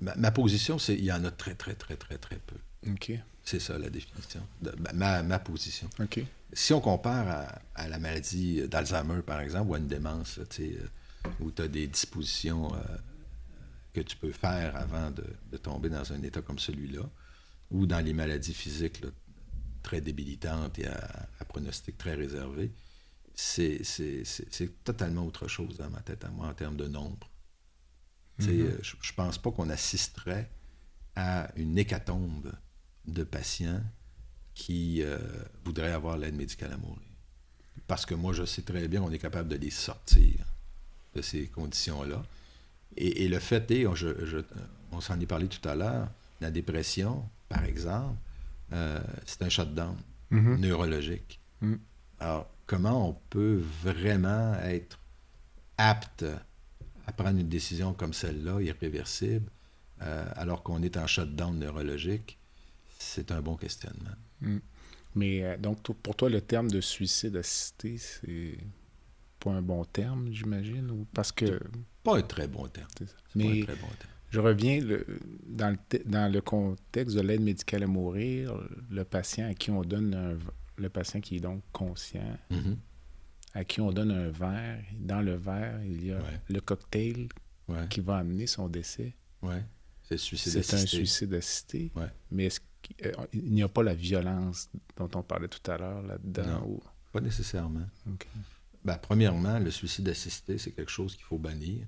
ma, 0.02 0.32
position, 0.32 0.80
c'est 0.80 0.96
il 0.96 1.06
y 1.06 1.12
en 1.12 1.24
a 1.26 1.32
très, 1.32 1.54
très, 1.54 1.76
très, 1.76 1.96
très, 1.96 2.18
très 2.18 2.40
peu. 2.40 2.58
OK. 2.92 3.12
C'est 3.44 3.60
ça 3.60 3.78
la 3.78 3.90
définition. 3.90 4.42
De, 4.62 4.74
ma, 4.94 5.22
ma, 5.22 5.40
position. 5.40 5.88
OK 6.00 6.26
si 6.54 6.74
on 6.74 6.82
compare 6.82 7.62
à, 7.76 7.88
la 7.88 8.00
maladie 8.00 8.68
d'Alzheimer, 8.68 9.22
par 9.22 9.40
exemple, 9.42 9.70
ou 9.70 9.74
à 9.76 9.78
une 9.78 9.88
démence, 9.88 10.40
euh, 10.40 10.88
où 11.40 11.52
tu 11.52 11.62
as 11.62 11.68
des 11.68 11.88
dispositions 11.88 12.74
euh, 12.74 12.80
que 13.94 14.02
tu 14.02 14.18
peux 14.18 14.32
faire 14.32 14.76
avant 14.76 15.12
de, 15.12 15.58
tomber 15.58 15.90
dans 15.90 16.12
un 16.14 16.22
état 16.24 16.42
comme 16.42 16.60
celui-là, 16.60 17.04
ou 17.72 17.86
dans 17.86 18.00
les 18.00 18.14
maladies 18.14 18.54
physiques 18.54 19.02
très 19.82 20.02
débilitantes 20.02 20.78
et 20.80 20.88
à, 20.88 21.28
pronostic 21.48 21.98
très 21.98 22.14
réservé, 22.14 22.72
c'est 23.34 23.82
totalement 24.84 25.26
autre 25.26 25.48
chose 25.48 25.78
dans 25.78 25.90
ma 25.90 26.02
tête 26.02 26.24
à 26.26 26.30
moi 26.30 26.48
en 26.48 26.54
termes 26.54 26.78
de 26.78 26.88
nombre. 26.88 27.30
Mm-hmm. 28.40 28.82
Je 28.82 28.96
ne 28.96 29.16
pense 29.16 29.38
pas 29.38 29.52
qu'on 29.52 29.70
assisterait 29.70 30.50
à 31.16 31.50
une 31.56 31.78
hécatombe 31.78 32.52
de 33.06 33.24
patients 33.24 33.82
qui 34.62 35.02
euh, 35.02 35.18
voudraient 35.66 35.92
avoir 35.92 36.20
l'aide 36.20 36.36
médicale 36.36 36.72
à 36.74 36.78
mourir. 36.78 37.02
Parce 37.88 38.06
que 38.06 38.14
moi, 38.14 38.32
je 38.32 38.46
sais 38.46 38.62
très 38.62 38.88
bien 38.88 39.02
qu'on 39.02 39.12
est 39.12 39.18
capable 39.18 39.50
de 39.50 39.56
les 39.56 39.72
sortir 39.72 40.46
de 41.16 41.22
ces 41.24 41.48
conditions-là. 41.48 42.22
Et, 42.96 43.28
le 43.28 43.40
fait 43.40 43.72
est, 43.72 43.88
on, 43.88 43.96
on 44.92 45.02
s'en 45.02 45.20
est 45.20 45.26
parlé 45.26 45.48
tout 45.48 45.68
à 45.68 45.74
l'heure, 45.74 46.10
la 46.42 46.52
dépression, 46.52 47.28
par 47.50 47.66
exemple, 47.66 48.18
euh, 48.72 49.02
c'est 49.26 49.42
un 49.42 49.50
shutdown 49.50 49.98
mm-hmm. 50.32 50.58
neurologique. 50.60 51.40
Mm. 51.62 51.76
Alors, 52.20 52.48
comment 52.68 53.10
on 53.10 53.18
peut 53.32 53.64
vraiment 53.84 54.54
être 54.60 55.00
apte 55.80 56.24
à 57.08 57.12
prendre 57.14 57.40
une 57.40 57.50
décision 57.50 57.94
comme 57.94 58.14
celle-là, 58.14 58.62
irréversible, 58.62 59.50
euh, 60.04 60.26
alors 60.36 60.62
qu'on 60.62 60.84
est 60.84 60.98
en 60.98 61.08
shutdown 61.08 61.58
neurologique, 61.58 62.38
c'est 63.00 63.32
un 63.32 63.42
bon 63.42 63.56
questionnement. 63.56 64.16
Mm. 64.42 64.58
Mais 65.16 65.44
euh, 65.44 65.58
donc, 65.58 65.82
pour 65.82 66.16
toi, 66.16 66.30
le 66.30 66.42
terme 66.42 66.70
de 66.70 66.82
suicide 66.82 67.36
assisté, 67.36 67.98
c'est 67.98 68.58
pas 69.40 69.52
un 69.52 69.62
bon 69.62 69.86
terme, 69.86 70.32
j'imagine, 70.32 70.90
ou 70.92 71.06
parce 71.14 71.32
que... 71.32 71.60
Pas 72.04 72.18
un 72.18 72.22
très 72.22 72.48
bon 72.48 72.68
terme. 72.68 72.88
Mais 73.36 73.66
je 74.30 74.40
reviens 74.40 74.82
dans, 75.46 75.70
le, 75.72 76.00
dans 76.06 76.32
le 76.32 76.42
contexte 76.42 77.16
de 77.16 77.22
l'aide 77.22 77.42
médicale 77.42 77.84
à 77.84 77.88
mourir, 77.88 78.58
le 78.90 79.04
patient 79.04 79.50
à 79.50 79.54
qui 79.54 79.72
on 79.72 79.82
donne 79.82 80.14
un... 80.14 80.38
Le 80.78 80.90
patient 80.90 81.20
qui 81.22 81.36
est 81.36 81.42
donc 81.42 81.62
conscient, 81.72 82.40
mm-hmm. 82.50 82.76
à 83.54 83.64
qui 83.66 83.82
on 83.82 83.92
donne 83.92 84.10
un 84.10 84.30
verre. 84.30 84.84
Dans 85.00 85.22
le 85.22 85.36
verre, 85.36 85.80
il 85.84 86.06
y 86.08 86.12
a 86.12 86.20
le 86.50 86.60
cocktail 86.60 87.28
qui 87.90 88.00
va 88.00 88.18
amener 88.18 88.48
son 88.48 88.68
décès. 88.68 89.14
Ouais. 89.44 89.64
C'est 90.02 90.16
un 90.16 90.86
suicide 90.88 91.34
assisté. 91.36 91.92
Mais 92.32 92.46
est-ce 92.46 92.62
euh, 93.06 93.12
n'y 93.34 93.64
a 93.64 93.70
pas 93.70 93.84
la 93.84 93.94
violence 93.94 94.70
dont 94.98 95.10
on 95.16 95.24
parlait 95.24 95.48
tout 95.48 95.72
à 95.72 95.78
l'heure 95.78 96.02
là-dedans? 96.02 96.64
Ou... 96.68 96.82
Pas 97.12 97.22
nécessairement. 97.22 97.88
Ben, 98.84 98.98
premièrement, 98.98 99.60
le 99.60 99.72
suicide 99.72 100.10
assisté, 100.10 100.58
c'est 100.58 100.72
quelque 100.72 100.92
chose 100.92 101.16
qu'il 101.16 101.26
faut 101.26 101.38
bannir 101.38 101.86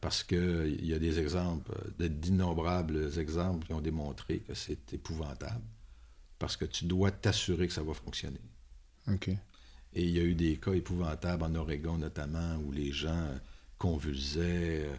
parce 0.00 0.24
qu'il 0.24 0.84
y 0.84 0.94
a 0.94 0.98
des 0.98 1.20
exemples, 1.20 1.72
d'innombrables 1.98 3.18
exemples 3.18 3.66
qui 3.66 3.72
ont 3.72 3.80
démontré 3.80 4.40
que 4.40 4.52
c'est 4.52 4.92
épouvantable 4.92 5.62
parce 6.40 6.56
que 6.56 6.64
tu 6.64 6.86
dois 6.86 7.12
t'assurer 7.12 7.68
que 7.68 7.72
ça 7.72 7.84
va 7.84 7.94
fonctionner. 7.94 8.40
Et 9.94 10.02
il 10.02 10.10
y 10.10 10.18
a 10.18 10.24
eu 10.24 10.34
des 10.34 10.56
cas 10.56 10.72
épouvantables 10.72 11.44
en 11.44 11.54
Oregon 11.54 11.98
notamment 11.98 12.56
où 12.56 12.72
les 12.72 12.90
gens 12.90 13.28
convulsaient, 13.78 14.90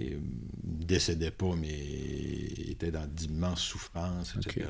euh, 0.00 0.04
et 0.04 0.10
ne 0.10 0.84
décédait 0.84 1.30
pas, 1.30 1.54
mais 1.56 1.68
était 1.68 2.90
dans 2.90 3.06
d'immenses 3.06 3.62
souffrances, 3.62 4.34
etc. 4.36 4.66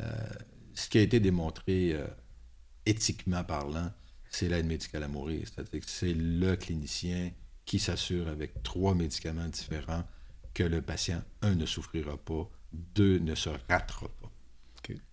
Euh, 0.00 0.28
ce 0.74 0.88
qui 0.88 0.98
a 0.98 1.02
été 1.02 1.20
démontré 1.20 1.92
euh, 1.92 2.06
éthiquement 2.86 3.44
parlant, 3.44 3.90
c'est 4.30 4.48
l'aide 4.48 4.66
médicale 4.66 5.02
à 5.02 5.08
mourir. 5.08 5.42
C'est-à-dire 5.44 5.80
que 5.80 5.90
c'est 5.90 6.14
le 6.14 6.56
clinicien 6.56 7.30
qui 7.64 7.78
s'assure 7.78 8.28
avec 8.28 8.62
trois 8.62 8.94
médicaments 8.94 9.48
différents 9.48 10.04
que 10.54 10.62
le 10.62 10.82
patient, 10.82 11.22
un, 11.42 11.54
ne 11.54 11.66
souffrira 11.66 12.16
pas, 12.16 12.48
deux, 12.72 13.18
ne 13.18 13.34
se 13.34 13.48
ratera 13.48 14.08
pas. 14.20 14.32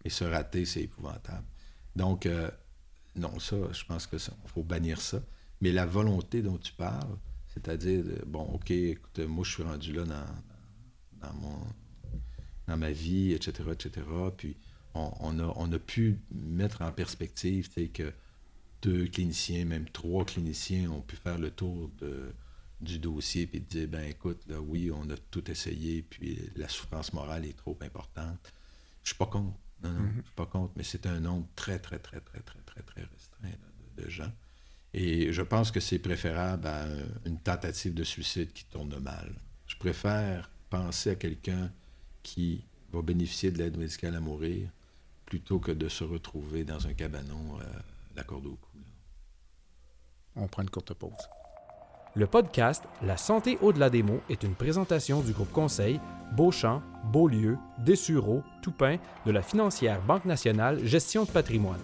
Et 0.06 0.10
se 0.10 0.24
rater, 0.24 0.66
c'est 0.66 0.84
épouvantable. 0.84 1.46
Donc, 1.96 2.26
euh, 2.26 2.50
non, 3.16 3.40
ça, 3.40 3.58
je 3.74 3.84
pense 3.84 4.08
qu'il 4.08 4.20
faut 4.46 4.64
bannir 4.64 5.02
ça. 5.02 5.22
Mais 5.60 5.72
la 5.72 5.86
volonté 5.86 6.42
dont 6.42 6.58
tu 6.58 6.72
parles, 6.74 7.18
c'est-à-dire, 7.56 8.04
bon, 8.28 8.44
OK, 8.54 8.72
écoute, 8.72 9.20
moi, 9.20 9.44
je 9.44 9.52
suis 9.52 9.64
rendu 9.64 9.94
là 9.94 10.04
dans, 10.04 11.34
mon, 11.34 11.58
dans 12.68 12.78
ma 12.78 12.92
vie, 12.92 13.32
etc., 13.32 13.70
etc. 13.72 14.06
Puis, 14.38 14.56
on, 14.94 15.40
a, 15.40 15.54
on 15.56 15.72
a 15.72 15.80
pu 15.80 16.20
mettre 16.32 16.82
en 16.82 16.92
perspective, 16.92 17.68
tu 17.70 17.74
sais, 17.74 17.88
que 17.88 18.14
deux 18.82 19.08
cliniciens, 19.08 19.66
même 19.66 19.90
trois 19.90 20.26
cliniciens 20.26 20.90
ont 20.92 21.02
pu 21.02 21.16
faire 21.16 21.38
le 21.38 21.52
tour 21.52 21.90
de, 22.00 22.34
du 22.82 23.00
dossier 23.00 23.48
puis 23.48 23.60
dire, 23.60 23.88
ben 23.88 24.04
écoute, 24.04 24.42
là, 24.48 24.62
oui, 24.62 24.92
on 24.94 25.10
a 25.10 25.18
tout 25.32 25.50
essayé, 25.50 26.02
puis 26.02 26.40
la 26.56 26.70
souffrance 26.70 27.14
morale 27.14 27.46
est 27.46 27.58
trop 27.58 27.78
importante. 27.82 28.54
Je 29.04 29.10
suis 29.10 29.18
pas 29.18 29.26
contre. 29.26 29.58
Non, 29.84 29.92
non, 29.92 30.00
mm-hmm. 30.00 30.18
je 30.18 30.22
suis 30.24 30.36
pas 30.36 30.46
contre, 30.46 30.74
mais 30.76 30.84
c'est 30.84 31.06
un 31.06 31.20
nombre 31.20 31.48
très, 31.56 31.80
très, 31.80 32.00
très, 32.00 32.20
très, 32.20 32.40
très, 32.40 32.60
très, 32.62 32.82
très 32.82 33.02
restreint 33.02 33.58
de 33.98 34.10
gens. 34.10 34.32
Et 34.98 35.34
je 35.34 35.42
pense 35.42 35.72
que 35.72 35.82
c'est 35.82 36.00
préférable 36.00 36.66
à 36.68 36.86
une 37.26 37.38
tentative 37.38 37.94
de 37.94 38.06
suicide 38.06 38.54
qui 38.54 38.64
tourne 38.64 38.98
mal. 39.00 39.30
Je 39.68 39.76
préfère 39.76 40.50
penser 40.70 41.10
à 41.10 41.16
quelqu'un 41.16 41.70
qui 42.24 42.64
va 42.94 43.02
bénéficier 43.02 43.52
de 43.52 43.58
l'aide 43.58 43.78
médicale 43.78 44.16
à 44.16 44.22
mourir 44.22 44.70
plutôt 45.26 45.60
que 45.60 45.74
de 45.74 45.90
se 45.90 46.06
retrouver 46.06 46.64
dans 46.64 46.88
un 46.88 46.94
cabanon 46.94 47.60
euh, 47.60 47.64
la 48.16 48.24
corde 48.24 48.46
au 48.46 48.56
cou. 48.56 48.78
On 50.38 50.48
prend 50.48 50.62
une 50.62 50.70
courte 50.70 50.94
pause. 50.94 51.12
Le 52.16 52.26
podcast 52.26 52.82
La 53.02 53.18
santé 53.18 53.58
au-delà 53.62 53.90
des 53.90 54.02
mots 54.02 54.22
est 54.30 54.44
une 54.44 54.56
présentation 54.56 55.22
du 55.22 55.34
groupe 55.34 55.52
conseil 55.52 56.00
Beauchamp, 56.38 56.82
Beaulieu, 57.12 57.58
Dessureau, 57.80 58.44
Toupin 58.62 58.98
de 59.26 59.32
la 59.32 59.42
financière 59.42 60.02
Banque 60.02 60.24
nationale 60.24 60.86
Gestion 60.86 61.26
de 61.26 61.32
patrimoine. 61.32 61.82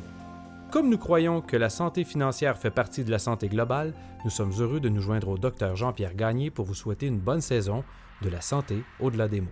Comme 0.72 0.90
nous 0.90 0.98
croyons 0.98 1.42
que 1.42 1.58
la 1.58 1.70
santé 1.70 2.06
financière 2.06 2.58
fait 2.58 2.72
partie 2.72 3.04
de 3.04 3.12
la 3.12 3.20
santé 3.20 3.50
globale, 3.50 3.94
nous 4.24 4.30
sommes 4.30 4.54
heureux 4.58 4.80
de 4.80 4.88
nous 4.88 5.02
joindre 5.02 5.28
au 5.28 5.38
docteur 5.38 5.76
Jean-Pierre 5.76 6.16
Gagné 6.16 6.50
pour 6.50 6.66
vous 6.66 6.74
souhaiter 6.74 7.08
une 7.08 7.20
bonne 7.20 7.42
saison 7.42 7.84
de 8.22 8.30
la 8.30 8.40
santé 8.40 8.82
au-delà 9.02 9.28
des 9.28 9.42
mots. 9.42 9.52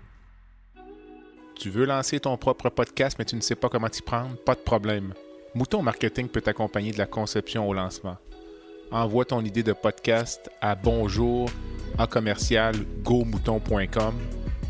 Tu 1.55 1.69
veux 1.69 1.83
lancer 1.83 2.21
ton 2.21 2.37
propre 2.37 2.69
podcast 2.69 3.17
mais 3.19 3.25
tu 3.25 3.35
ne 3.35 3.41
sais 3.41 3.55
pas 3.55 3.67
comment 3.67 3.89
t'y 3.89 4.01
prendre? 4.01 4.37
Pas 4.37 4.55
de 4.55 4.61
problème. 4.61 5.13
Mouton 5.55 5.81
Marketing 5.81 6.29
peut 6.29 6.39
t'accompagner 6.39 6.93
de 6.93 6.97
la 6.97 7.05
conception 7.05 7.67
au 7.67 7.73
lancement. 7.73 8.15
Envoie 8.89 9.25
ton 9.25 9.43
idée 9.43 9.63
de 9.63 9.73
podcast 9.73 10.49
à 10.61 10.75
bonjour 10.75 11.49
à 11.97 12.07
commercial 12.07 12.75
gomouton.com 13.03 14.15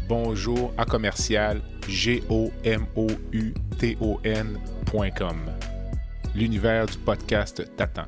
bonjour 0.08 0.74
à 0.80 0.86
commercial 0.86 1.62
g 1.88 2.24
o 2.28 2.50
m 2.64 2.88
o 2.96 3.06
u 3.34 3.54
t 3.78 3.96
o 4.02 4.20
l'univers 6.40 6.86
du 6.86 6.98
podcast 7.00 7.62
t'attend. 7.76 8.06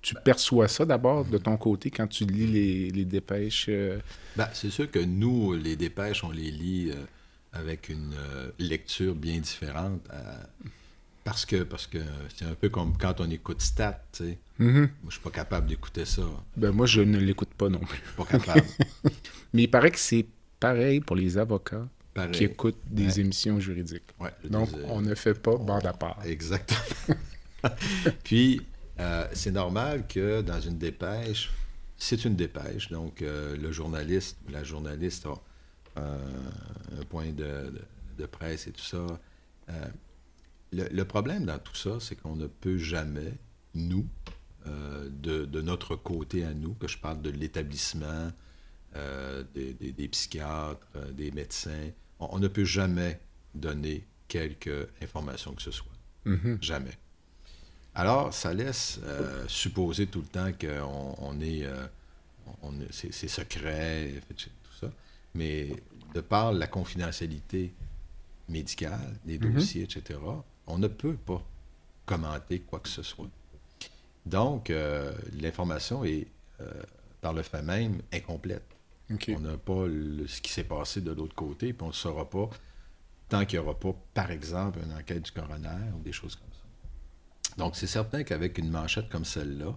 tu 0.00 0.14
perçois 0.14 0.68
ça 0.68 0.84
d'abord 0.84 1.24
de 1.24 1.38
ton 1.38 1.56
côté 1.56 1.90
quand 1.90 2.06
tu 2.06 2.24
lis 2.24 2.90
les, 2.90 3.04
dépêches. 3.04 3.66
Euh? 3.68 3.98
Ben, 4.36 4.48
c'est 4.52 4.70
sûr 4.70 4.90
que 4.90 5.00
nous, 5.00 5.54
les 5.54 5.76
dépêches, 5.76 6.22
on 6.24 6.30
les 6.30 6.50
lit 6.50 6.92
avec 7.52 7.88
une 7.88 8.14
lecture 8.58 9.14
bien 9.14 9.38
différente. 9.38 10.00
parce 11.24 11.46
que 11.46 11.62
parce 11.62 11.86
que 11.86 11.98
c'est 12.34 12.44
un 12.44 12.54
peu 12.54 12.68
comme 12.68 12.96
quand 12.98 13.20
on 13.20 13.30
écoute 13.30 13.62
Stat, 13.62 14.04
tu 14.12 14.24
sais. 14.24 14.38
Mm-hmm. 14.60 14.78
Moi, 14.78 14.88
je 15.08 15.12
suis 15.12 15.22
pas 15.22 15.30
capable 15.30 15.66
d'écouter 15.66 16.04
ça. 16.04 16.22
Ben 16.56 16.70
moi, 16.70 16.86
je 16.86 17.00
ne 17.00 17.18
l'écoute 17.18 17.54
pas 17.54 17.68
non 17.68 17.80
plus. 17.80 18.00
Pas 18.16 18.24
capable. 18.24 18.66
Mais 19.52 19.64
il 19.64 19.70
paraît 19.70 19.90
que 19.90 19.98
c'est 19.98 20.26
pareil 20.60 21.00
pour 21.00 21.16
les 21.16 21.38
avocats 21.38 21.88
qui 22.32 22.44
écoutent 22.44 22.80
des 22.90 23.20
émissions 23.20 23.58
juridiques. 23.60 24.14
Donc, 24.48 24.68
on 24.88 25.00
ne 25.00 25.14
fait 25.14 25.34
pas 25.34 25.56
bande 25.56 25.86
à 25.86 25.92
part. 25.92 26.20
Exactement. 26.24 27.18
Puis, 28.24 28.60
euh, 29.00 29.26
c'est 29.32 29.50
normal 29.50 30.06
que 30.06 30.42
dans 30.42 30.60
une 30.60 30.78
dépêche, 30.78 31.50
c'est 31.96 32.24
une 32.24 32.36
dépêche, 32.36 32.90
donc 32.90 33.22
euh, 33.22 33.56
le 33.56 33.72
journaliste 33.72 34.36
la 34.48 34.62
journaliste 34.62 35.26
a 35.26 36.00
un 36.00 37.04
point 37.08 37.32
de, 37.32 37.72
presse 38.26 38.66
et 38.66 38.72
tout 38.72 38.82
ça. 38.82 39.06
Euh, 39.68 39.88
le, 40.72 41.04
problème 41.04 41.44
dans 41.44 41.58
tout 41.58 41.74
ça, 41.74 41.98
c'est 42.00 42.16
qu'on 42.16 42.36
ne 42.36 42.46
peut 42.46 42.78
jamais, 42.78 43.32
nous, 43.74 44.06
de, 44.66 45.44
de, 45.44 45.60
notre 45.60 45.94
côté 45.94 46.44
à 46.44 46.54
nous, 46.54 46.74
que 46.74 46.88
je 46.88 46.98
parle 46.98 47.20
de 47.22 47.30
l'établissement, 47.30 48.32
des, 49.54 50.08
psychiatres, 50.10 50.86
des 51.12 51.30
médecins, 51.30 51.90
on, 52.20 52.38
ne 52.38 52.48
peut 52.48 52.64
jamais 52.64 53.20
donner 53.54 54.04
quelque 54.28 54.88
information 55.02 55.52
que 55.52 55.62
ce 55.62 55.70
soit. 55.70 55.92
Mm-hmm. 56.26 56.62
Jamais. 56.62 56.98
Alors, 57.94 58.34
ça 58.34 58.52
laisse 58.52 58.98
euh, 59.04 59.44
supposer 59.46 60.06
tout 60.06 60.20
le 60.20 60.26
temps 60.26 60.50
qu'on 60.52 61.14
on 61.18 61.40
est, 61.40 61.64
euh, 61.64 61.86
c'est 62.90 63.28
secret, 63.28 64.14
tout 64.36 64.76
ça. 64.80 64.90
Mais 65.34 65.76
de 66.14 66.20
par 66.20 66.52
la 66.52 66.66
confidentialité 66.66 67.72
médicale, 68.48 69.16
des 69.24 69.38
mm-hmm. 69.38 69.52
dossiers, 69.52 69.82
etc., 69.84 70.18
on 70.66 70.78
ne 70.78 70.88
peut 70.88 71.14
pas 71.14 71.42
commenter 72.06 72.60
quoi 72.60 72.80
que 72.80 72.88
ce 72.88 73.02
soit. 73.02 73.28
Donc, 74.26 74.70
euh, 74.70 75.12
l'information 75.40 76.04
est, 76.04 76.26
par 77.20 77.32
le 77.32 77.42
fait 77.42 77.62
même, 77.62 78.00
incomplète. 78.12 78.73
On 79.10 79.40
n'a 79.40 79.56
pas 79.58 79.86
ce 80.26 80.40
qui 80.40 80.50
s'est 80.50 80.64
passé 80.64 81.00
de 81.00 81.12
l'autre 81.12 81.34
côté, 81.34 81.72
puis 81.72 81.84
on 81.84 81.88
ne 81.88 81.92
saura 81.92 82.28
pas 82.28 82.48
tant 83.28 83.44
qu'il 83.44 83.58
n'y 83.58 83.64
aura 83.64 83.78
pas, 83.78 83.94
par 84.12 84.30
exemple, 84.30 84.80
une 84.84 84.92
enquête 84.92 85.22
du 85.22 85.30
coroner 85.32 85.92
ou 85.96 86.02
des 86.02 86.12
choses 86.12 86.36
comme 86.36 86.52
ça. 86.52 87.56
Donc, 87.56 87.76
c'est 87.76 87.86
certain 87.86 88.22
qu'avec 88.22 88.58
une 88.58 88.70
manchette 88.70 89.08
comme 89.08 89.24
celle-là, 89.24 89.76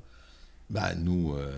ben, 0.69 0.95
nous, 0.95 1.33
euh, 1.35 1.57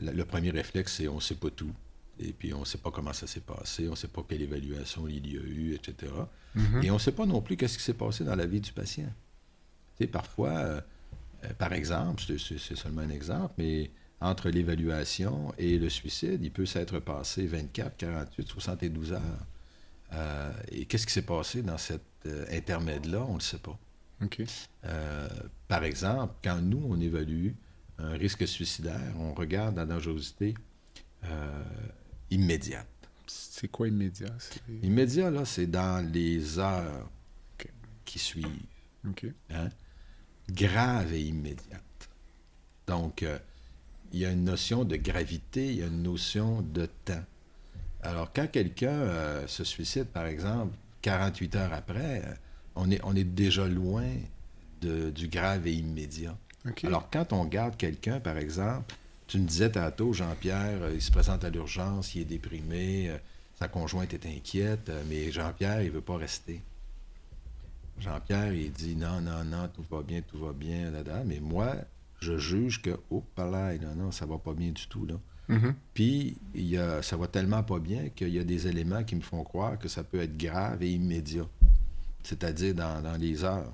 le 0.00 0.24
premier 0.24 0.50
réflexe, 0.50 0.96
c'est 0.96 1.08
on 1.08 1.16
ne 1.16 1.20
sait 1.20 1.36
pas 1.36 1.50
tout. 1.50 1.72
Et 2.18 2.32
puis, 2.32 2.52
on 2.52 2.60
ne 2.60 2.64
sait 2.64 2.78
pas 2.78 2.90
comment 2.90 3.12
ça 3.12 3.26
s'est 3.26 3.40
passé, 3.40 3.86
on 3.86 3.92
ne 3.92 3.96
sait 3.96 4.08
pas 4.08 4.24
quelle 4.28 4.42
évaluation 4.42 5.06
il 5.08 5.32
y 5.32 5.36
a 5.36 5.40
eu, 5.40 5.74
etc. 5.74 6.12
Mm-hmm. 6.56 6.84
Et 6.84 6.90
on 6.90 6.94
ne 6.94 6.98
sait 6.98 7.12
pas 7.12 7.26
non 7.26 7.40
plus 7.40 7.56
qu'est-ce 7.56 7.78
qui 7.78 7.84
s'est 7.84 7.94
passé 7.94 8.24
dans 8.24 8.34
la 8.34 8.46
vie 8.46 8.60
du 8.60 8.72
patient. 8.72 9.12
Tu 9.96 10.04
sais, 10.04 10.06
parfois, 10.08 10.50
euh, 10.50 10.80
euh, 11.44 11.52
par 11.58 11.72
exemple, 11.72 12.22
c'est 12.26 12.76
seulement 12.76 13.02
un 13.02 13.10
exemple, 13.10 13.54
mais 13.58 13.90
entre 14.20 14.50
l'évaluation 14.50 15.52
et 15.58 15.78
le 15.78 15.88
suicide, 15.88 16.40
il 16.42 16.50
peut 16.50 16.66
s'être 16.66 16.98
passé 16.98 17.46
24, 17.46 17.96
48, 17.96 18.48
72 18.48 19.12
heures. 19.12 19.20
Euh, 20.12 20.52
et 20.72 20.86
qu'est-ce 20.86 21.06
qui 21.06 21.12
s'est 21.12 21.22
passé 21.22 21.62
dans 21.62 21.78
cet 21.78 22.02
euh, 22.26 22.44
intermède-là? 22.50 23.24
On 23.24 23.34
ne 23.34 23.38
le 23.38 23.42
sait 23.42 23.58
pas. 23.58 23.78
Euh, 24.84 25.28
par 25.68 25.84
exemple, 25.84 26.34
quand 26.42 26.60
nous, 26.60 26.84
on 26.88 27.00
évalue 27.00 27.50
un 27.98 28.12
risque 28.12 28.46
suicidaire, 28.48 29.14
on 29.18 29.34
regarde 29.34 29.76
la 29.76 29.86
dangerosité 29.86 30.54
immédiate. 32.30 32.86
C'est 33.26 33.68
quoi 33.68 33.88
immédiat? 33.88 34.34
Immédiat, 34.82 35.30
là, 35.30 35.44
c'est 35.44 35.66
dans 35.66 36.04
les 36.12 36.58
heures 36.58 37.10
qui 38.04 38.18
suivent. 38.18 38.46
Hein? 39.50 39.68
Grave 40.50 41.12
et 41.12 41.22
immédiate. 41.22 42.08
Donc, 42.86 43.24
il 44.12 44.20
y 44.20 44.26
a 44.26 44.30
une 44.30 44.44
notion 44.44 44.84
de 44.84 44.96
gravité, 44.96 45.66
il 45.66 45.76
y 45.76 45.82
a 45.82 45.86
une 45.86 46.02
notion 46.02 46.62
de 46.62 46.86
temps. 47.04 47.24
Alors, 48.02 48.32
quand 48.32 48.50
quelqu'un 48.50 48.90
euh, 48.90 49.46
se 49.46 49.64
suicide, 49.64 50.06
par 50.06 50.26
exemple, 50.26 50.74
48 51.02 51.56
heures 51.56 51.72
après, 51.72 52.22
euh, 52.24 52.34
on, 52.76 52.90
est, 52.90 53.00
on 53.04 53.14
est 53.14 53.24
déjà 53.24 53.66
loin 53.66 54.08
de, 54.80 55.10
du 55.10 55.28
grave 55.28 55.66
et 55.66 55.72
immédiat. 55.72 56.36
Alors, 56.84 57.08
quand 57.10 57.32
on 57.32 57.44
garde 57.44 57.76
quelqu'un, 57.76 58.20
par 58.20 58.36
exemple, 58.36 58.94
tu 59.26 59.38
me 59.38 59.46
disais 59.46 59.70
tantôt, 59.70 60.12
Jean-Pierre, 60.12 60.82
euh, 60.82 60.92
il 60.94 61.02
se 61.02 61.10
présente 61.10 61.44
à 61.44 61.50
l'urgence, 61.50 62.14
il 62.14 62.22
est 62.22 62.24
déprimé, 62.24 63.10
sa 63.58 63.68
conjointe 63.68 64.14
est 64.14 64.26
inquiète, 64.26 64.90
mais 65.08 65.32
Jean-Pierre, 65.32 65.82
il 65.82 65.88
ne 65.88 65.92
veut 65.92 66.00
pas 66.00 66.16
rester. 66.16 66.62
Jean-Pierre, 67.98 68.52
il 68.52 68.72
dit 68.72 68.94
non, 68.94 69.20
non, 69.20 69.44
non, 69.44 69.68
tout 69.68 69.84
va 69.90 70.02
bien, 70.02 70.22
tout 70.22 70.38
va 70.38 70.52
bien, 70.52 70.90
là, 70.90 71.02
là. 71.02 71.22
mais 71.24 71.40
moi, 71.40 71.74
je 72.20 72.38
juge 72.38 72.82
que, 72.82 72.98
oh, 73.10 73.24
là, 73.36 73.76
non, 73.78 73.94
non, 73.94 74.10
ça 74.10 74.26
va 74.26 74.38
pas 74.38 74.54
bien 74.54 74.70
du 74.70 74.86
tout, 74.88 75.06
là. 75.06 75.14
Mm-hmm. 75.48 75.74
Puis, 75.94 76.36
il 76.54 76.68
y 76.68 76.76
a, 76.76 77.02
ça 77.02 77.16
va 77.16 77.26
tellement 77.26 77.62
pas 77.62 77.78
bien 77.78 78.10
qu'il 78.10 78.28
y 78.28 78.38
a 78.38 78.44
des 78.44 78.66
éléments 78.66 79.02
qui 79.04 79.16
me 79.16 79.22
font 79.22 79.42
croire 79.44 79.78
que 79.78 79.88
ça 79.88 80.04
peut 80.04 80.20
être 80.20 80.36
grave 80.36 80.82
et 80.82 80.92
immédiat, 80.92 81.46
c'est-à-dire 82.22 82.74
dans, 82.74 83.18
les 83.18 83.44
heures. 83.44 83.72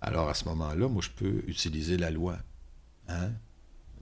Alors, 0.00 0.28
à 0.28 0.34
ce 0.34 0.44
moment-là, 0.46 0.88
moi, 0.88 1.02
je 1.02 1.10
peux 1.10 1.44
utiliser 1.46 1.96
la 1.96 2.10
loi, 2.10 2.38
hein? 3.08 3.30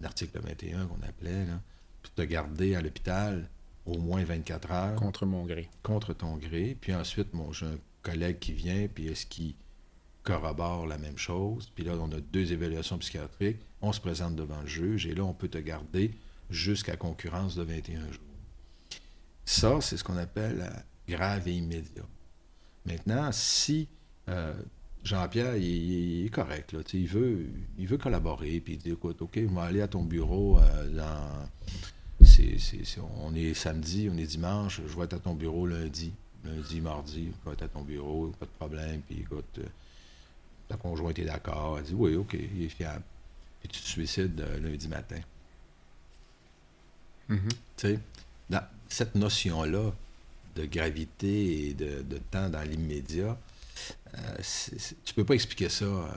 l'article 0.00 0.40
21 0.40 0.86
qu'on 0.86 1.02
appelait, 1.06 1.46
là, 1.46 1.60
pour 2.02 2.12
te 2.14 2.22
garder 2.22 2.74
à 2.74 2.80
l'hôpital 2.80 3.48
au 3.84 3.98
moins 3.98 4.24
24 4.24 4.70
heures. 4.70 4.96
Contre 4.96 5.26
mon 5.26 5.44
gré. 5.44 5.68
Contre 5.82 6.14
ton 6.14 6.36
gré. 6.36 6.76
Puis 6.80 6.94
ensuite, 6.94 7.32
mon, 7.34 7.52
j'ai 7.52 7.66
un 7.66 7.78
collègue 8.02 8.38
qui 8.38 8.52
vient, 8.52 8.88
puis 8.92 9.08
est-ce 9.08 9.26
qu'il 9.26 9.54
corrobore 10.26 10.86
la 10.86 10.98
même 10.98 11.16
chose. 11.16 11.70
Puis 11.74 11.84
là, 11.84 11.92
on 11.98 12.10
a 12.10 12.20
deux 12.20 12.52
évaluations 12.52 12.98
psychiatriques. 12.98 13.60
On 13.80 13.92
se 13.92 14.00
présente 14.00 14.34
devant 14.34 14.60
le 14.60 14.66
juge 14.66 15.06
et 15.06 15.14
là, 15.14 15.24
on 15.24 15.32
peut 15.32 15.48
te 15.48 15.58
garder 15.58 16.10
jusqu'à 16.50 16.96
concurrence 16.96 17.54
de 17.54 17.62
21 17.62 18.00
jours. 18.12 18.22
Ça, 19.44 19.80
c'est 19.80 19.96
ce 19.96 20.04
qu'on 20.04 20.16
appelle 20.16 20.84
grave 21.08 21.46
et 21.46 21.52
immédiat. 21.52 22.02
Maintenant, 22.84 23.30
si 23.30 23.88
euh, 24.28 24.54
Jean-Pierre, 25.04 25.56
il, 25.56 26.26
est 26.26 26.30
correct, 26.30 26.72
là, 26.72 26.80
il, 26.92 27.06
veut, 27.06 27.46
il 27.78 27.86
veut 27.86 27.98
collaborer, 27.98 28.60
puis 28.60 28.74
il 28.74 28.78
dit, 28.78 28.90
écoute, 28.90 29.22
OK, 29.22 29.32
je 29.36 29.46
vais 29.46 29.60
aller 29.60 29.80
à 29.80 29.88
ton 29.88 30.02
bureau 30.02 30.58
euh, 30.58 30.90
dans... 30.90 31.48
on 33.22 33.34
est 33.34 33.54
samedi, 33.54 34.08
on 34.12 34.18
est 34.18 34.26
dimanche, 34.26 34.80
je 34.84 34.96
vais 34.96 35.04
être 35.04 35.14
à 35.14 35.18
ton 35.20 35.34
bureau 35.34 35.66
lundi. 35.66 36.12
Lundi, 36.44 36.80
mardi, 36.80 37.28
je 37.32 37.48
vais 37.48 37.54
être 37.54 37.62
à 37.62 37.68
ton 37.68 37.82
bureau, 37.82 38.32
pas 38.38 38.46
de 38.46 38.50
problème, 38.50 39.00
puis 39.02 39.20
écoute, 39.20 39.58
euh, 39.58 39.66
ta 40.68 40.76
conjointe 40.76 41.18
est 41.18 41.24
d'accord. 41.24 41.78
Elle 41.78 41.84
dit 41.84 41.94
oui, 41.94 42.16
OK, 42.16 42.34
il 42.34 42.64
est 42.64 42.68
fiable. 42.68 43.02
Et 43.64 43.68
tu 43.68 43.80
te 43.80 43.86
suicides 43.86 44.40
euh, 44.40 44.60
lundi 44.60 44.88
matin. 44.88 45.20
Mm-hmm. 47.30 47.50
Tu 47.76 47.88
sais, 47.88 47.98
cette 48.88 49.14
notion-là 49.14 49.92
de 50.54 50.66
gravité 50.66 51.68
et 51.68 51.74
de, 51.74 52.18
temps 52.30 52.48
dans 52.48 52.62
l'immédiat, 52.62 53.38
euh, 54.14 54.36
tu 55.04 55.14
peux 55.14 55.24
pas 55.24 55.34
expliquer 55.34 55.68
ça 55.68 55.84
euh, 55.84 56.08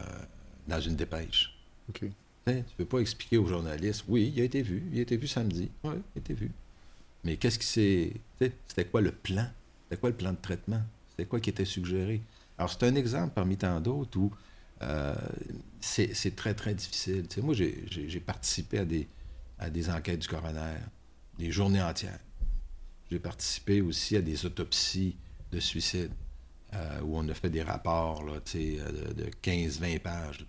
dans 0.68 0.80
une 0.80 0.96
dépêche. 0.96 1.54
OK. 1.90 2.06
Tu 2.46 2.54
ne 2.54 2.62
peux 2.78 2.86
pas 2.86 3.00
expliquer 3.00 3.38
aux 3.38 3.46
journalistes, 3.46 4.06
oui, 4.08 4.32
il 4.36 4.42
a 4.42 4.44
été 4.44 4.62
vu, 4.62 4.84
il 4.92 5.00
a 5.00 5.02
été 5.02 5.18
vu 5.18 5.28
samedi. 5.28 5.70
Oui, 5.84 5.96
il 6.16 6.20
a 6.20 6.22
été 6.22 6.34
vu. 6.34 6.52
Mais 7.24 7.38
qu'est-ce 7.38 7.60
qui 7.60 7.68
s'est. 7.68 8.14
C'était 8.68 8.86
quoi 8.86 9.02
le 9.02 9.12
plan? 9.12 9.48
C'était 9.84 10.00
quoi 10.00 10.10
le 10.10 10.16
plan 10.16 10.32
de 10.32 10.38
traitement? 10.42 10.82
C'était 11.12 11.26
quoi 11.26 11.40
qui 11.40 11.50
était 11.50 11.66
suggéré? 11.66 12.22
Alors, 12.60 12.70
c'est 12.70 12.84
un 12.84 12.96
exemple 12.96 13.32
parmi 13.34 13.56
tant 13.56 13.80
d'autres 13.80 14.20
où 14.20 14.32
euh, 14.82 15.16
c'est 15.80 16.36
très, 16.36 16.54
très 16.54 16.74
difficile. 16.74 17.26
moi, 17.42 17.54
j'ai 17.54 18.20
participé 18.20 18.80
à 18.80 18.86
des, 18.86 19.08
à 19.58 19.70
des 19.70 19.90
enquêtes 19.90 20.20
du 20.20 20.28
coroner, 20.28 20.76
des 21.38 21.52
journées 21.52 21.82
entières. 21.82 22.20
J'ai 23.10 23.20
participé 23.20 23.80
aussi 23.80 24.18
à 24.18 24.22
des 24.22 24.46
autopsies 24.46 25.16
de 25.54 25.60
suicide, 25.62 26.12
euh, 26.74 27.00
où 27.02 27.18
on 27.18 27.28
a 27.30 27.34
fait 27.34 27.50
des 27.50 27.64
rapports 27.64 28.24
là, 28.24 28.34
de, 28.34 29.14
de 29.14 29.30
15-20 29.42 30.00
pages 30.00 30.46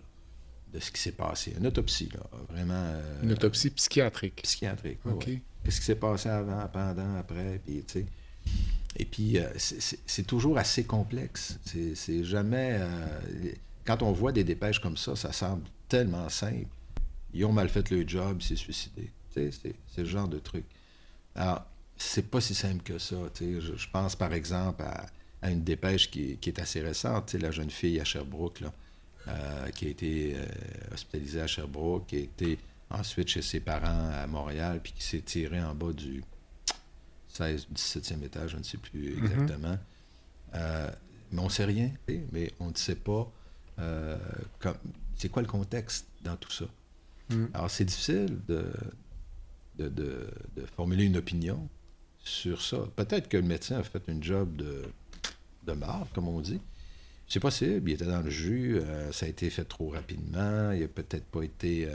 de 0.73 0.81
ce 0.81 0.91
qui 0.91 1.01
s'est 1.01 1.13
passé. 1.13 1.55
Une 1.57 1.69
autopsie, 1.69 2.11
là, 2.13 2.21
vraiment. 2.49 2.75
Euh, 2.75 3.23
Une 3.23 3.33
autopsie 3.33 3.71
psychiatrique. 3.71 4.43
Psychiatrique, 4.43 4.99
OK. 5.05 5.29
Qu'est-ce 5.65 5.79
qui 5.79 5.87
s'est 5.87 5.95
passé 5.95 6.29
avant, 6.29 6.67
pendant, 6.69 7.17
après, 7.17 7.61
puis, 7.65 7.85
tu 7.85 8.01
sais. 8.01 8.07
Et 8.97 9.05
puis, 9.05 9.39
euh, 9.39 9.49
c'est 9.57 10.27
toujours 10.27 10.59
assez 10.59 10.85
complexe. 10.85 11.59
C'est 11.65 12.25
jamais. 12.25 12.79
Euh, 12.81 13.53
quand 13.85 14.03
on 14.03 14.13
voit 14.13 14.33
des 14.33 14.45
dépêches 14.45 14.81
comme 14.81 14.97
ça, 14.97 15.17
ça 15.17 15.33
semble 15.33 15.65
tellement 15.89 16.29
simple. 16.29 16.67
Ils 17.33 17.45
ont 17.45 17.53
mal 17.53 17.69
fait 17.69 17.89
le 17.91 18.07
job, 18.07 18.39
ils 18.41 18.45
s'est 18.45 18.57
suicidé. 18.57 19.11
C'est 19.33 19.73
le 19.99 20.05
genre 20.05 20.29
de 20.29 20.39
truc. 20.39 20.65
Alors, 21.37 21.65
c'est 21.97 22.29
pas 22.29 22.41
si 22.41 22.55
simple 22.55 22.83
que 22.83 22.99
ça. 22.99 23.17
Je, 23.39 23.61
je, 23.61 23.89
pense 23.91 24.17
par 24.17 24.33
exemple 24.33 24.83
à, 24.83 25.51
une 25.51 25.63
dépêche 25.63 26.11
qui, 26.11 26.39
est 26.45 26.59
assez 26.59 26.81
récente. 26.81 27.33
La 27.35 27.53
jeune 27.53 27.71
fille 27.71 28.01
à 28.01 28.05
Sherbrooke, 28.05 28.61
là, 28.61 28.73
euh, 29.29 29.69
qui 29.69 29.87
a 29.87 29.89
été 29.91 30.37
hospitalisée 30.93 31.41
à 31.41 31.47
Sherbrooke, 31.47 32.09
qui 32.09 32.17
a 32.17 32.21
été 32.21 32.59
ensuite 32.91 33.29
chez 33.29 33.43
ses 33.43 33.61
parents 33.61 34.11
à 34.13 34.27
Montréal, 34.27 34.81
puis 34.83 34.93
qui 34.93 35.05
s'est 35.05 35.21
tirée 35.21 35.63
en 35.63 35.75
bas 35.75 35.93
du, 35.93 36.25
16, 37.33 37.69
17e 37.75 38.25
étage, 38.25 38.51
je 38.51 38.57
ne 38.57 38.63
sais 38.63 38.79
plus 38.79 39.17
mhm. 39.17 39.25
exactement. 39.25 39.79
Euh, 40.55 40.91
mais 41.33 41.41
on 41.41 41.45
ne 41.45 41.51
sait 41.51 41.65
rien, 41.65 41.91
mais 42.33 42.53
on 42.59 42.71
ne 42.71 42.77
sait 42.77 42.97
pas 42.97 43.31
euh, 43.79 44.17
c'est 45.17 45.29
quoi 45.29 45.43
le 45.43 45.49
contexte 45.49 46.07
dans 46.23 46.37
tout 46.37 46.51
ça? 46.51 46.67
Mhm. 47.31 47.51
Alors, 47.55 47.71
c'est 47.71 47.85
difficile 47.85 48.39
de 48.49 48.65
de, 49.79 50.27
formuler 50.77 51.05
une 51.05 51.17
opinion 51.17 51.67
sur 52.23 52.61
ça. 52.61 52.81
Peut-être 52.97 53.31
que 53.31 53.39
le 53.39 53.45
médecin 53.45 53.79
a 53.79 53.83
fait 53.83 54.07
un 54.11 54.21
job 54.21 54.55
de, 54.57 54.83
de 55.67 55.73
marre, 55.73 56.07
comme 56.15 56.29
on 56.29 56.39
dit. 56.41 56.61
C'est 57.27 57.41
possible, 57.41 57.89
il 57.89 57.95
était 57.95 58.05
dans 58.05 58.21
le 58.21 58.29
jus, 58.29 58.77
euh, 58.77 59.11
ça 59.11 59.25
a 59.25 59.29
été 59.31 59.49
fait 59.49 59.65
trop 59.65 59.89
rapidement, 59.89 60.73
il 60.73 60.81
n'a 60.81 60.89
peut-être 60.89 61.25
pas 61.25 61.43
été 61.43 61.89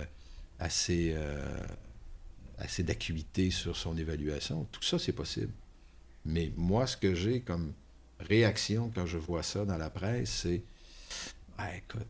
assez, 0.58 1.16
assez 2.58 2.84
d'acuité 2.84 3.52
sur 3.52 3.76
son 3.76 3.98
évaluation. 3.98 4.68
Tout 4.72 4.84
ça, 4.84 5.00
c'est 5.00 5.14
possible. 5.14 5.52
Mais 6.26 6.52
moi, 6.56 6.88
ce 6.88 6.98
que 6.98 7.14
j'ai 7.14 7.42
comme 7.42 7.74
réaction 8.20 8.92
quand 8.94 9.06
je 9.06 9.18
vois 9.18 9.44
ça 9.44 9.66
dans 9.66 9.78
la 9.78 9.90
presse, 9.90 10.30
c'est 10.30 10.64
ah, 11.58 11.76
écoute, 11.76 12.08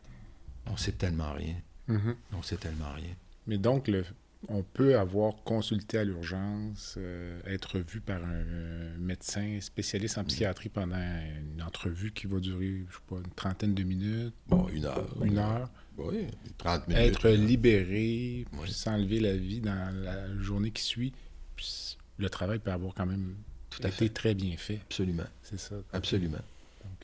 on 0.66 0.76
sait 0.76 0.92
tellement 0.92 1.32
rien. 1.32 1.56
Mm-hmm. 1.88 2.14
On 2.32 2.42
sait 2.42 2.56
tellement 2.56 2.92
rien. 2.94 3.14
Mais 3.46 3.58
donc, 3.58 3.86
le, 3.86 4.04
on 4.48 4.62
peut 4.62 4.98
avoir 4.98 5.34
consulté 5.44 5.98
à 5.98 6.04
l'urgence, 6.04 6.96
euh, 6.98 7.40
être 7.46 7.78
vu 7.78 8.00
par 8.00 8.22
un 8.24 8.98
médecin 8.98 9.58
spécialiste 9.60 10.18
en 10.18 10.24
psychiatrie 10.24 10.68
pendant 10.68 10.96
une 10.96 11.62
entrevue 11.62 12.12
qui 12.12 12.26
va 12.26 12.40
durer, 12.40 12.84
je 12.88 12.94
sais 12.94 13.02
pas, 13.08 13.16
une 13.16 13.34
trentaine 13.34 13.74
de 13.74 13.82
minutes. 13.82 14.34
Bon, 14.48 14.68
une 14.68 14.84
heure. 14.84 15.08
Une 15.22 15.38
heure. 15.38 15.70
Oui, 15.98 16.26
30 16.58 16.88
minutes. 16.88 17.02
Être 17.02 17.28
libéré, 17.30 18.44
puis 18.62 18.72
s'enlever 18.72 19.20
la 19.20 19.36
vie 19.36 19.60
dans 19.60 19.94
la 20.04 20.36
journée 20.40 20.70
qui 20.70 20.82
suit. 20.82 21.12
Puis 21.56 21.96
le 22.18 22.28
travail 22.28 22.58
peut 22.58 22.70
avoir 22.72 22.94
quand 22.94 23.06
même 23.06 23.34
Tout 23.70 23.80
à 23.82 23.88
été 23.88 23.96
fait. 23.96 24.08
très 24.10 24.34
bien 24.34 24.56
fait. 24.56 24.80
Absolument. 24.84 25.26
C'est 25.42 25.58
ça. 25.58 25.76
Absolument. 25.92 26.38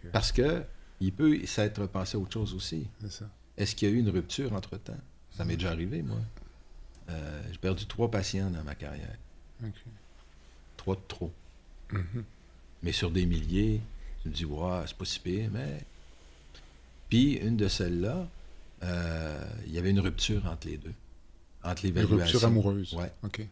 Euh, 0.05 0.09
Parce 0.13 0.33
que 0.33 0.63
il 1.01 1.13
peut 1.13 1.45
s'être 1.47 1.87
pensé 1.87 2.17
à 2.17 2.21
autre 2.21 2.33
chose 2.33 2.55
aussi. 2.55 2.87
C'est 3.01 3.11
ça. 3.13 3.29
Est-ce 3.57 3.75
qu'il 3.75 3.89
y 3.89 3.93
a 3.93 3.95
eu 3.95 3.99
une 3.99 4.11
rupture 4.11 4.53
entre-temps? 4.53 4.99
Ça 5.31 5.45
m'est 5.45 5.57
déjà 5.57 5.71
arrivé, 5.71 6.03
moi. 6.03 6.19
Euh, 7.11 7.43
j'ai 7.51 7.59
perdu 7.59 7.87
trois 7.87 8.11
patients 8.11 8.51
dans 8.51 8.63
ma 8.63 8.75
carrière. 8.75 9.17
Trois 10.77 10.97
de 10.97 11.01
trop. 11.09 11.33
Mm-hmm. 11.91 12.23
Mais 12.83 12.93
sur 12.93 13.11
des 13.11 13.27
milliers, 13.27 13.81
tu 14.23 14.29
me 14.29 14.35
dis, 14.35 14.45
ouais, 14.45 14.83
c'est 14.87 14.97
pas 14.97 15.05
si 15.05 15.21
pire, 15.21 15.51
mais. 15.53 15.81
Puis, 17.09 17.35
une 17.35 17.57
de 17.57 17.69
celles-là, 17.69 18.29
euh, 18.83 19.45
il 19.67 19.73
y 19.73 19.79
avait 19.79 19.91
une 19.91 20.01
rupture 20.01 20.47
entre 20.47 20.67
les 20.67 20.77
deux. 20.77 20.95
Entre 21.63 21.85
l'évaluation. 21.85 22.17
Une 22.17 22.23
rupture 22.23 22.45
amoureuse. 22.45 22.97
Oui. 22.99 23.47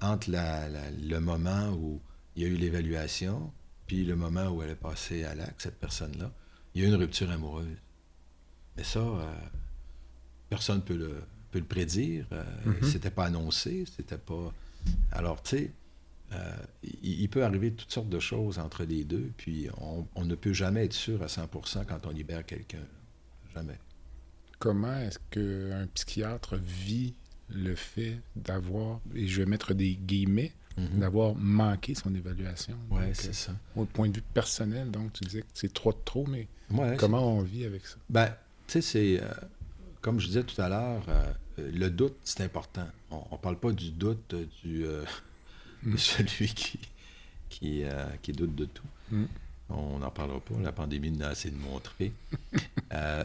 Entre, 0.00 0.30
le 0.30 1.18
moment 1.18 1.70
où 1.72 2.00
il 2.34 2.42
y 2.42 2.46
a 2.46 2.48
eu 2.48 2.56
l'évaluation, 2.56 3.52
puis 3.86 4.04
le 4.04 4.16
moment 4.16 4.48
où 4.48 4.62
elle 4.62 4.70
est 4.70 4.74
passée 4.74 5.24
à 5.24 5.34
l'acte, 5.34 5.62
cette 5.62 5.78
personne-là, 5.78 6.30
il 6.74 6.82
y 6.82 6.84
a 6.84 6.88
eu 6.88 6.90
une 6.90 6.96
rupture 6.96 7.30
amoureuse. 7.30 7.78
Mais 8.76 8.84
ça, 8.84 9.00
euh, 9.00 9.34
personne 10.48 10.76
ne 10.76 10.82
peut 10.82 10.96
le, 10.96 11.22
peut 11.50 11.58
le 11.58 11.64
prédire. 11.64 12.26
Euh, 12.32 12.44
mm-hmm. 12.66 12.84
C'était 12.84 13.10
pas 13.10 13.24
annoncé, 13.24 13.84
c'était 13.96 14.18
pas. 14.18 14.52
Alors, 15.12 15.42
tu 15.42 15.56
sais, 15.56 15.70
euh, 16.32 16.56
il, 17.02 17.28
peut 17.28 17.44
arriver 17.44 17.72
toutes 17.72 17.90
sortes 17.90 18.08
de 18.08 18.20
choses 18.20 18.58
entre 18.58 18.84
les 18.84 19.04
deux, 19.04 19.30
puis 19.36 19.68
on, 19.78 20.06
on 20.14 20.24
ne 20.24 20.34
peut 20.34 20.52
jamais 20.52 20.84
être 20.84 20.92
sûr 20.92 21.22
à 21.22 21.26
100% 21.26 21.84
quand 21.86 22.06
on 22.06 22.10
libère 22.10 22.44
quelqu'un. 22.44 22.84
Jamais 23.54 23.78
comment 24.58 24.96
est-ce 24.98 25.18
qu'un 25.30 25.86
psychiatre 25.94 26.56
vit 26.56 27.14
le 27.48 27.74
fait 27.74 28.18
d'avoir, 28.34 29.00
et 29.14 29.26
je 29.26 29.40
vais 29.42 29.46
mettre 29.46 29.74
des 29.74 29.94
guillemets, 29.94 30.52
mhm. 30.76 30.98
d'avoir 30.98 31.34
manqué 31.34 31.94
son 31.94 32.14
évaluation. 32.14 32.76
Oui, 32.90 33.02
c'est 33.12 33.34
ça. 33.34 33.52
Au 33.76 33.84
point 33.84 34.08
de 34.08 34.16
vue 34.16 34.24
personnel, 34.34 34.90
donc 34.90 35.12
tu 35.12 35.24
disais 35.24 35.42
que 35.42 35.46
c'est 35.54 35.72
trop 35.72 35.92
de 35.92 35.98
trop, 36.04 36.26
mais 36.26 36.48
comment 36.98 37.36
on 37.36 37.42
vit 37.42 37.64
avec 37.64 37.86
ça? 37.86 37.96
Ben, 38.10 38.28
tu 38.66 38.72
sais, 38.72 38.82
c'est, 38.82 39.22
euh, 39.22 39.28
comme 40.00 40.18
je 40.18 40.26
disais 40.26 40.42
tout 40.42 40.60
à 40.60 40.68
l'heure, 40.68 41.04
euh, 41.08 41.32
le 41.58 41.88
doute, 41.88 42.16
c'est 42.24 42.42
important. 42.42 42.86
On 43.10 43.22
ne 43.32 43.38
parle 43.38 43.58
pas 43.58 43.72
du 43.72 43.90
doute 43.90 44.34
du, 44.62 44.84
euh, 44.84 45.04
de 45.84 45.90
mm. 45.90 45.98
celui 45.98 46.48
qui, 46.48 46.78
qui, 47.48 47.84
qui, 48.22 48.32
doute 48.32 48.54
de 48.54 48.64
tout. 48.64 48.86
Mm. 49.10 49.24
On 49.68 49.98
n'en 49.98 50.10
parlera 50.10 50.40
pas, 50.40 50.54
la 50.62 50.72
pandémie 50.72 51.10
nous 51.10 51.24
a 51.24 51.28
assez 51.28 51.50
de 51.50 51.56
montrer. 51.56 52.12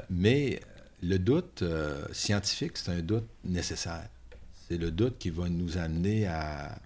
mais 0.09 0.59
le 1.01 1.17
doute 1.17 1.61
euh, 1.63 2.05
scientifique, 2.11 2.77
c'est 2.77 2.91
un 2.91 3.01
doute 3.01 3.27
nécessaire. 3.43 4.07
C'est 4.67 4.77
le 4.77 4.91
doute 4.91 5.17
qui 5.17 5.29
va 5.29 5.49
nous 5.49 5.77
amener 5.77 6.27
à, 6.27 6.79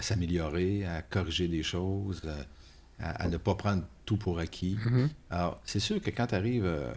s'améliorer, 0.00 0.84
à 0.86 1.02
corriger 1.02 1.46
des 1.46 1.62
choses, 1.62 2.22
à, 2.98 3.28
ne 3.28 3.36
pas 3.36 3.54
prendre 3.54 3.84
tout 4.04 4.16
pour 4.16 4.38
acquis. 4.38 4.76
Mm-hmm. 4.76 5.08
Alors, 5.30 5.60
c'est 5.64 5.80
sûr 5.80 6.00
que 6.00 6.10
quand 6.10 6.32
arrive 6.32 6.64
euh, 6.64 6.92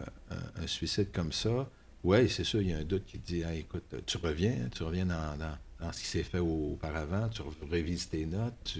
un, 0.60 0.66
suicide 0.66 1.12
comme 1.12 1.32
ça, 1.32 1.70
oui, 2.02 2.28
c'est 2.28 2.44
sûr, 2.44 2.60
il 2.60 2.70
y 2.70 2.72
a 2.72 2.78
un 2.78 2.84
doute 2.84 3.04
qui 3.06 3.18
te 3.18 3.26
dit 3.26 3.42
écoute, 3.54 3.94
tu 4.04 4.16
reviens, 4.18 4.68
tu 4.74 4.82
reviens 4.82 5.06
dans, 5.06 5.92
ce 5.92 6.00
qui 6.00 6.06
s'est 6.06 6.22
fait 6.22 6.38
auparavant, 6.38 7.28
tu 7.28 7.42
révises 7.70 8.08
tes 8.08 8.26
notes. 8.26 8.78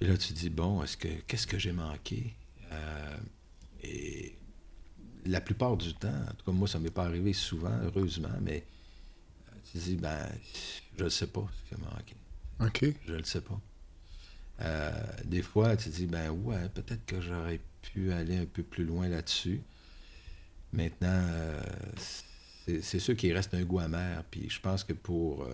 Et 0.00 0.06
là, 0.06 0.16
tu 0.16 0.32
dis 0.32 0.50
bon, 0.50 0.82
est-ce 0.82 0.96
que 0.96 1.08
qu'est-ce 1.26 1.46
que 1.46 1.58
j'ai 1.58 1.72
manqué? 1.72 2.34
Euh, 2.72 3.16
Et 3.82 4.36
la 5.26 5.40
plupart 5.40 5.76
du 5.76 5.94
temps, 5.94 6.08
en 6.08 6.34
tout 6.34 6.44
cas, 6.44 6.52
moi, 6.52 6.68
ça 6.68 6.78
ne 6.78 6.84
m'est 6.84 6.90
pas 6.90 7.04
arrivé 7.04 7.32
souvent, 7.32 7.76
heureusement, 7.84 8.36
mais 8.42 8.64
euh, 9.48 9.56
tu 9.70 9.78
dis, 9.78 9.96
ben, 9.96 10.28
je 10.98 11.04
ne 11.04 11.08
sais 11.08 11.26
pas 11.26 11.46
ce 11.64 11.74
qui 11.74 11.80
m'a 11.80 11.90
manqué. 11.90 12.14
OK. 12.60 12.94
Je 13.06 13.12
ne 13.12 13.18
le 13.18 13.24
sais 13.24 13.40
pas. 13.40 13.60
Euh, 14.60 14.92
des 15.24 15.42
fois, 15.42 15.76
tu 15.76 15.88
dis, 15.88 16.06
ben 16.06 16.30
ouais, 16.30 16.68
peut-être 16.68 17.04
que 17.06 17.20
j'aurais 17.20 17.60
pu 17.82 18.12
aller 18.12 18.36
un 18.38 18.44
peu 18.44 18.62
plus 18.62 18.84
loin 18.84 19.08
là-dessus. 19.08 19.60
Maintenant, 20.72 21.08
euh, 21.08 21.60
c'est 22.80 22.98
sûr 23.00 23.16
qu'il 23.16 23.32
reste 23.32 23.54
un 23.54 23.64
goût 23.64 23.80
amer. 23.80 24.22
Puis 24.30 24.48
je 24.48 24.60
pense 24.60 24.84
que 24.84 24.92
pour, 24.92 25.46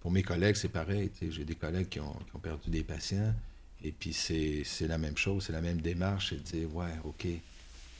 pour 0.00 0.10
mes 0.10 0.22
collègues, 0.22 0.56
c'est 0.56 0.68
pareil. 0.68 1.10
J'ai 1.20 1.44
des 1.44 1.54
collègues 1.54 1.88
qui 1.88 2.00
ont, 2.00 2.12
qui 2.12 2.36
ont, 2.36 2.40
perdu 2.40 2.70
des 2.70 2.82
patients. 2.82 3.34
Et 3.82 3.92
puis 3.92 4.12
c'est 4.12 4.64
la 4.88 4.98
même 4.98 5.16
chose, 5.16 5.44
c'est 5.46 5.52
la 5.52 5.60
même 5.60 5.80
démarche. 5.80 6.30
C'est 6.30 6.36
de 6.36 6.42
dire, 6.42 6.74
ouais, 6.74 6.92
OK, 7.04 7.26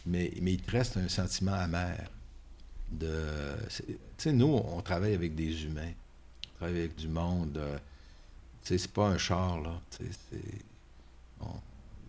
mais, 0.06 0.32
mais 0.40 0.54
il 0.54 0.62
te 0.62 0.70
reste 0.70 0.96
un 0.96 1.08
sentiment 1.08 1.54
amer. 1.54 2.10
Tu 2.98 3.06
sais, 4.18 4.32
nous, 4.32 4.46
on 4.46 4.80
travaille 4.82 5.14
avec 5.14 5.34
des 5.34 5.64
humains. 5.64 5.92
On 6.46 6.56
travaille 6.56 6.78
avec 6.78 6.96
du 6.96 7.08
monde. 7.08 7.56
Euh, 7.58 7.76
tu 8.62 8.68
sais, 8.68 8.78
c'est 8.78 8.92
pas 8.92 9.08
un 9.08 9.18
char, 9.18 9.60
là. 9.60 9.80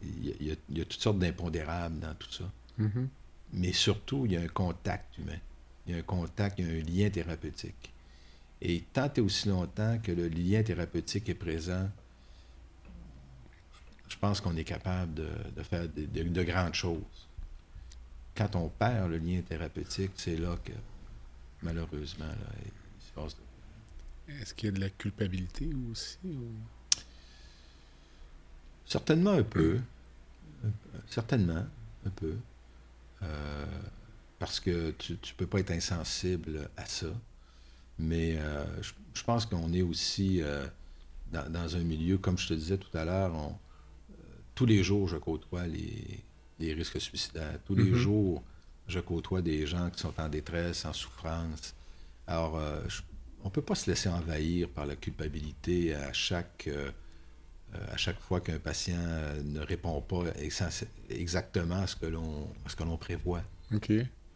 Il 0.03 0.35
y, 0.39 0.57
y, 0.69 0.81
a 0.81 0.85
toutes 0.85 1.01
sortes 1.01 1.19
d'impondérables 1.19 1.99
dans 1.99 2.13
tout 2.13 2.31
ça. 2.31 2.51
Mm-hmm. 2.79 3.07
Mais 3.53 3.73
surtout, 3.73 4.25
il 4.25 4.33
y 4.33 4.37
a 4.37 4.41
un 4.41 4.47
contact 4.47 5.17
humain. 5.17 5.39
Il 5.85 5.93
y 5.93 5.95
a 5.95 5.99
un 5.99 6.03
contact, 6.03 6.59
il 6.59 6.67
y 6.67 6.69
a 6.69 6.73
un 6.73 6.83
lien 6.83 7.09
thérapeutique. 7.09 7.91
Et 8.61 8.83
tant 8.93 9.11
et 9.13 9.21
aussi 9.21 9.49
longtemps 9.49 9.97
que 10.01 10.11
le 10.11 10.27
lien 10.27 10.63
thérapeutique 10.63 11.29
est 11.29 11.35
présent, 11.35 11.89
je 14.07 14.17
pense 14.17 14.39
qu'on 14.39 14.55
est 14.55 14.63
capable 14.63 15.13
de, 15.13 15.63
faire 15.63 15.87
de, 15.89 16.43
grandes 16.43 16.73
choses 16.73 17.27
quand 18.35 18.55
on 18.55 18.69
perd 18.69 19.09
le 19.09 19.17
lien 19.17 19.41
thérapeutique, 19.41 20.11
c'est 20.15 20.35
là 20.35 20.57
que, 20.63 20.73
malheureusement, 21.63 22.25
il 22.65 23.05
se 23.05 23.11
passe. 23.13 23.37
Est-ce 24.27 24.53
qu'il 24.53 24.69
y 24.69 24.71
a 24.71 24.75
de 24.75 24.81
la 24.81 24.89
culpabilité 24.89 25.69
aussi? 25.91 26.17
Certainement 28.85 29.31
un 29.31 29.43
peu. 29.43 29.79
Certainement 31.07 31.65
un 32.05 32.09
peu. 32.09 32.35
Euh, 33.23 33.65
parce 34.39 34.59
que 34.59 34.91
tu 34.91 35.13
ne 35.13 35.37
peux 35.37 35.47
pas 35.47 35.59
être 35.59 35.71
insensible 35.71 36.69
à 36.75 36.85
ça. 36.85 37.07
Mais 37.97 38.37
euh, 38.37 38.65
je, 39.13 39.23
pense 39.23 39.45
qu'on 39.45 39.71
est 39.71 39.81
aussi 39.81 40.41
euh, 40.41 40.67
dans, 41.31 41.75
un 41.75 41.83
milieu, 41.83 42.17
comme 42.17 42.37
je 42.37 42.49
te 42.49 42.53
disais 42.53 42.77
tout 42.77 42.95
à 42.97 43.05
l'heure, 43.05 43.33
tous 44.53 44.65
les 44.65 44.83
jours, 44.83 45.07
je 45.07 45.17
côtoie 45.17 45.65
les, 45.67 46.24
des 46.59 46.73
risques 46.73 47.01
suicidaires. 47.01 47.59
Tous 47.65 47.75
les 47.75 47.91
mhm. 47.91 47.95
jours, 47.95 48.43
je 48.87 48.99
côtoie 48.99 49.41
des 49.41 49.65
gens 49.65 49.89
qui 49.89 49.99
sont 49.99 50.13
en 50.17 50.29
détresse, 50.29 50.85
en 50.85 50.93
souffrance. 50.93 51.73
Alors, 52.27 52.57
euh, 52.57 52.81
on 53.43 53.45
ne 53.45 53.53
peut 53.53 53.61
pas 53.61 53.75
se 53.75 53.89
laisser 53.89 54.09
envahir 54.09 54.69
par 54.69 54.85
la 54.85 54.95
culpabilité 54.95 55.93
à 55.93 56.13
chaque, 56.13 56.67
euh, 56.67 56.89
à 57.91 57.97
chaque 57.97 58.19
fois 58.19 58.41
qu'un 58.41 58.59
patient 58.59 58.97
ne 59.43 59.59
répond 59.59 60.01
pas 60.01 60.23
exactement 61.09 61.81
à 61.81 61.87
ce 61.87 61.95
que 61.95 62.83
l'on 62.83 62.97
prévoit. 62.97 63.43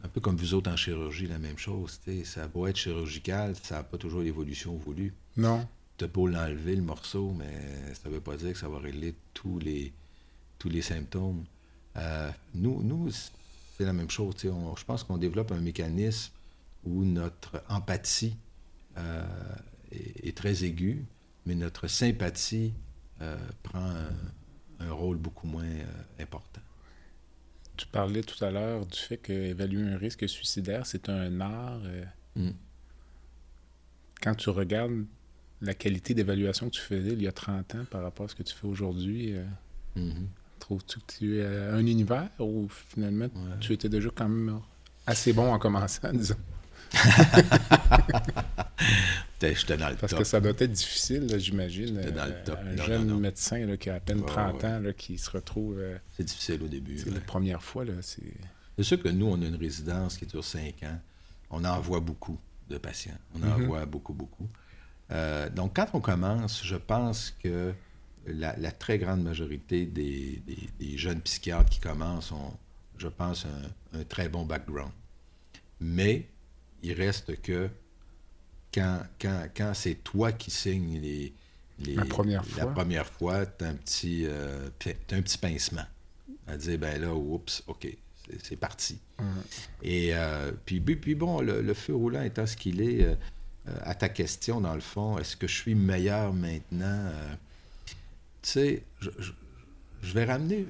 Un 0.01 0.07
peu 0.07 0.21
comme 0.21 0.37
vous 0.37 0.53
autres 0.53 0.71
en 0.71 0.77
chirurgie, 0.77 1.27
la 1.27 1.39
même 1.39 1.57
chose. 1.57 1.99
Ça 2.23 2.47
doit 2.47 2.69
être 2.69 2.77
chirurgical, 2.77 3.55
ça 3.61 3.77
n'a 3.77 3.83
pas 3.83 3.97
toujours 3.97 4.21
l'évolution 4.21 4.75
voulue. 4.75 5.13
Non. 5.35 5.67
Tu 5.97 6.07
beau 6.07 6.27
l'enlever, 6.27 6.75
le 6.75 6.81
morceau, 6.81 7.33
mais 7.37 7.93
ça 7.93 8.07
ne 8.07 8.13
veut 8.13 8.21
pas 8.21 8.37
dire 8.37 8.53
que 8.53 8.59
ça 8.59 8.69
va 8.69 8.79
régler 8.79 9.13
tous 9.33 9.59
les, 9.59 9.91
tous 10.57 10.69
les 10.69 10.81
symptômes. 10.81 11.43
Euh, 11.97 12.31
nous, 12.53 12.81
nous 12.83 13.09
c'est 13.11 13.85
la 13.85 13.93
même 13.93 14.09
chose. 14.09 14.35
je 14.41 14.83
pense 14.83 15.03
qu'on 15.03 15.17
développe 15.17 15.51
un 15.51 15.61
mécanisme 15.61 16.33
où 16.83 17.03
notre 17.05 17.63
empathie 17.69 18.35
euh, 18.97 19.25
est, 19.91 20.35
très 20.35 20.63
aiguë. 20.65 21.05
mais 21.45 21.55
notre 21.55 21.87
sympathie 21.87 22.73
prend 23.63 23.93
un, 24.79 24.91
rôle 24.91 25.17
beaucoup 25.17 25.47
moins 25.47 25.69
important. 26.19 26.61
Tu 27.75 27.85
parlais 27.87 28.23
tout 28.23 28.43
à 28.43 28.51
l'heure 28.51 28.85
du 28.85 28.97
fait 28.97 29.17
qu'évaluer 29.17 29.83
un 29.83 29.97
risque 29.97 30.27
suicidaire, 30.27 30.85
c'est 30.85 31.09
un 31.09 31.39
art. 31.41 31.81
Mm. 32.35 32.51
Quand 34.21 34.35
tu 34.35 34.49
regardes 34.49 35.05
la 35.61 35.73
qualité 35.73 36.13
d'évaluation 36.13 36.69
que 36.69 36.75
tu 36.75 36.81
faisais 36.81 37.13
il 37.13 37.21
y 37.21 37.27
a 37.27 37.31
30 37.31 37.75
ans 37.75 37.85
par 37.89 38.03
rapport 38.03 38.25
à 38.25 38.29
ce 38.29 38.35
que 38.35 38.43
tu 38.43 38.55
fais 38.55 38.67
aujourd'hui, 38.67 39.35
mm-hmm. 39.97 40.27
Trouves-tu 40.69 40.99
que 40.99 41.13
tu 41.17 41.39
es 41.39 41.45
un 41.45 41.79
univers 41.79 42.29
ou 42.37 42.67
finalement 42.69 43.27
tu 43.59 43.73
étais 43.73 43.89
déjà 43.89 44.09
quand 44.13 44.29
même 44.29 44.59
assez 45.07 45.33
bon 45.33 45.51
en 45.51 45.57
commençant, 45.57 46.13
disons? 46.13 46.35
J'étais 49.41 49.77
dans 49.77 49.89
le 49.89 49.95
Parce 49.95 50.13
que 50.13 50.23
ça 50.23 50.39
doit 50.39 50.51
être 50.51 50.71
difficile, 50.71 51.27
j'imagine. 51.39 51.99
Dans 52.11 52.25
le 52.25 52.43
top. 52.43 52.59
Un 52.65 52.75
jeune 52.83 53.19
médecin 53.19 53.77
qui 53.77 53.89
a 53.89 53.95
à 53.95 53.99
peine 53.99 54.23
30 54.23 54.63
ans 54.63 54.81
qui 54.95 55.17
se 55.17 55.31
retrouve. 55.31 55.79
Euh, 55.79 55.97
c'est 56.15 56.23
difficile 56.23 56.61
au 56.63 56.67
début. 56.67 56.99
C'est 56.99 57.11
la 57.13 57.19
première 57.19 57.63
fois. 57.63 57.85
C'est 58.01 58.21
c'est 58.77 58.83
sûr 58.83 59.01
que 59.01 59.09
nous, 59.09 59.25
on 59.25 59.41
a 59.41 59.45
une 59.45 59.55
résidence 59.55 60.17
qui 60.17 60.25
dure 60.25 60.43
5 60.43 60.83
ans. 60.83 60.99
On 61.49 61.65
en 61.65 61.79
voit 61.79 61.99
beaucoup 61.99 62.39
de 62.69 62.77
patients. 62.77 63.17
On 63.35 63.43
en 63.43 63.57
mm-hmm. 63.59 63.65
voit 63.65 63.85
beaucoup, 63.85 64.13
beaucoup. 64.13 64.47
Euh, 65.11 65.49
donc, 65.49 65.75
quand 65.75 65.87
on 65.93 65.99
commence, 65.99 66.63
je 66.63 66.75
pense 66.75 67.33
que 67.43 67.73
la, 68.33 68.71
très 68.71 68.97
grande 68.97 69.23
majorité 69.23 69.85
des, 69.85 70.41
jeunes 70.95 71.21
psychiatres 71.21 71.69
qui 71.69 71.79
commencent 71.79 72.31
ont, 72.31 72.53
je 72.97 73.07
pense, 73.07 73.45
un, 73.45 73.99
un 73.99 74.03
très 74.03 74.29
bon 74.29 74.45
background. 74.45 74.91
Mais 75.81 76.25
il 76.83 76.93
reste 76.93 77.41
que 77.41 77.69
quand, 78.73 79.01
quand, 79.19 79.73
c'est 79.73 79.95
toi 79.95 80.31
qui 80.31 80.51
signes 80.51 80.99
les, 80.99 81.33
la 81.95 82.05
première 82.05 82.45
fois, 82.45 82.63
la 82.63 82.71
première 82.71 83.05
fois 83.05 83.45
tu 83.45 83.65
as, 83.65 83.69
un 83.69 83.75
petit, 83.75 84.25
euh, 84.25 84.69
un 85.11 85.21
petit 85.21 85.37
pincement. 85.37 85.85
À 86.47 86.57
dire, 86.57 86.79
ben 86.79 86.99
là, 86.99 87.13
oups, 87.13 87.63
OK, 87.67 87.87
c'est 88.43 88.55
parti. 88.55 88.97
Et 89.83 90.09
euh, 90.13 90.51
puis, 90.65 90.79
puis, 90.79 91.15
bon, 91.15 91.41
le, 91.41 91.73
feu 91.73 91.95
roulant 91.95 92.23
étant 92.23 92.45
ce 92.45 92.57
qu'il 92.57 92.81
est, 92.81 93.03
euh, 93.03 93.15
à 93.81 93.93
ta 93.93 94.09
question, 94.09 94.61
dans 94.61 94.73
le 94.73 94.81
fond, 94.81 95.17
est-ce 95.19 95.37
que 95.37 95.47
je 95.47 95.55
suis 95.55 95.75
meilleur 95.75 96.33
maintenant? 96.33 97.11
Tu 98.41 98.49
sais, 98.49 98.83
je, 98.99 99.09
je, 100.01 100.13
vais 100.13 100.25
ramener 100.25 100.65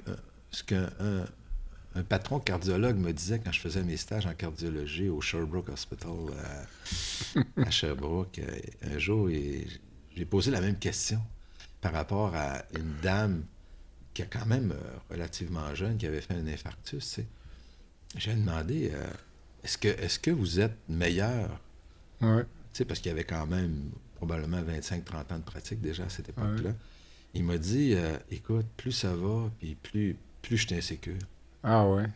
ce 0.50 0.62
qu'un 0.62 0.90
un 1.94 2.02
patron 2.02 2.38
cardiologue 2.38 2.96
me 2.96 3.12
disait 3.12 3.40
quand 3.40 3.52
je 3.52 3.60
faisais 3.60 3.82
mes 3.82 3.96
stages 3.96 4.26
en 4.26 4.34
cardiologie 4.34 5.08
au 5.08 5.20
Sherbrooke 5.20 5.70
Hospital 5.70 6.12
à, 7.56 7.70
Sherbrooke, 7.70 8.38
euh, 8.38 8.94
un 8.94 8.98
jour, 8.98 9.28
j'ai 9.28 10.24
posé 10.24 10.50
la 10.50 10.60
même 10.60 10.78
question 10.78 11.20
par 11.80 11.92
rapport 11.92 12.34
à 12.34 12.62
une 12.78 12.94
dame 13.02 13.44
qui 14.14 14.22
est 14.22 14.28
quand 14.30 14.46
même 14.46 14.72
euh, 14.72 14.98
relativement 15.10 15.74
jeune, 15.74 15.96
qui 15.96 16.06
avait 16.06 16.20
fait 16.20 16.34
un 16.34 16.46
infarctus. 16.46 17.20
J'ai 18.16 18.34
demandé 18.34 18.90
euh, 18.92 19.06
est-ce 19.64 19.78
que, 19.78 19.88
est 19.88 20.20
que 20.20 20.30
vous 20.30 20.60
êtes 20.60 20.76
meilleur? 20.88 21.60
Ouais. 22.20 22.44
Parce 22.86 23.00
qu'il 23.00 23.10
y 23.10 23.12
avait 23.12 23.24
quand 23.24 23.46
même 23.46 23.90
probablement 24.16 24.62
25-30 24.62 25.32
ans 25.32 25.38
de 25.38 25.44
pratique 25.44 25.80
déjà 25.80 26.04
à 26.04 26.08
cette 26.08 26.28
époque-là. 26.28 26.72
Il 27.34 27.44
m'a 27.44 27.58
dit 27.58 27.94
écoute, 28.30 28.66
plus 28.76 28.92
ça 28.92 29.14
va, 29.14 29.50
puis 29.58 29.76
plus, 29.76 30.16
plus 30.42 30.56
je 30.56 30.66
suis 30.66 30.74
insécure. 30.74 31.18
Ah 31.62 31.86
ouais? 31.88 32.06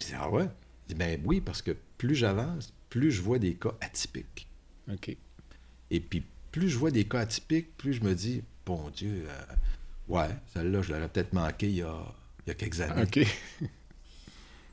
Je 0.00 0.06
dis, 0.06 0.12
ah 0.14 0.28
ouais? 0.30 0.48
Je 0.84 0.94
dis, 0.94 0.98
ben 0.98 1.20
oui, 1.24 1.40
parce 1.40 1.62
que 1.62 1.76
plus 1.96 2.14
j'avance, 2.14 2.72
plus 2.90 3.10
je 3.10 3.22
vois 3.22 3.38
des 3.38 3.54
cas 3.54 3.72
atypiques. 3.80 4.46
OK. 4.92 5.16
Et 5.90 6.00
puis, 6.00 6.24
plus 6.50 6.68
je 6.68 6.78
vois 6.78 6.90
des 6.90 7.04
cas 7.04 7.20
atypiques, 7.20 7.76
plus 7.76 7.94
je 7.94 8.02
me 8.02 8.14
dis, 8.14 8.42
bon 8.66 8.90
Dieu, 8.90 9.24
euh, 9.26 9.54
ouais, 10.08 10.28
celle-là, 10.52 10.82
je 10.82 10.92
l'aurais 10.92 11.08
peut-être 11.08 11.32
manqué 11.32 11.68
il 11.68 11.76
y, 11.76 11.82
a, 11.82 12.14
il 12.46 12.48
y 12.48 12.52
a 12.52 12.54
quelques 12.54 12.80
années. 12.80 13.02
OK. 13.02 13.20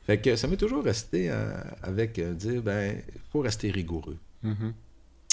fait 0.05 0.21
que 0.21 0.36
ça 0.36 0.47
m'est 0.47 0.57
toujours 0.57 0.84
resté 0.84 1.30
euh, 1.30 1.53
avec 1.84 2.17
euh, 2.19 2.34
dire, 2.34 2.61
ben, 2.61 3.01
il 3.13 3.21
faut 3.32 3.41
rester 3.41 3.71
rigoureux. 3.71 4.17
Mm-hmm. 4.43 4.73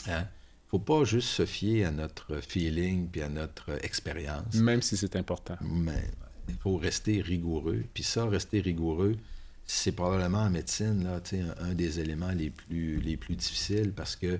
Hein? 0.08 0.28
Faut 0.68 0.78
pas 0.78 1.04
juste 1.04 1.28
se 1.28 1.46
fier 1.46 1.84
à 1.84 1.90
notre 1.90 2.40
feeling 2.40 3.08
puis 3.08 3.22
à 3.22 3.28
notre 3.28 3.84
expérience. 3.84 4.54
Même 4.54 4.82
si 4.82 4.96
c'est 4.96 5.16
important. 5.16 5.56
Mais 5.60 6.10
il 6.48 6.56
faut 6.56 6.76
rester 6.76 7.20
rigoureux. 7.20 7.84
Puis 7.94 8.02
ça, 8.02 8.26
rester 8.26 8.60
rigoureux, 8.60 9.16
c'est 9.64 9.92
probablement 9.92 10.42
en 10.42 10.50
médecine 10.50 11.04
là, 11.04 11.20
un, 11.32 11.70
un 11.70 11.74
des 11.74 12.00
éléments 12.00 12.32
les 12.32 12.50
plus, 12.50 12.98
les 13.00 13.16
plus 13.16 13.36
difficiles 13.36 13.92
parce 13.92 14.16
que 14.16 14.38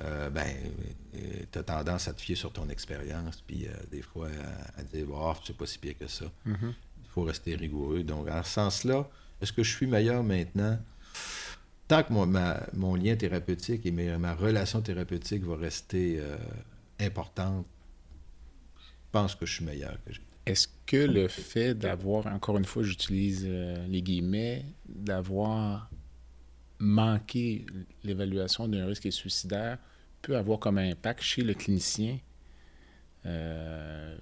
euh, 0.00 0.30
ben, 0.30 0.46
euh, 1.14 1.18
tu 1.50 1.58
as 1.58 1.62
tendance 1.62 2.08
à 2.08 2.12
te 2.12 2.20
fier 2.20 2.34
sur 2.34 2.52
ton 2.52 2.68
expérience, 2.68 3.42
puis 3.46 3.66
euh, 3.66 3.70
des 3.90 4.02
fois 4.02 4.28
à, 4.76 4.82
dire 4.82 5.06
oh, 5.12 5.34
c'est 5.44 5.56
pas 5.56 5.66
si 5.66 5.78
pire 5.78 5.96
que 5.98 6.08
ça. 6.08 6.24
Mm-hmm. 6.46 6.72
Il 7.04 7.10
faut 7.10 7.22
rester 7.22 7.54
rigoureux. 7.54 8.02
Donc, 8.02 8.28
en 8.28 8.42
ce 8.42 8.50
sens-là, 8.50 9.08
est-ce 9.40 9.52
que 9.52 9.62
je 9.62 9.70
suis 9.70 9.86
meilleur 9.86 10.24
maintenant? 10.24 10.78
Tant 11.88 12.02
que 12.02 12.12
mon, 12.12 12.26
mon 12.74 12.94
lien 12.94 13.16
thérapeutique 13.16 13.84
et 13.84 13.90
ma 13.90 14.34
relation 14.34 14.80
thérapeutique 14.80 15.44
va 15.44 15.56
rester 15.56 16.20
importante, 16.98 17.66
je 18.76 18.86
pense 19.10 19.34
que 19.34 19.44
je 19.44 19.54
suis 19.56 19.64
meilleur 19.64 19.98
que 20.04 20.12
j'ai. 20.12 20.22
Est-ce 20.44 20.66
que 20.86 20.96
le 20.96 21.28
fait 21.28 21.74
d'avoir, 21.74 22.26
encore 22.26 22.58
une 22.58 22.64
fois, 22.64 22.82
j'utilise 22.82 23.44
euh, 23.46 23.86
les 23.86 24.02
guillemets, 24.02 24.64
d'avoir 24.88 25.88
manqué 26.80 27.64
l'évaluation 28.02 28.66
d'un 28.66 28.86
risque 28.86 29.12
suicidaire 29.12 29.78
peut 30.20 30.36
avoir 30.36 30.58
comme 30.58 30.78
impact 30.78 31.22
chez 31.22 31.42
le 31.42 31.54
clinicien 31.54 32.18
euh, 33.24 34.16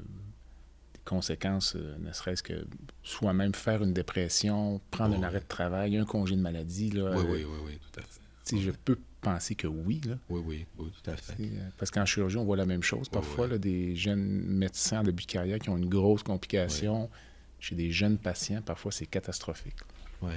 conséquences, 1.05 1.75
euh, 1.77 1.97
ne 1.99 2.13
serait-ce 2.13 2.43
que 2.43 2.67
soi-même 3.03 3.55
faire 3.55 3.83
une 3.83 3.93
dépression, 3.93 4.81
prendre 4.91 5.17
un 5.17 5.23
arrêt 5.23 5.41
de 5.41 5.47
travail, 5.47 5.97
un 5.97 6.05
congé 6.05 6.37
de 6.37 6.41
maladie. 6.41 6.91
Là, 6.91 7.13
oui, 7.17 7.25
oui, 7.29 7.45
oui, 7.45 7.59
oui, 7.67 7.79
tout 7.81 8.01
à 8.01 8.03
fait. 8.03 8.21
Si 8.45 8.61
je 8.61 8.71
peux 8.71 8.99
penser 9.21 9.55
que 9.55 9.67
oui. 9.67 10.01
Là. 10.07 10.17
Oui, 10.29 10.43
oui, 10.45 10.67
oui, 10.79 10.91
tout 11.03 11.11
à 11.11 11.17
fait. 11.17 11.35
Euh, 11.41 11.69
parce 11.79 11.91
qu'en 11.91 12.05
chirurgie, 12.05 12.37
on 12.37 12.45
voit 12.45 12.57
la 12.57 12.67
même 12.67 12.83
chose. 12.83 13.09
Parfois, 13.09 13.47
Là, 13.47 13.59
des 13.59 13.95
jeunes 13.97 14.23
médecins 14.23 15.01
en 15.01 15.03
début 15.03 15.25
de 15.25 15.31
carrière 15.31 15.59
qui 15.59 15.71
ont 15.71 15.77
une 15.77 15.89
grosse 15.89 16.23
complication. 16.23 17.11
Chez 17.59 17.75
des 17.75 17.93
jeunes 17.93 18.17
patients, 18.17 18.63
parfois, 18.63 18.91
c'est 18.91 19.07
catastrophique. 19.07 19.77
Oui. 20.23 20.33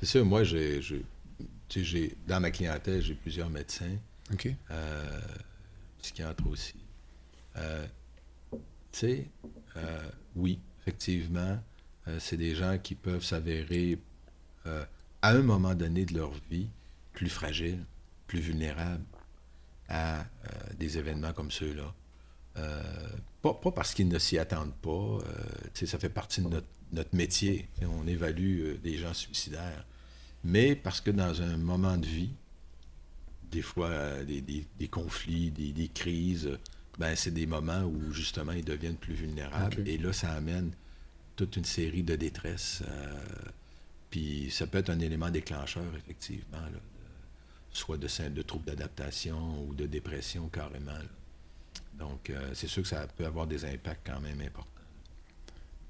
C'est 0.00 0.06
sûr, 0.06 0.24
moi, 0.24 0.42
j'ai, 0.42 0.80
j'ai, 1.68 2.16
dans 2.26 2.40
ma 2.40 2.50
clientèle, 2.50 3.02
j'ai 3.02 3.14
plusieurs 3.14 3.50
médecins. 3.50 3.96
OK. 4.32 4.48
Euh, 4.70 5.20
psychiatres 6.00 6.46
aussi. 6.46 6.76
Euh, 7.56 7.86
tu 8.52 8.58
sais, 8.92 9.26
euh, 9.76 10.08
oui, 10.36 10.58
effectivement, 10.80 11.58
c'est 12.18 12.36
des 12.36 12.54
gens 12.54 12.78
qui 12.78 12.94
peuvent 12.94 13.22
s'avérer 13.22 13.98
à 15.22 15.30
un 15.30 15.42
moment 15.42 15.74
donné 15.74 16.04
de 16.04 16.14
leur 16.14 16.32
vie 16.50 16.68
plus 17.12 17.28
fragiles, 17.28 17.84
plus 18.26 18.40
vulnérables 18.40 19.04
à 19.88 20.20
euh, 20.20 20.24
des 20.78 20.98
événements 20.98 21.32
comme 21.32 21.50
ceux-là. 21.50 21.94
Euh, 22.56 22.82
pas, 23.42 23.54
parce 23.74 23.94
qu'ils 23.94 24.08
ne 24.08 24.18
s'y 24.18 24.38
attendent 24.38 24.74
pas, 24.74 24.90
euh, 24.90 25.86
ça 25.86 25.98
fait 25.98 26.08
partie 26.08 26.40
de 26.42 26.48
notre, 26.48 27.14
métier. 27.14 27.68
On 27.82 28.06
évalue 28.06 28.76
des 28.82 28.98
gens 28.98 29.14
suicidaires. 29.14 29.84
Mais 30.44 30.74
parce 30.74 31.00
que 31.00 31.10
dans 31.10 31.42
un 31.42 31.56
moment 31.56 31.96
de 31.96 32.06
vie, 32.06 32.30
des 33.50 33.62
fois, 33.62 33.90
des, 34.24 34.88
conflits, 34.90 35.50
des, 35.50 35.88
crises, 35.88 36.58
ben, 37.00 37.16
c'est 37.16 37.30
des 37.30 37.46
moments 37.46 37.82
où 37.82 38.12
justement 38.12 38.52
ils 38.52 38.64
deviennent 38.64 38.96
plus 38.96 39.14
vulnérables. 39.14 39.88
Et 39.88 39.96
là, 39.96 40.12
ça 40.12 40.32
amène 40.32 40.70
toute 41.34 41.56
une 41.56 41.64
série 41.64 42.02
de 42.02 42.14
détresse. 42.14 42.82
puis 44.10 44.50
ça 44.50 44.66
peut 44.66 44.78
être 44.78 44.90
un 44.90 45.00
élément 45.00 45.30
déclencheur, 45.30 45.84
effectivement, 45.96 46.58
soit 47.72 47.96
de, 47.96 48.28
de 48.28 48.42
troubles 48.42 48.66
d'adaptation 48.66 49.66
ou 49.66 49.74
de 49.74 49.86
dépression 49.86 50.48
carrément. 50.48 50.98
Donc, 51.94 52.28
euh, 52.28 52.50
c'est 52.52 52.66
sûr 52.66 52.82
que 52.82 52.88
ça 52.88 53.06
peut 53.06 53.24
avoir 53.24 53.46
des 53.46 53.64
impacts 53.64 54.06
quand 54.06 54.20
même 54.20 54.40
importants. 54.42 54.79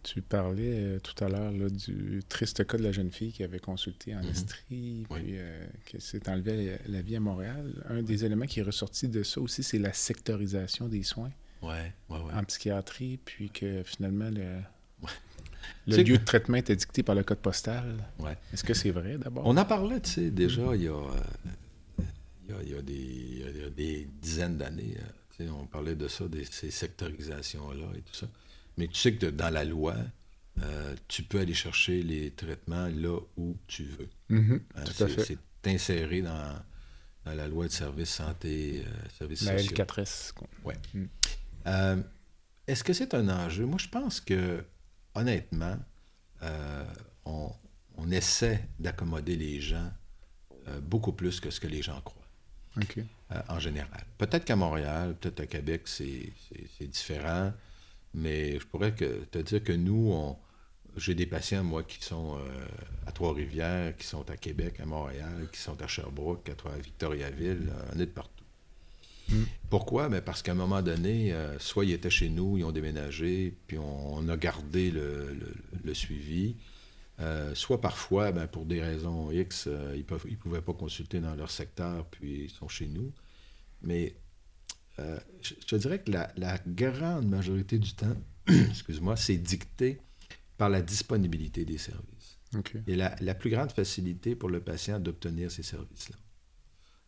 Tu 0.02 0.22
parlais 0.22 0.74
euh, 0.74 0.98
tout 0.98 1.24
à 1.24 1.28
l'heure 1.28 1.52
du 1.52 2.22
triste 2.28 2.66
cas 2.66 2.78
de 2.78 2.82
la 2.82 2.92
jeune 2.92 3.10
fille 3.10 3.32
qui 3.32 3.42
avait 3.42 3.58
consulté 3.58 4.14
en 4.14 4.20
mm-hmm. 4.20 4.30
Estrie, 4.30 5.06
puis 5.10 5.36
euh, 5.38 5.66
qui 5.84 6.00
s'est 6.00 6.28
enlevé 6.28 6.78
la, 6.86 7.02
vie 7.02 7.16
à 7.16 7.20
Montréal. 7.20 7.84
Un 7.88 8.02
des 8.02 8.24
éléments 8.24 8.46
qui 8.46 8.60
est 8.60 8.64
ressorti 8.64 9.08
de 9.08 9.22
ça 9.22 9.40
aussi, 9.40 9.62
c'est 9.62 9.78
la 9.78 9.92
sectorisation 9.92 10.88
des 10.88 11.02
soins 11.02 11.32
ouais, 11.62 11.92
en 12.08 12.44
psychiatrie, 12.44 13.18
puis 13.24 13.50
que 13.50 13.82
finalement, 13.84 14.30
le, 14.30 14.60
le 15.86 15.96
lieu 16.02 16.16
de 16.18 16.24
traitement 16.24 16.56
était 16.56 16.76
dicté 16.76 17.02
par 17.02 17.14
le 17.14 17.22
code 17.22 17.38
postal. 17.38 18.04
Est-ce 18.52 18.64
que 18.64 18.74
c'est 18.74 18.90
vrai 18.90 19.18
d'abord? 19.18 19.46
On 19.46 19.56
en 19.56 19.64
parlait, 19.64 20.00
tu 20.00 20.10
sais, 20.10 20.30
déjà, 20.30 20.74
il 20.74 20.84
y 20.84 20.88
a 20.88 21.00
il 22.62 22.70
y 22.70 23.64
a, 23.64 23.70
des, 23.70 24.08
dizaines 24.20 24.56
d'années. 24.56 24.96
Euh, 25.40 25.48
on 25.50 25.66
parlait 25.66 25.94
de 25.94 26.08
ça, 26.08 26.26
de 26.28 26.42
ces 26.50 26.70
sectorisations-là 26.70 27.86
et 27.96 28.02
tout 28.02 28.14
ça. 28.14 28.26
Mais 28.76 28.88
tu 28.88 28.94
sais 28.94 29.14
que 29.14 29.26
dans 29.26 29.50
la 29.50 29.64
loi, 29.64 29.94
euh, 30.62 30.94
tu 31.08 31.22
peux 31.22 31.40
aller 31.40 31.54
chercher 31.54 32.02
les 32.02 32.30
traitements 32.30 32.88
là 32.88 33.18
où 33.36 33.56
tu 33.66 33.84
veux. 33.84 34.08
Mm-hmm. 34.30 34.60
Hein, 34.74 34.84
tout 34.84 35.04
à 35.04 35.08
fait. 35.08 35.24
C'est 35.62 35.70
inséré 35.70 36.22
dans, 36.22 36.54
la 37.26 37.48
loi 37.48 37.66
de 37.66 37.72
services 37.72 38.10
santé, 38.10 38.84
euh, 38.86 39.08
services 39.18 39.42
la 39.42 39.56
L4S. 39.56 40.32
Oui. 40.64 40.74
Mm. 40.94 41.04
Euh, 41.66 42.02
est-ce 42.66 42.84
que 42.84 42.92
c'est 42.92 43.14
un 43.14 43.28
enjeu? 43.28 43.66
Moi, 43.66 43.78
je 43.78 43.88
pense 43.88 44.20
que, 44.20 44.64
honnêtement, 45.14 45.76
euh, 46.42 46.84
on, 47.24 47.52
essaie 48.10 48.66
d'accommoder 48.78 49.36
les 49.36 49.60
gens 49.60 49.92
beaucoup 50.82 51.12
plus 51.12 51.38
que 51.38 51.50
ce 51.50 51.60
que 51.60 51.68
les 51.68 51.82
gens 51.82 52.00
croient. 52.00 52.26
en 53.48 53.58
général. 53.60 54.04
Peut-être 54.16 54.44
qu'à 54.44 54.56
Montréal, 54.56 55.14
peut-être 55.20 55.40
à 55.40 55.46
Québec, 55.46 55.82
c'est 55.86 56.32
différent, 56.80 57.52
mais 58.14 58.58
je 58.58 58.66
pourrais 58.66 58.92
te 58.92 59.38
dire 59.38 59.62
que 59.62 59.72
nous, 59.72 60.10
on, 60.12 60.36
j'ai 60.96 61.14
des 61.14 61.26
patients, 61.26 61.64
moi, 61.64 61.82
qui 61.82 62.02
sont 62.02 62.38
à 63.06 63.12
Trois-Rivières, 63.12 63.96
qui 63.96 64.06
sont 64.06 64.28
à 64.30 64.36
Québec, 64.36 64.80
à 64.80 64.86
Montréal, 64.86 65.48
qui 65.52 65.60
sont 65.60 65.80
à 65.80 65.86
Sherbrooke, 65.86 66.50
à 66.50 66.76
Victoriaville, 66.78 67.72
on 67.94 68.00
est 68.00 68.06
de 68.06 68.10
partout. 68.10 68.40
Pourquoi? 69.68 70.08
Ben 70.08 70.20
parce 70.20 70.42
qu'à 70.42 70.52
un 70.52 70.56
moment 70.56 70.82
donné, 70.82 71.32
euh, 71.32 71.58
soit 71.58 71.84
ils 71.84 71.92
étaient 71.92 72.10
chez 72.10 72.28
nous, 72.28 72.58
ils 72.58 72.64
ont 72.64 72.72
déménagé, 72.72 73.54
puis 73.66 73.78
on, 73.78 74.28
a 74.28 74.36
gardé 74.36 74.90
le, 74.90 75.94
suivi. 75.94 76.56
Euh, 77.20 77.54
soit 77.54 77.80
parfois, 77.80 78.32
ben, 78.32 78.46
pour 78.46 78.64
des 78.64 78.82
raisons 78.82 79.30
X, 79.30 79.66
euh, 79.66 79.94
ils 79.94 80.06
ne 80.10 80.30
ils 80.30 80.38
pouvaient 80.38 80.62
pas 80.62 80.72
consulter 80.72 81.20
dans 81.20 81.34
leur 81.34 81.50
secteur, 81.50 82.06
puis 82.06 82.44
ils 82.44 82.50
sont 82.50 82.68
chez 82.68 82.86
nous. 82.86 83.12
Mais 83.82 84.14
je, 85.40 85.54
te 85.54 85.76
dirais 85.76 86.00
que 86.00 86.10
la, 86.10 86.58
grande 86.66 87.28
majorité 87.28 87.78
du 87.78 87.94
temps, 87.94 88.16
excuse-moi, 88.48 89.16
c'est 89.16 89.36
dicté 89.36 89.98
par 90.56 90.68
la 90.68 90.82
disponibilité 90.82 91.64
des 91.64 91.78
services. 91.78 92.38
Et 92.86 92.96
la, 92.96 93.14
la, 93.20 93.34
plus 93.34 93.50
grande 93.50 93.70
facilité 93.70 94.34
pour 94.34 94.48
le 94.48 94.60
patient 94.60 94.98
d'obtenir 94.98 95.50
ces 95.50 95.62
services-là. 95.62 96.16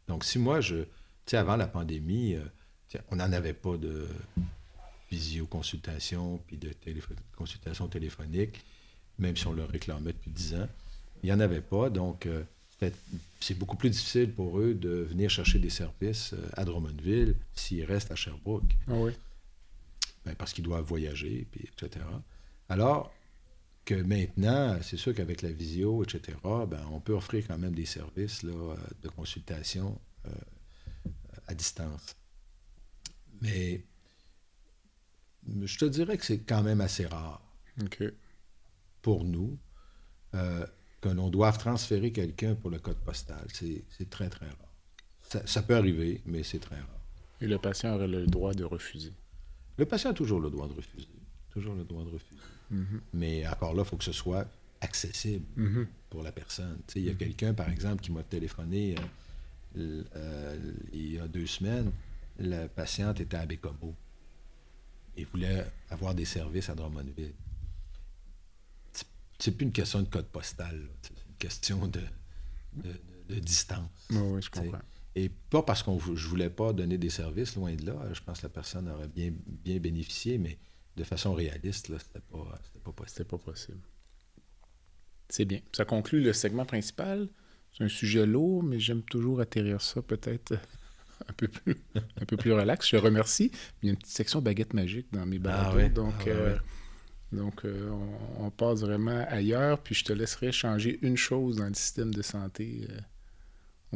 Donc, 0.06 0.24
si 0.24 0.38
moi, 0.38 0.60
je, 0.60 0.84
sais, 1.26 1.36
avant 1.36 1.56
la 1.56 1.66
pandémie, 1.66 2.34
euh, 2.34 2.98
on 3.10 3.16
n'en 3.16 3.32
avait 3.32 3.54
pas 3.54 3.76
de 3.76 4.06
visioconsultation 5.10 6.38
puis 6.46 6.56
de 6.56 6.72
consultation 7.36 7.88
téléphonique, 7.88 8.64
même 9.18 9.36
si 9.36 9.46
on 9.46 9.52
le 9.52 9.64
réclamait 9.64 10.12
depuis 10.12 10.30
10 10.30 10.54
ans. 10.54 10.68
Il 11.22 11.26
n'y 11.26 11.32
en 11.32 11.40
avait 11.40 11.60
pas, 11.60 11.90
donc 11.90 12.26
euh, 12.26 12.42
c'est 13.40 13.58
beaucoup 13.58 13.76
plus 13.76 13.90
difficile 13.90 14.32
pour 14.32 14.58
eux 14.58 14.74
de 14.74 14.90
venir 14.90 15.30
chercher 15.30 15.58
des 15.58 15.70
services 15.70 16.32
euh, 16.32 16.48
à 16.54 16.64
Drummondville 16.64 17.36
s'ils 17.54 17.84
restent 17.84 18.10
à 18.10 18.14
Sherbrooke. 18.16 18.76
Ah 18.88 18.94
oui. 18.94 19.12
Ben, 20.24 20.34
parce 20.36 20.52
qu'ils 20.52 20.64
doivent 20.64 20.84
voyager, 20.84 21.46
puis, 21.50 21.68
etc. 21.72 22.04
Alors 22.68 23.12
que 23.84 23.94
maintenant, 23.94 24.78
c'est 24.82 24.96
sûr 24.96 25.14
qu'avec 25.14 25.42
la 25.42 25.50
visio, 25.50 26.04
etc., 26.04 26.38
ben, 26.44 26.80
on 26.92 27.00
peut 27.00 27.14
offrir 27.14 27.44
quand 27.48 27.58
même 27.58 27.74
des 27.74 27.86
services 27.86 28.44
là, 28.44 28.76
de 29.02 29.08
consultation 29.08 29.98
à 31.48 31.54
distance. 31.54 32.16
Mais 33.40 33.84
je 35.64 35.78
te 35.78 35.84
dirais 35.84 36.16
que 36.16 36.24
c'est 36.24 36.38
quand 36.38 36.62
même 36.62 36.80
assez 36.80 37.06
rare 37.06 37.42
pour 39.02 39.24
nous 39.24 39.58
euh, 40.34 40.66
que 41.02 41.08
l'on 41.08 41.28
doive 41.28 41.58
transférer 41.58 42.12
quelqu'un 42.12 42.54
pour 42.54 42.70
le 42.70 42.78
code 42.78 42.96
postal. 42.96 43.44
C'est 43.52 44.08
très, 44.08 44.30
très 44.30 44.46
rare. 44.46 45.42
Ça, 45.44 45.62
peut 45.62 45.76
arriver, 45.76 46.22
mais 46.24 46.42
c'est 46.42 46.60
très 46.60 46.76
rare. 46.76 47.00
Et 47.40 47.46
le 47.46 47.58
patient 47.58 47.94
aurait 47.94 48.06
le 48.06 48.26
droit 48.26 48.54
de 48.54 48.64
refuser? 48.64 49.12
Le 49.76 49.84
patient 49.84 50.10
a 50.10 50.14
toujours 50.14 50.40
le 50.40 50.48
droit 50.48 50.68
de 50.68 50.74
refuser. 50.74 51.08
Toujours 51.50 51.74
le 51.74 51.84
droit 51.84 52.04
de 52.04 52.10
refuser. 52.10 52.40
Mm-hmm. 52.72 53.00
Mais 53.14 53.46
encore 53.48 53.74
là, 53.74 53.82
il 53.82 53.88
faut 53.88 53.96
que 53.96 54.04
ce 54.04 54.12
soit 54.12 54.46
accessible 54.80 55.44
mm-hmm. 55.58 55.86
pour 56.08 56.22
la 56.22 56.30
personne. 56.30 56.78
Il 56.94 57.02
y 57.02 57.08
a 57.08 57.12
mm-hmm. 57.12 57.16
quelqu'un, 57.16 57.54
par 57.54 57.68
exemple, 57.68 58.00
qui 58.00 58.12
m'a 58.12 58.22
téléphoné. 58.22 58.94
Euh, 59.76 60.04
euh, 60.14 60.72
il 60.92 61.14
y 61.14 61.18
a 61.18 61.26
deux 61.26 61.46
semaines, 61.46 61.90
la 62.38 62.68
patiente 62.68 63.20
était 63.20 63.38
à 63.38 63.46
Bécomo 63.46 63.94
et 65.16 65.24
voulait 65.24 65.66
avoir 65.90 66.14
des 66.14 66.26
services 66.26 66.68
à 66.68 66.74
Drummondville. 66.74 67.32
C'est 69.42 69.50
plus 69.50 69.64
une 69.64 69.72
question 69.72 70.00
de 70.00 70.08
code 70.08 70.26
postal, 70.26 70.88
c'est 71.02 71.10
une 71.10 71.34
question 71.36 71.88
de, 71.88 72.00
de, 72.76 73.40
distance. 73.40 73.90
oui, 74.10 74.40
je 74.40 74.48
comprends. 74.48 74.78
Et 75.16 75.30
pas 75.50 75.64
parce 75.64 75.82
que 75.82 75.90
je 76.14 76.28
voulais 76.28 76.48
pas 76.48 76.72
donner 76.72 76.96
des 76.96 77.10
services, 77.10 77.56
loin 77.56 77.74
de 77.74 77.84
là. 77.86 77.96
Je 78.12 78.20
pense 78.20 78.38
que 78.38 78.44
la 78.44 78.50
personne 78.50 78.88
aurait 78.88 79.08
bien, 79.08 79.32
bien 79.44 79.80
bénéficié, 79.80 80.38
mais 80.38 80.58
de 80.96 81.02
façon 81.02 81.34
réaliste, 81.34 81.88
ce 81.88 81.92
n'était 81.92 82.20
pas, 82.30 82.60
pas 82.84 82.92
possible. 82.92 83.08
C'était 83.08 83.24
pas 83.24 83.38
possible. 83.38 83.80
C'est 85.28 85.44
bien. 85.44 85.58
Ça 85.72 85.84
conclut 85.84 86.22
le 86.22 86.32
segment 86.32 86.64
principal. 86.64 87.28
C'est 87.72 87.82
un 87.82 87.88
sujet 87.88 88.24
lourd, 88.24 88.62
mais 88.62 88.78
j'aime 88.78 89.02
toujours 89.02 89.40
atterrir 89.40 89.80
ça 89.80 90.02
peut-être 90.02 90.52
un 91.28 91.32
peu 91.32 91.48
plus 91.48 91.76
un 91.90 92.26
peu 92.26 92.36
plus 92.36 92.52
relax. 92.52 92.88
Je 92.88 92.96
te 92.96 93.02
remercie. 93.02 93.50
Il 93.82 93.86
y 93.86 93.88
a 93.88 93.92
une 93.94 93.98
petite 93.98 94.14
section 94.14 94.40
baguette 94.40 94.72
magique 94.72 95.08
dans 95.10 95.26
mes 95.26 95.40
ah 95.46 95.72
balados, 95.72 95.94
donc 95.94 96.14
ah 96.20 96.28
euh, 96.28 96.58
donc 97.32 97.64
euh, 97.64 97.90
on, 98.38 98.50
passe 98.50 98.80
vraiment 98.80 99.24
ailleurs. 99.28 99.78
Puis 99.78 99.94
je 99.94 100.04
te 100.04 100.12
laisserai 100.12 100.52
changer 100.52 100.98
une 101.02 101.16
chose 101.16 101.56
dans 101.56 101.68
le 101.68 101.74
système 101.74 102.12
de 102.12 102.22
santé 102.22 102.86
euh, 102.90 102.98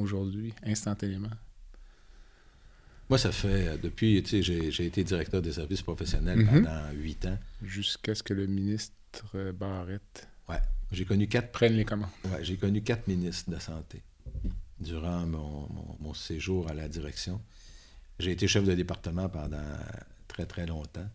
aujourd'hui, 0.01 0.55
instantanément. 0.65 1.31
Moi, 3.09 3.19
ça 3.19 3.31
fait 3.31 3.79
depuis, 3.81 4.21
tu 4.25 4.43
sais, 4.43 4.71
j'ai 4.71 4.87
été 4.87 5.05
directeur 5.05 5.41
des 5.41 5.53
services 5.53 5.83
professionnels 5.83 6.41
mm-hmm. 6.41 6.65
pendant 6.65 6.91
huit 6.93 7.25
ans. 7.27 7.39
Jusqu'à 7.63 8.17
ce 8.17 8.23
que 8.23 8.35
le 8.35 8.47
ministre 8.47 9.53
Barrette 9.53 10.29
Ouais. 10.49 10.61
J'ai 10.93 11.05
connu 11.05 11.29
quatre. 11.29 11.51
Prennent 11.51 11.77
les 11.77 11.85
commandes. 11.85 12.11
Ouais, 12.27 12.43
j'ai 12.45 12.57
connu 12.57 12.83
quatre 12.83 13.09
ministres 13.09 13.51
de 13.51 13.59
santé 13.59 14.03
durant 14.79 15.27
mon, 15.27 16.15
séjour 16.15 16.69
à 16.71 16.75
la 16.75 16.89
direction. 16.89 17.41
J'ai 18.19 18.33
été 18.33 18.49
chef 18.49 18.65
de 18.65 18.75
département 18.75 19.29
pendant 19.29 19.63
très, 20.29 20.47
très 20.47 20.67
longtemps. 20.67 21.09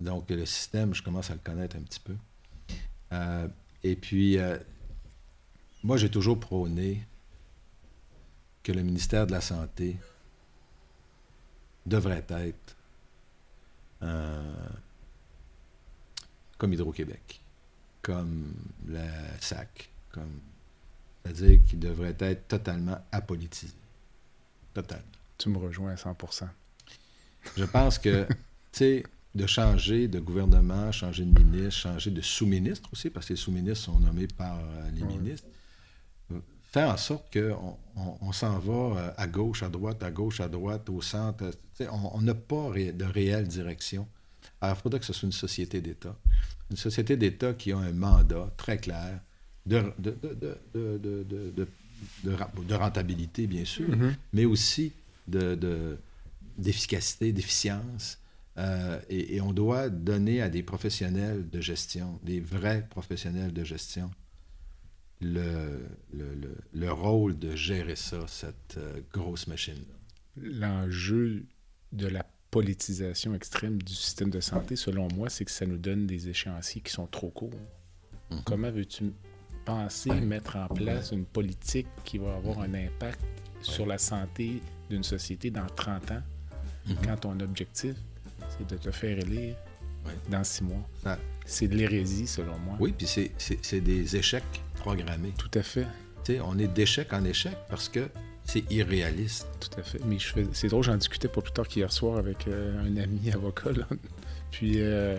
Donc, 0.00 0.30
le 0.30 0.44
système, 0.46 0.94
je 0.94 1.02
commence 1.02 1.30
à 1.30 1.34
le 1.34 1.40
connaître 1.40 1.76
un 1.76 1.80
petit 1.80 2.00
peu. 2.00 2.16
Euh, 3.12 3.48
et 3.82 3.96
puis, 3.96 4.38
euh, 4.38 4.58
moi, 5.82 5.96
j'ai 5.96 6.10
toujours 6.10 6.38
prôné 6.38 7.06
que 8.62 8.72
le 8.72 8.82
ministère 8.82 9.26
de 9.26 9.32
la 9.32 9.40
Santé 9.40 9.96
devrait 11.86 12.24
être 12.28 12.76
comme 16.58 16.72
Hydro-Québec 16.72 17.40
comme 18.06 18.54
la 18.86 19.40
SAC, 19.40 19.90
comme 20.12 20.38
c'est-à-dire 21.24 21.58
qu'il 21.64 21.80
devrait 21.80 22.14
être 22.20 22.46
totalement 22.46 23.04
apolitisé. 23.10 23.74
Totalement. 24.72 25.02
Tu 25.36 25.48
me 25.48 25.58
rejoins 25.58 25.90
à 25.90 25.94
100% 25.96 26.46
Je 27.56 27.64
pense 27.64 27.98
que, 27.98 28.24
tu 28.28 28.78
sais, 28.78 29.02
de 29.36 29.46
changer 29.46 30.08
de 30.08 30.18
gouvernement, 30.18 30.90
changer 30.92 31.24
de 31.24 31.38
ministre, 31.38 31.80
changer 31.80 32.10
de 32.10 32.20
sous-ministre 32.20 32.88
aussi, 32.92 33.10
parce 33.10 33.26
que 33.26 33.34
les 33.34 33.38
sous-ministres 33.38 33.84
sont 33.84 34.00
nommés 34.00 34.26
par 34.26 34.58
euh, 34.58 34.90
les 34.94 35.02
ministres, 35.02 35.46
faire 36.72 36.90
en 36.90 36.96
sorte 36.96 37.32
qu'on 37.32 37.76
on, 37.96 38.32
s'en 38.32 38.58
va 38.58 38.72
euh, 38.72 39.10
à 39.16 39.26
gauche, 39.26 39.62
à 39.62 39.68
droite, 39.68 40.02
à 40.02 40.10
gauche, 40.10 40.40
à 40.40 40.48
droite, 40.48 40.88
au 40.88 41.00
centre. 41.00 41.50
On 41.90 42.20
n'a 42.22 42.34
pas 42.34 42.70
de 42.72 43.04
réelle 43.04 43.46
direction. 43.46 44.08
Alors, 44.60 44.76
il 44.78 44.82
faudrait 44.82 45.00
que 45.00 45.06
ce 45.06 45.12
soit 45.12 45.26
une 45.26 45.32
société 45.32 45.80
d'État 45.80 46.16
une 46.70 46.76
société 46.76 47.16
d'État 47.16 47.54
qui 47.54 47.72
a 47.72 47.78
un 47.78 47.92
mandat 47.92 48.52
très 48.56 48.78
clair 48.78 49.20
de, 49.64 49.82
de, 52.24 52.74
rentabilité, 52.74 53.46
bien 53.46 53.64
sûr, 53.64 53.88
mm-hmm. 53.88 54.14
mais 54.32 54.44
aussi 54.44 54.92
d'efficacité, 55.26 57.32
d'efficience. 57.32 58.18
Euh, 58.58 59.00
et, 59.10 59.40
on 59.40 59.52
doit 59.52 59.90
donner 59.90 60.40
à 60.40 60.48
des 60.48 60.62
professionnels 60.62 61.48
de 61.50 61.60
gestion, 61.60 62.18
des 62.22 62.40
vrais 62.40 62.86
professionnels 62.88 63.52
de 63.52 63.64
gestion, 63.64 64.10
le, 65.20 65.86
le, 66.72 66.92
rôle 66.92 67.38
de 67.38 67.54
gérer 67.54 67.96
ça, 67.96 68.26
cette 68.28 68.76
euh, 68.78 69.00
grosse 69.12 69.46
machine-là. 69.46 69.94
L'enjeu 70.36 71.44
de 71.92 72.06
la 72.06 72.24
politisation 72.50 73.34
extrême 73.34 73.80
du 73.82 73.94
système 73.94 74.30
de 74.30 74.40
santé, 74.40 74.76
selon 74.76 75.08
moi, 75.14 75.28
c'est 75.28 75.44
que 75.44 75.50
ça 75.50 75.66
nous 75.66 75.78
donne 75.78 76.06
des 76.06 76.28
échéanciers 76.28 76.80
qui 76.80 76.92
sont 76.92 77.06
trop 77.06 77.28
courts. 77.28 77.50
Mhm. 78.30 78.42
Comment 78.44 78.70
veux-tu 78.70 79.12
penser 79.64 80.12
mettre 80.12 80.56
en 80.56 80.68
place 80.68 81.12
une 81.12 81.26
politique 81.26 81.88
qui 82.04 82.18
va 82.18 82.36
avoir 82.36 82.60
un 82.60 82.72
impact 82.72 83.20
sur 83.60 83.84
la 83.84 83.98
santé 83.98 84.62
d'une 84.88 85.02
société 85.02 85.50
dans 85.50 85.66
30 85.66 86.12
ans, 86.12 86.22
mhm. 86.86 86.96
quand 87.04 87.16
ton 87.18 87.40
objectif, 87.40 87.96
c'est 88.58 88.68
de 88.68 88.76
te 88.76 88.90
faire 88.90 89.18
élire 89.18 89.56
dans 90.28 90.44
six 90.44 90.62
mois? 90.64 90.88
C'est 91.44 91.68
de 91.68 91.74
l'hérésie, 91.74 92.26
selon 92.26 92.58
moi. 92.58 92.76
Oui, 92.80 92.94
puis 92.96 93.06
c'est 93.06 93.80
des 93.80 94.16
échecs 94.16 94.62
programmés. 94.76 95.32
Tout 95.36 95.50
à 95.54 95.62
fait. 95.62 95.86
on 96.44 96.58
est 96.58 96.68
d'échec 96.68 97.12
en 97.12 97.24
échec 97.24 97.56
parce 97.68 97.88
que 97.88 98.08
c'est 98.44 98.70
irréaliste. 98.70 99.48
Tout 99.60 99.80
à 99.80 99.82
fait. 99.82 100.00
Mais 100.06 100.18
je 100.18 100.32
fais... 100.32 100.46
c'est 100.52 100.68
drôle, 100.68 100.84
j'en 100.84 100.96
discutais 100.96 101.28
pas 101.28 101.40
plus 101.40 101.52
tard 101.52 101.66
qu'hier 101.66 101.92
soir 101.92 102.18
avec 102.18 102.46
euh, 102.46 102.80
un 102.80 102.96
ami 102.96 103.30
avocat. 103.32 103.70
Puis 104.50 104.74
euh, 104.76 105.18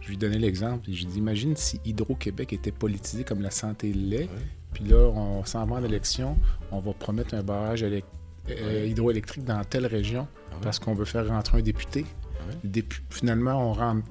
je 0.00 0.08
lui 0.08 0.16
donnais 0.16 0.38
l'exemple. 0.38 0.84
Je 0.86 0.98
lui 0.98 1.06
dis 1.06 1.18
Imagine 1.18 1.56
si 1.56 1.80
Hydro-Québec 1.84 2.52
était 2.52 2.72
politisé 2.72 3.24
comme 3.24 3.42
la 3.42 3.50
santé 3.50 3.92
l'est. 3.92 4.28
Puis 4.72 4.84
là, 4.84 5.08
on 5.08 5.44
s'en 5.44 5.66
va 5.66 5.76
en 5.76 5.84
élection, 5.84 6.36
on 6.72 6.80
va 6.80 6.92
promettre 6.94 7.34
un 7.34 7.44
barrage 7.44 7.84
euh, 7.84 8.86
hydroélectrique 8.86 9.44
dans 9.44 9.62
telle 9.62 9.86
région 9.86 10.26
parce 10.62 10.78
qu'on 10.78 10.94
veut 10.94 11.04
faire 11.04 11.28
rentrer 11.28 11.58
un 11.58 11.62
député. 11.62 12.04
Finalement, 13.10 13.70
on, 13.70 13.72
rend, 13.72 14.02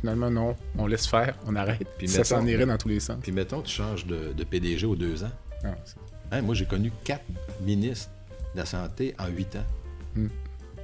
finalement, 0.00 0.30
non, 0.30 0.56
on 0.78 0.86
laisse 0.86 1.06
faire, 1.06 1.36
on 1.46 1.56
arrête. 1.56 1.86
Puis 1.98 2.08
ça 2.08 2.24
s'en 2.24 2.46
irait 2.46 2.66
dans 2.66 2.78
tous 2.78 2.88
les 2.88 3.00
sens. 3.00 3.18
Puis 3.22 3.32
mettons, 3.32 3.62
tu 3.62 3.72
changes 3.72 4.06
de, 4.06 4.44
PDG 4.44 4.86
aux 4.86 4.96
deux 4.96 5.24
ans. 5.24 5.32
Ah, 5.64 5.74
hein, 6.32 6.42
moi, 6.42 6.54
j'ai 6.54 6.66
connu 6.66 6.92
quatre 7.04 7.24
ministres 7.62 8.10
de 8.54 8.60
la 8.60 8.66
Santé 8.66 9.14
en 9.18 9.28
huit 9.28 9.56
ans. 9.56 9.64
Hmm. 10.14 10.28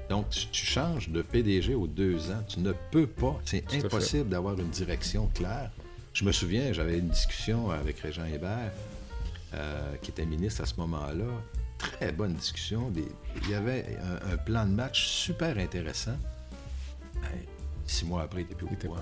Donc, 0.09 0.28
tu, 0.28 0.66
changes 0.66 1.09
de 1.09 1.22
PDG 1.22 1.74
aux 1.74 1.86
deux 1.86 2.30
ans. 2.30 2.42
Tu 2.46 2.61
ne 2.61 2.72
peux 2.90 3.07
pas, 3.07 3.40
c'est 3.44 3.64
impossible 3.74 4.28
d'avoir 4.28 4.59
une 4.59 4.68
direction 4.68 5.30
claire. 5.32 5.70
Je 6.12 6.24
me 6.24 6.32
souviens, 6.32 6.72
j'avais 6.72 6.98
une 6.98 7.09
discussion 7.09 7.70
avec 7.70 8.00
Régent 8.00 8.26
Hébert, 8.26 8.72
euh, 9.55 9.94
qui 10.03 10.11
était 10.11 10.26
ministre 10.26 10.62
à 10.62 10.66
ce 10.66 10.74
moment-là. 10.78 11.24
Très 11.78 12.12
bonne 12.12 12.34
discussion. 12.34 12.92
il 12.94 13.50
y 13.50 13.55
avait 13.55 13.96
un, 14.30 14.36
plan 14.36 14.66
de 14.66 14.72
match 14.72 15.07
super 15.07 15.57
intéressant. 15.59 16.16
Six 17.86 18.04
mois 18.06 18.22
après, 18.22 18.40
il 18.40 18.44
était 18.44 18.54
plus 18.54 18.66
au 18.66 18.70
pouvoir. 18.70 19.00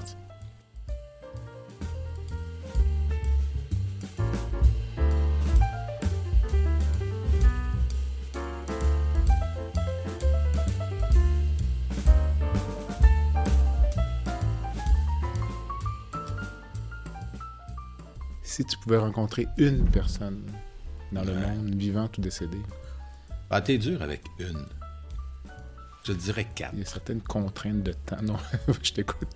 si 18.60 18.66
tu 18.66 18.76
pouvais 18.78 18.98
rencontrer 18.98 19.46
une 19.56 19.88
personne 19.90 20.42
dans 21.12 21.24
le 21.24 21.32
monde, 21.34 21.74
vivante 21.76 22.18
ou 22.18 22.20
décédée? 22.20 22.60
Ah, 23.48 23.62
t'es 23.62 23.78
dur 23.78 24.02
avec 24.02 24.22
une. 24.38 24.66
Je 26.05 26.12
dirais 26.12 26.46
quatre. 26.55 26.72
Il 26.74 26.80
y 26.80 26.82
a 26.82 26.86
certaines 26.86 27.20
contraintes 27.20 27.82
de 27.82 27.92
temps. 27.92 28.22
Non, 28.22 28.38
je 28.82 28.92
t'écoute. 28.92 29.28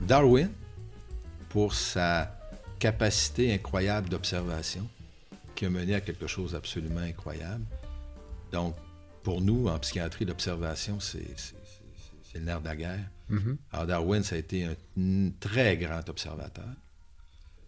Darwin, 0.00 0.50
pour 1.48 1.74
sa 1.74 2.36
capacité 2.78 3.52
incroyable 3.52 4.08
d'observation, 4.08 4.88
qui 5.54 5.66
a 5.66 5.70
mené 5.70 5.94
à 5.94 6.00
quelque 6.00 6.26
chose 6.26 6.52
d'absolument 6.52 7.00
incroyable. 7.00 7.64
Donc, 8.52 8.74
pour 9.22 9.40
nous, 9.40 9.68
en 9.68 9.78
psychiatrie, 9.78 10.24
l'observation, 10.24 10.98
c'est 11.00 11.34
le 12.34 12.40
nerf 12.40 12.60
de 12.60 12.66
la 12.66 12.76
guerre. 12.76 13.10
Mm-hmm. 13.30 13.56
Alors, 13.72 13.86
Darwin, 13.86 14.22
ça 14.22 14.36
a 14.36 14.38
été 14.38 14.64
un 14.64 15.30
très 15.38 15.76
grand 15.76 16.08
observateur. 16.08 16.72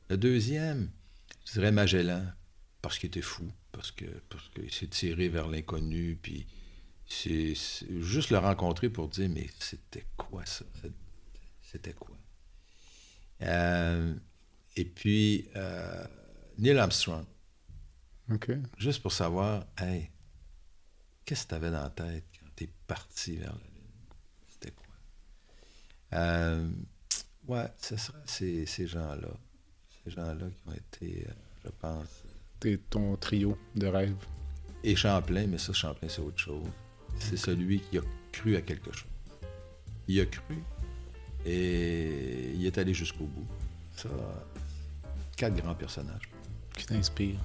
Le 0.09 0.17
deuxième, 0.17 0.91
je 1.47 1.53
dirais 1.53 1.73
Magellan, 1.73 2.25
parce 2.81 2.99
qu'il 2.99 3.09
était 3.09 3.23
fou, 3.23 3.45
parce 3.71 3.91
que 3.91 4.05
parce 4.29 4.49
qu'il 4.51 4.73
s'est 4.73 4.89
tiré 4.89 5.29
vers 5.29 5.49
l'inconnu, 5.49 6.19
puis 6.21 6.47
c'est 7.13 7.55
juste 8.01 8.31
le 8.31 8.39
rencontrer 8.39 8.89
pour 8.91 9.09
dire 9.09 9.29
mais 9.29 9.49
c'était 9.59 10.07
quoi 10.17 10.45
ça? 10.47 10.65
C'était 11.63 11.93
quoi? 11.93 12.17
Euh, 13.43 14.15
Et 14.77 14.85
puis 14.85 15.49
euh, 15.57 16.07
Neil 16.59 16.79
Armstrong. 16.79 17.25
Juste 18.79 19.03
pour 19.03 19.13
savoir, 19.13 19.67
hey, 19.79 20.11
qu'est-ce 21.25 21.45
que 21.45 21.51
tu 21.51 21.55
avais 21.57 21.71
dans 21.71 21.83
la 21.83 21.91
tête 21.91 22.25
quand 22.41 22.47
tu 22.57 22.65
es 22.65 22.71
parti 22.87 23.37
vers 23.37 23.53
la 23.53 23.59
Lune? 23.59 23.93
C'était 24.49 24.71
quoi? 24.73 24.95
Euh, 26.15 26.71
Ouais, 27.49 27.67
ce 27.81 27.97
sera 27.97 28.19
ces, 28.25 28.67
ces 28.67 28.87
gens-là 28.87 29.29
ces 30.05 30.11
gens-là 30.13 30.47
qui 30.49 30.69
ont 30.69 30.73
été, 30.73 31.27
je 31.65 31.71
pense. 31.71 32.25
T'es 32.61 32.77
ton 32.91 33.17
trio 33.17 33.57
de 33.75 33.87
rêve. 33.87 34.17
Et 34.85 34.97
Champlain, 34.97 35.47
mais 35.47 35.59
ça, 35.59 35.73
Champlain, 35.73 36.09
c'est 36.09 36.21
autre 36.21 36.39
chose. 36.39 36.67
C'est 37.19 37.37
celui 37.37 37.81
qui 37.81 37.99
a 37.99 38.03
cru 38.33 38.57
à 38.57 38.61
quelque 38.61 38.93
chose. 38.93 39.09
Il 40.09 40.21
a 40.21 40.27
cru 40.27 40.57
et 41.47 42.53
il 42.55 42.67
est 42.67 42.79
allé 42.79 42.95
jusqu'au 42.95 43.25
bout. 43.25 43.47
Ça, 43.97 44.09
quatre 45.37 45.55
grands 45.57 45.75
personnages. 45.75 46.29
Qui 46.77 46.87
t'inspirent. 46.87 47.39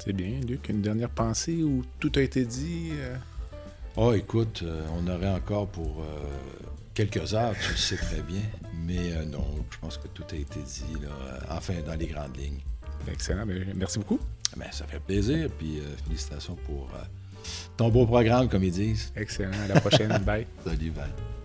C'est 0.00 0.12
bien, 0.12 0.40
Luc. 0.40 0.68
Une 0.68 0.82
dernière 0.82 1.10
pensée 1.10 1.62
où 1.62 1.84
tout 1.98 2.12
a 2.16 2.20
été 2.20 2.44
dit. 2.44 2.90
Oh, 3.96 4.12
écoute, 4.12 4.60
euh, 4.62 4.86
on 4.92 5.08
aurait 5.08 5.30
encore 5.30 5.66
pour 5.68 6.04
quelques 6.98 7.32
heures, 7.32 7.54
tu 7.62 7.70
le 7.70 7.76
sais 7.76 7.96
très 7.96 8.22
bien. 8.22 8.42
Mais 8.84 9.12
euh, 9.12 9.24
non, 9.24 9.44
je 9.70 9.78
pense 9.78 9.98
que 9.98 10.08
tout 10.08 10.24
a 10.32 10.34
été 10.34 10.58
dit, 10.60 11.00
là, 11.00 11.10
euh, 11.10 11.38
enfin, 11.50 11.74
dans 11.86 11.94
les 11.94 12.08
grandes 12.08 12.36
lignes. 12.36 12.58
Excellent. 13.06 13.46
Ben, 13.46 13.72
merci 13.76 14.00
beaucoup. 14.00 14.18
Ben, 14.56 14.66
ça 14.72 14.84
fait 14.84 14.98
plaisir. 14.98 15.48
Puis 15.58 15.78
euh, 15.78 15.96
félicitations 16.04 16.56
pour 16.66 16.90
ton 17.76 17.88
beau 17.88 18.06
programme, 18.06 18.48
comme 18.48 18.64
ils 18.64 18.72
disent. 18.72 19.12
Excellent. 19.16 19.50
À 19.64 19.74
la 19.74 19.80
prochaine. 19.80 20.16
bye. 20.26 20.46
Salut, 20.64 20.90
bye. 20.90 21.37